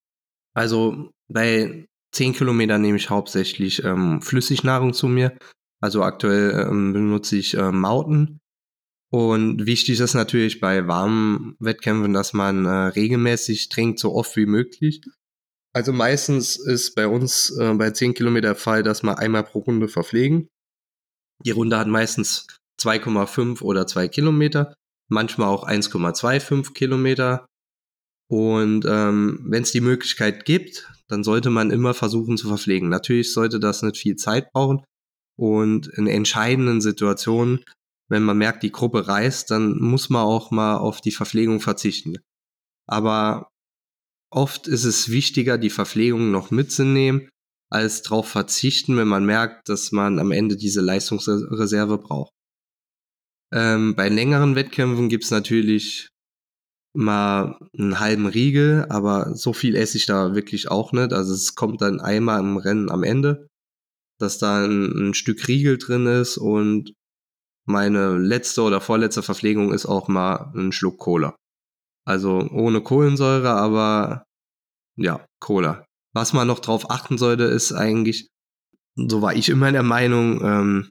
[0.54, 5.36] Also bei 10 Kilometern nehme ich hauptsächlich ähm, Flüssignahrung zu mir.
[5.82, 8.40] Also aktuell ähm, benutze ich äh, Mauten.
[9.10, 14.46] Und wichtig ist natürlich bei warmen Wettkämpfen, dass man äh, regelmäßig trinkt, so oft wie
[14.46, 15.02] möglich.
[15.74, 19.88] Also meistens ist bei uns äh, bei 10 Kilometer Fall, dass wir einmal pro Runde
[19.88, 20.48] verpflegen.
[21.44, 22.46] Die Runde hat meistens
[22.80, 24.74] 2,5 oder 2 Kilometer,
[25.10, 27.44] manchmal auch 1,25 Kilometer.
[28.30, 32.88] Und ähm, wenn es die Möglichkeit gibt, dann sollte man immer versuchen zu verpflegen.
[32.88, 34.84] Natürlich sollte das nicht viel Zeit brauchen,
[35.38, 37.64] und in entscheidenden Situationen,
[38.08, 42.18] wenn man merkt, die Gruppe reist, dann muss man auch mal auf die Verpflegung verzichten.
[42.86, 43.48] Aber
[44.30, 47.28] oft ist es wichtiger, die Verpflegung noch mitzunehmen,
[47.70, 52.32] als darauf verzichten, wenn man merkt, dass man am Ende diese Leistungsreserve braucht.
[53.52, 56.08] Ähm, bei längeren Wettkämpfen gibt's natürlich
[56.94, 61.12] mal einen halben Riegel, aber so viel esse ich da wirklich auch nicht.
[61.12, 63.48] Also es kommt dann einmal im Rennen am Ende
[64.22, 66.92] dass da ein, ein Stück Riegel drin ist und
[67.64, 71.36] meine letzte oder vorletzte Verpflegung ist auch mal ein Schluck Cola.
[72.04, 74.24] Also ohne Kohlensäure, aber
[74.96, 75.86] ja, Cola.
[76.14, 78.28] Was man noch drauf achten sollte, ist eigentlich,
[78.96, 80.90] so war ich immer der Meinung, ähm,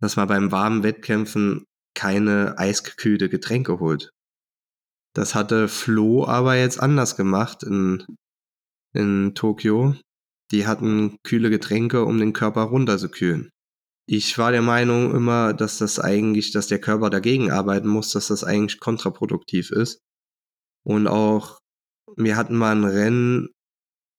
[0.00, 1.64] dass man beim warmen Wettkämpfen
[1.94, 4.10] keine eisgekühlte Getränke holt.
[5.14, 8.04] Das hatte Flo aber jetzt anders gemacht in,
[8.94, 9.94] in Tokio.
[10.52, 13.50] Die hatten kühle Getränke, um den Körper runterzukühlen.
[14.06, 18.28] Ich war der Meinung immer, dass das eigentlich, dass der Körper dagegen arbeiten muss, dass
[18.28, 20.00] das eigentlich kontraproduktiv ist.
[20.84, 21.58] Und auch,
[22.16, 23.48] wir hatten mal ein Rennen,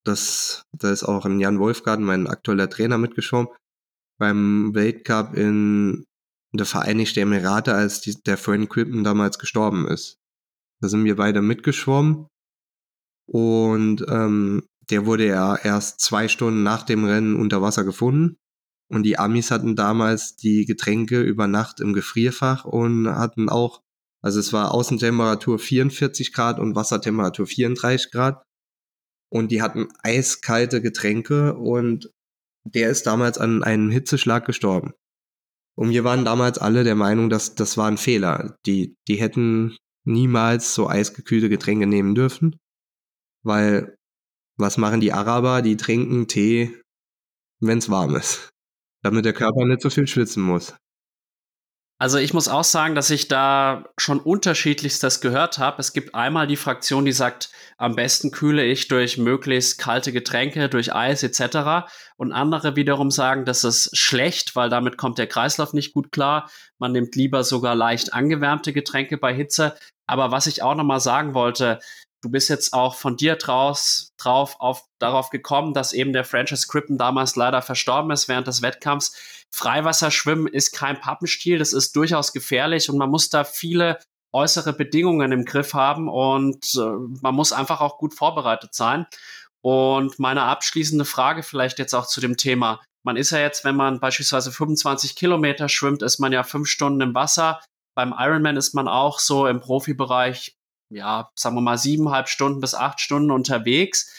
[0.05, 3.49] das, da ist auch ein Jan Wolfgarten, mein aktueller Trainer, mitgeschwommen,
[4.19, 6.05] beim Weltcup in
[6.53, 10.18] der Vereinigten Emirate, als die, der Frank Crippen damals gestorben ist.
[10.81, 12.27] Da sind wir beide mitgeschwommen
[13.27, 18.38] und ähm, der wurde ja erst zwei Stunden nach dem Rennen unter Wasser gefunden.
[18.89, 23.81] Und die Amis hatten damals die Getränke über Nacht im Gefrierfach und hatten auch
[24.22, 28.43] Also es war Außentemperatur 44 Grad und Wassertemperatur 34 Grad.
[29.30, 32.11] Und die hatten eiskalte Getränke und
[32.64, 34.93] der ist damals an einem Hitzeschlag gestorben.
[35.76, 38.57] Und wir waren damals alle der Meinung, dass das war ein Fehler.
[38.65, 42.57] Die, die hätten niemals so eisgekühlte Getränke nehmen dürfen,
[43.43, 43.97] weil
[44.57, 45.61] was machen die Araber?
[45.61, 46.73] Die trinken Tee,
[47.59, 48.49] wenn es warm ist,
[49.01, 50.73] damit der Körper nicht so viel schwitzen muss.
[52.03, 55.80] Also ich muss auch sagen, dass ich da schon unterschiedlichstes gehört habe.
[55.80, 60.67] Es gibt einmal die Fraktion, die sagt, am besten kühle ich durch möglichst kalte Getränke,
[60.67, 61.88] durch Eis etc.
[62.17, 66.49] Und andere wiederum sagen, das ist schlecht, weil damit kommt der Kreislauf nicht gut klar.
[66.77, 69.73] Man nimmt lieber sogar leicht angewärmte Getränke bei Hitze.
[70.05, 71.80] Aber was ich auch noch mal sagen wollte,
[72.24, 76.68] du bist jetzt auch von dir draus, drauf auf, darauf gekommen, dass eben der Francis
[76.68, 79.45] Crippen damals leider verstorben ist während des Wettkampfs.
[79.52, 84.00] Freiwasserschwimmen ist kein Pappenstiel, das ist durchaus gefährlich und man muss da viele
[84.32, 89.06] äußere Bedingungen im Griff haben und äh, man muss einfach auch gut vorbereitet sein.
[89.62, 92.82] Und meine abschließende Frage vielleicht jetzt auch zu dem Thema.
[93.06, 97.02] Man ist ja jetzt, wenn man beispielsweise 25 Kilometer schwimmt, ist man ja fünf Stunden
[97.02, 97.62] im Wasser.
[97.95, 100.56] Beim Ironman ist man auch so im Profibereich,
[100.91, 104.11] ja, sagen wir mal siebeneinhalb Stunden bis acht Stunden unterwegs.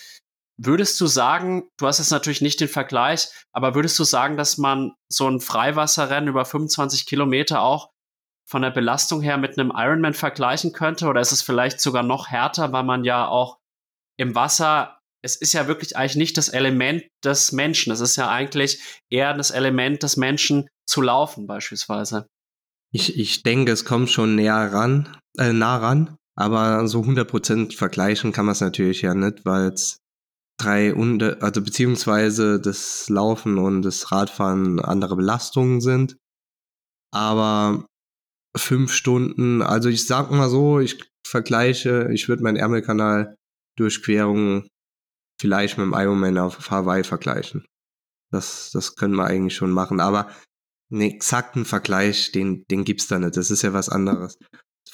[0.56, 4.56] Würdest du sagen, du hast jetzt natürlich nicht den Vergleich, aber würdest du sagen, dass
[4.56, 7.90] man so ein Freiwasserrennen über 25 Kilometer auch
[8.48, 11.06] von der Belastung her mit einem Ironman vergleichen könnte?
[11.06, 13.58] Oder ist es vielleicht sogar noch härter, weil man ja auch
[14.16, 17.92] im Wasser, es ist ja wirklich eigentlich nicht das Element des Menschen.
[17.92, 18.80] Es ist ja eigentlich
[19.10, 22.28] eher das Element des Menschen zu laufen, beispielsweise.
[22.92, 28.32] Ich, ich denke, es kommt schon näher ran, äh, nah ran, aber so 100% vergleichen
[28.32, 29.98] kann man es natürlich ja nicht, weil es
[30.58, 36.16] drei, unter, also beziehungsweise das Laufen und das Radfahren andere Belastungen sind.
[37.12, 37.86] Aber
[38.56, 43.36] fünf Stunden, also ich sag mal so, ich vergleiche, ich würde meinen Ärmelkanal
[43.76, 44.68] Durchquerung
[45.40, 47.64] vielleicht mit dem Ironman auf Hawaii vergleichen.
[48.32, 50.00] Das, das können wir eigentlich schon machen.
[50.00, 50.30] Aber
[50.92, 53.36] einen exakten Vergleich, den, den gibt's da nicht.
[53.36, 54.38] Das ist ja was anderes.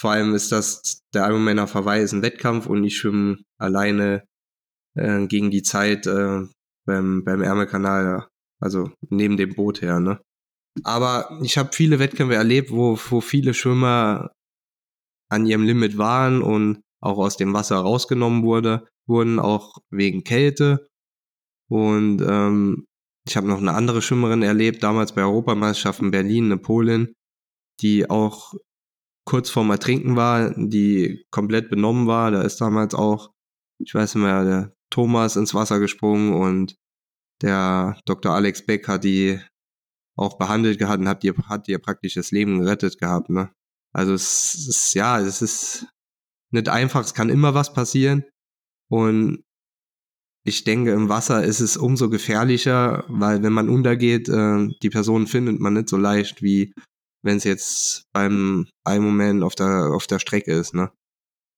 [0.01, 4.25] Vor allem ist das, der Ironman auf Hawaii ist ein Wettkampf und ich schwimme alleine
[4.97, 6.41] äh, gegen die Zeit äh,
[6.87, 8.27] beim, beim Ärmelkanal,
[8.61, 10.19] also neben dem Boot her, ne?
[10.85, 14.33] Aber ich habe viele Wettkämpfe erlebt, wo, wo viele Schwimmer
[15.29, 20.89] an ihrem Limit waren und auch aus dem Wasser rausgenommen wurde, wurden, auch wegen Kälte.
[21.69, 22.87] Und ähm,
[23.27, 27.13] ich habe noch eine andere Schwimmerin erlebt, damals bei Europameisterschaften in Berlin, eine Polin,
[27.81, 28.55] die auch
[29.31, 32.33] kurz vorm Ertrinken war, die komplett benommen war.
[32.33, 33.31] Da ist damals auch,
[33.79, 36.75] ich weiß nicht mehr, der Thomas ins Wasser gesprungen und
[37.41, 38.35] der Dr.
[38.35, 39.41] Alex Beck hat die
[40.17, 43.31] auch behandelt gehabt und hat ihr, hat ihr praktisch das Leben gerettet gehabt.
[43.31, 43.53] Ne?
[43.93, 45.87] Also es ist, ja, es ist
[46.51, 48.25] nicht einfach, es kann immer was passieren.
[48.89, 49.45] Und
[50.45, 55.29] ich denke, im Wasser ist es umso gefährlicher, weil wenn man untergeht, äh, die Person
[55.29, 56.75] findet man nicht so leicht, wie
[57.23, 60.91] wenn es jetzt beim Ironman auf der, auf der Strecke ist, ne?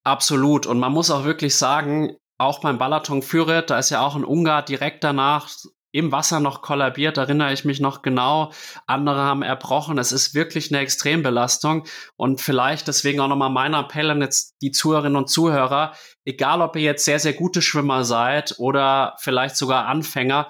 [0.04, 0.66] Absolut.
[0.66, 4.24] Und man muss auch wirklich sagen, auch beim Balaton Führet, da ist ja auch ein
[4.24, 5.48] Ungar direkt danach
[5.92, 8.50] im Wasser noch kollabiert, erinnere ich mich noch genau.
[8.86, 9.98] Andere haben erbrochen.
[9.98, 11.84] Es ist wirklich eine Extrembelastung.
[12.16, 15.94] Und vielleicht deswegen auch nochmal mein Appell an jetzt die Zuhörerinnen und Zuhörer,
[16.24, 20.48] egal ob ihr jetzt sehr, sehr gute Schwimmer seid oder vielleicht sogar Anfänger,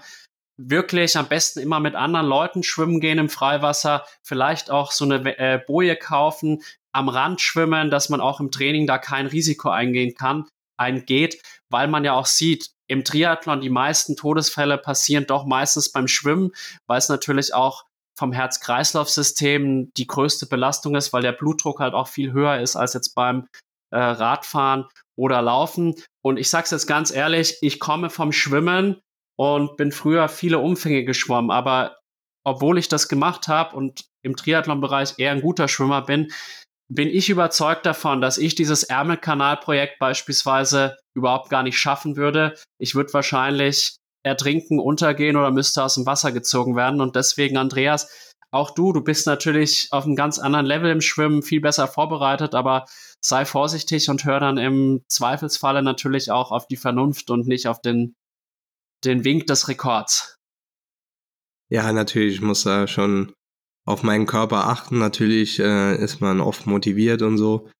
[0.56, 5.38] wirklich am besten immer mit anderen Leuten schwimmen gehen im Freiwasser, vielleicht auch so eine
[5.38, 6.62] äh, Boje kaufen,
[6.92, 10.46] am Rand schwimmen, dass man auch im Training da kein Risiko eingehen kann,
[10.78, 16.08] eingeht, weil man ja auch sieht, im Triathlon die meisten Todesfälle passieren doch meistens beim
[16.08, 16.50] Schwimmen,
[16.86, 17.84] weil es natürlich auch
[18.18, 22.92] vom Herz-Kreislauf-System die größte Belastung ist, weil der Blutdruck halt auch viel höher ist als
[22.92, 23.48] jetzt beim
[23.90, 25.94] äh, Radfahren oder Laufen.
[26.22, 29.00] Und ich sag's jetzt ganz ehrlich, ich komme vom Schwimmen
[29.36, 31.96] und bin früher viele Umfänge geschwommen, aber
[32.44, 36.32] obwohl ich das gemacht habe und im Triathlon-Bereich eher ein guter Schwimmer bin,
[36.88, 42.54] bin ich überzeugt davon, dass ich dieses Ärmelkanalprojekt beispielsweise überhaupt gar nicht schaffen würde.
[42.78, 47.00] Ich würde wahrscheinlich ertrinken, untergehen oder müsste aus dem Wasser gezogen werden.
[47.00, 51.42] Und deswegen, Andreas, auch du, du bist natürlich auf einem ganz anderen Level im Schwimmen,
[51.42, 52.84] viel besser vorbereitet, aber
[53.20, 57.80] sei vorsichtig und hör dann im Zweifelsfalle natürlich auch auf die Vernunft und nicht auf
[57.80, 58.14] den,
[59.04, 60.36] den Wink des Rekords.
[61.70, 63.32] Ja, natürlich, ich muss da schon
[63.86, 64.98] auf meinen Körper achten.
[64.98, 67.70] Natürlich äh, ist man oft motiviert und so.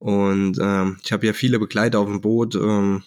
[0.00, 2.54] Und ähm, ich habe ja viele Begleiter auf dem Boot.
[2.54, 3.04] Ähm,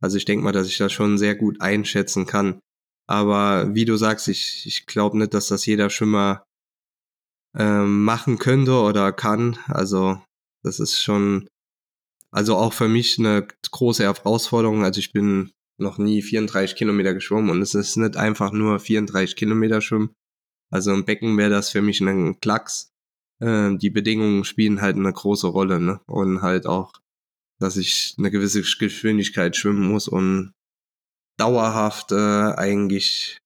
[0.00, 2.60] also ich denke mal, dass ich das schon sehr gut einschätzen kann.
[3.08, 6.44] Aber wie du sagst, ich, ich glaube nicht, dass das jeder Schwimmer
[7.56, 9.58] ähm, machen könnte oder kann.
[9.66, 10.22] Also
[10.64, 11.48] Das ist schon,
[12.30, 14.84] also auch für mich eine große Herausforderung.
[14.84, 19.36] Also ich bin noch nie 34 Kilometer geschwommen und es ist nicht einfach nur 34
[19.36, 20.14] Kilometer schwimmen.
[20.70, 22.90] Also im Becken wäre das für mich ein Klacks.
[23.40, 26.00] Äh, die Bedingungen spielen halt eine große Rolle, ne?
[26.06, 26.94] Und halt auch,
[27.60, 30.52] dass ich eine gewisse Geschwindigkeit schwimmen muss und
[31.38, 33.38] dauerhaft äh, eigentlich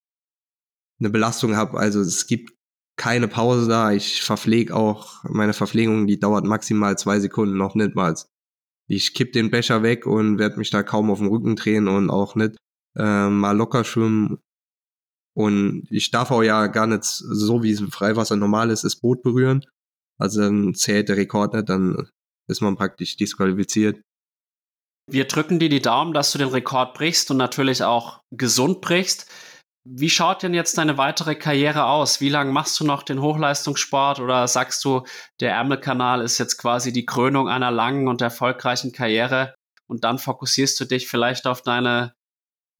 [1.00, 1.78] eine Belastung habe.
[1.78, 2.52] Also es gibt
[2.96, 3.92] keine Pause da.
[3.92, 8.14] Ich verpflege auch meine Verpflegung, die dauert maximal zwei Sekunden, noch nicht mal.
[8.88, 12.10] Ich kipp den Becher weg und werde mich da kaum auf den Rücken drehen und
[12.10, 12.56] auch nicht
[12.96, 14.38] äh, mal locker schwimmen.
[15.36, 18.96] Und ich darf auch ja gar nicht, so wie es im Freiwasser normal ist, das
[18.96, 19.64] Boot berühren.
[20.18, 22.08] Also dann zählt der Rekord nicht, dann
[22.48, 24.00] ist man praktisch disqualifiziert.
[25.08, 29.30] Wir drücken dir die Daumen, dass du den Rekord brichst und natürlich auch gesund brichst.
[29.88, 32.20] Wie schaut denn jetzt deine weitere Karriere aus?
[32.20, 35.04] Wie lange machst du noch den Hochleistungssport oder sagst du,
[35.38, 39.54] der Ärmelkanal ist jetzt quasi die Krönung einer langen und erfolgreichen Karriere
[39.86, 42.14] und dann fokussierst du dich vielleicht auf deine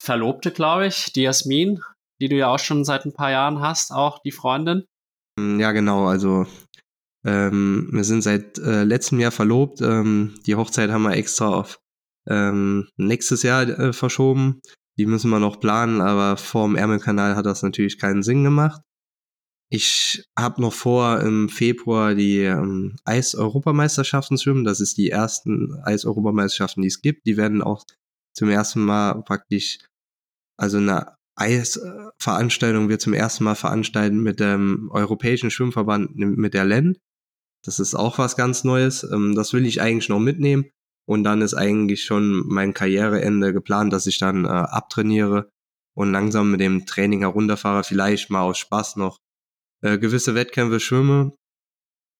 [0.03, 1.81] Verlobte, glaube ich, die Jasmin,
[2.19, 4.83] die du ja auch schon seit ein paar Jahren hast, auch die Freundin?
[5.39, 6.07] Ja, genau.
[6.07, 6.45] Also
[7.25, 9.81] ähm, wir sind seit äh, letztem Jahr verlobt.
[9.81, 11.79] Ähm, die Hochzeit haben wir extra auf
[12.27, 14.61] ähm, nächstes Jahr äh, verschoben.
[14.97, 18.81] Die müssen wir noch planen, aber vorm Ärmelkanal hat das natürlich keinen Sinn gemacht.
[19.69, 24.63] Ich habe noch vor, im Februar die ähm, Eis-Europameisterschaften zu schwimmen.
[24.63, 27.27] Das ist die ersten Eis-Europameisterschaften, die es gibt.
[27.27, 27.83] Die werden auch
[28.33, 29.79] zum ersten Mal praktisch,
[30.57, 36.97] also eine Eisveranstaltung wird zum ersten Mal veranstalten mit dem Europäischen Schwimmverband, mit der LEN.
[37.63, 39.03] Das ist auch was ganz Neues.
[39.03, 40.71] Ähm, das will ich eigentlich noch mitnehmen.
[41.07, 45.49] Und dann ist eigentlich schon mein Karriereende geplant, dass ich dann äh, abtrainiere
[45.95, 49.19] und langsam mit dem Training herunterfahre, vielleicht mal aus Spaß noch
[49.81, 51.33] äh, gewisse Wettkämpfe schwimme.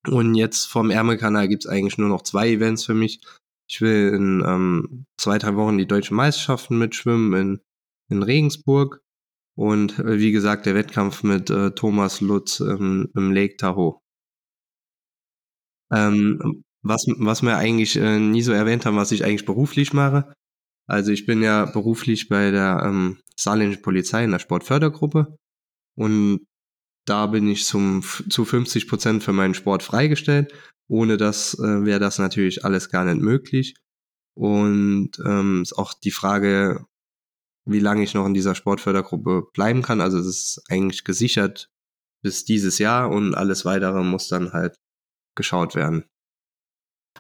[0.08, 3.22] Und jetzt vom Ärmelkanal gibt's eigentlich nur noch zwei Events für mich.
[3.70, 7.62] Ich will in ähm, zwei, drei Wochen die deutschen Meisterschaften mitschwimmen in,
[8.10, 9.02] in Regensburg.
[9.58, 14.00] Und äh, wie gesagt, der Wettkampf mit äh, Thomas Lutz ähm, im Lake Tahoe.
[15.92, 20.32] Ähm, was, was wir eigentlich äh, nie so erwähnt haben, was ich eigentlich beruflich mache.
[20.88, 25.38] Also ich bin ja beruflich bei der ähm, saarländischen Polizei in der Sportfördergruppe
[25.96, 26.46] und
[27.06, 30.54] da bin ich zum, zu 50 Prozent für meinen Sport freigestellt.
[30.90, 33.76] Ohne das äh, wäre das natürlich alles gar nicht möglich.
[34.36, 36.86] Und ähm, ist auch die Frage,
[37.66, 40.02] wie lange ich noch in dieser Sportfördergruppe bleiben kann.
[40.02, 41.70] Also es ist eigentlich gesichert
[42.22, 44.76] bis dieses Jahr und alles weitere muss dann halt
[45.36, 46.06] geschaut werden.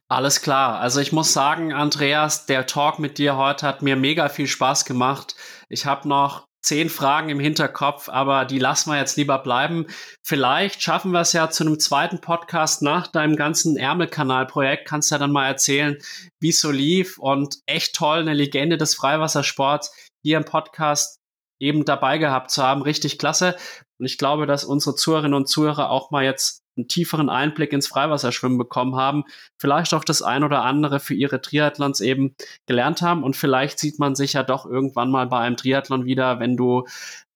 [0.07, 0.79] Alles klar.
[0.79, 4.85] Also ich muss sagen, Andreas, der Talk mit dir heute hat mir mega viel Spaß
[4.85, 5.35] gemacht.
[5.69, 9.85] Ich habe noch zehn Fragen im Hinterkopf, aber die lassen wir jetzt lieber bleiben.
[10.23, 14.87] Vielleicht schaffen wir es ja zu einem zweiten Podcast nach deinem ganzen Ärmelkanal-Projekt.
[14.87, 15.97] Kannst du ja dann mal erzählen,
[16.41, 19.93] wie es so lief und echt toll, eine Legende des Freiwassersports
[20.23, 21.19] hier im Podcast
[21.59, 22.81] eben dabei gehabt zu haben.
[22.81, 23.55] Richtig klasse.
[23.99, 27.87] Und ich glaube, dass unsere Zuhörerinnen und Zuhörer auch mal jetzt einen tieferen Einblick ins
[27.87, 29.23] Freiwasserschwimmen bekommen haben,
[29.57, 32.35] vielleicht auch das ein oder andere für ihre Triathlons eben
[32.65, 36.39] gelernt haben und vielleicht sieht man sich ja doch irgendwann mal bei einem Triathlon wieder,
[36.39, 36.85] wenn du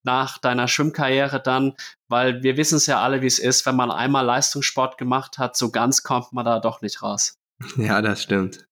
[0.04, 1.74] nach deiner Schwimmkarriere dann,
[2.08, 5.56] weil wir wissen es ja alle, wie es ist, wenn man einmal Leistungssport gemacht hat,
[5.56, 7.36] so ganz kommt man da doch nicht raus.
[7.78, 8.66] Ja, das stimmt.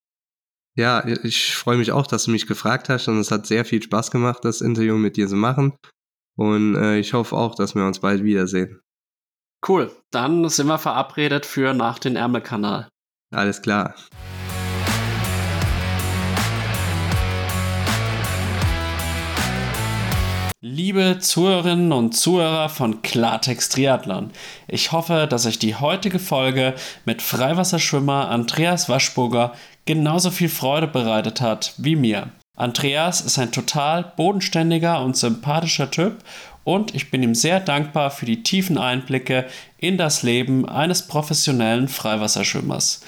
[0.75, 3.83] Ja, ich freue mich auch, dass du mich gefragt hast und es hat sehr viel
[3.83, 5.75] Spaß gemacht, das Interview mit dir zu machen.
[6.37, 8.79] Und äh, ich hoffe auch, dass wir uns bald wiedersehen.
[9.67, 12.87] Cool, dann sind wir verabredet für nach den Ärmelkanal.
[13.31, 13.93] Alles klar.
[20.61, 24.31] Liebe Zuhörerinnen und Zuhörer von Klartext Triathlon,
[24.67, 26.73] ich hoffe, dass euch die heutige Folge
[27.05, 29.53] mit Freiwasserschwimmer Andreas Waschburger
[29.85, 32.29] genauso viel Freude bereitet hat wie mir.
[32.57, 36.17] Andreas ist ein total bodenständiger und sympathischer Typ
[36.69, 39.47] und ich bin ihm sehr dankbar für die tiefen Einblicke
[39.79, 43.01] in das Leben eines professionellen Freiwasserschwimmers.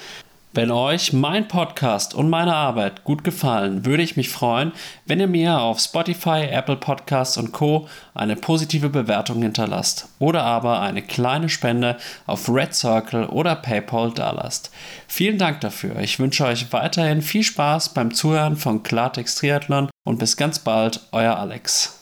[0.52, 4.72] Wenn euch mein Podcast und meine Arbeit gut gefallen, würde ich mich freuen,
[5.06, 7.86] wenn ihr mir auf Spotify, Apple Podcasts und Co.
[8.14, 14.72] eine positive Bewertung hinterlasst oder aber eine kleine Spende auf Red Circle oder PayPal dalasst.
[15.06, 16.00] Vielen Dank dafür.
[16.00, 21.00] Ich wünsche euch weiterhin viel Spaß beim Zuhören von Klartext Triathlon und bis ganz bald,
[21.12, 22.00] euer Alex.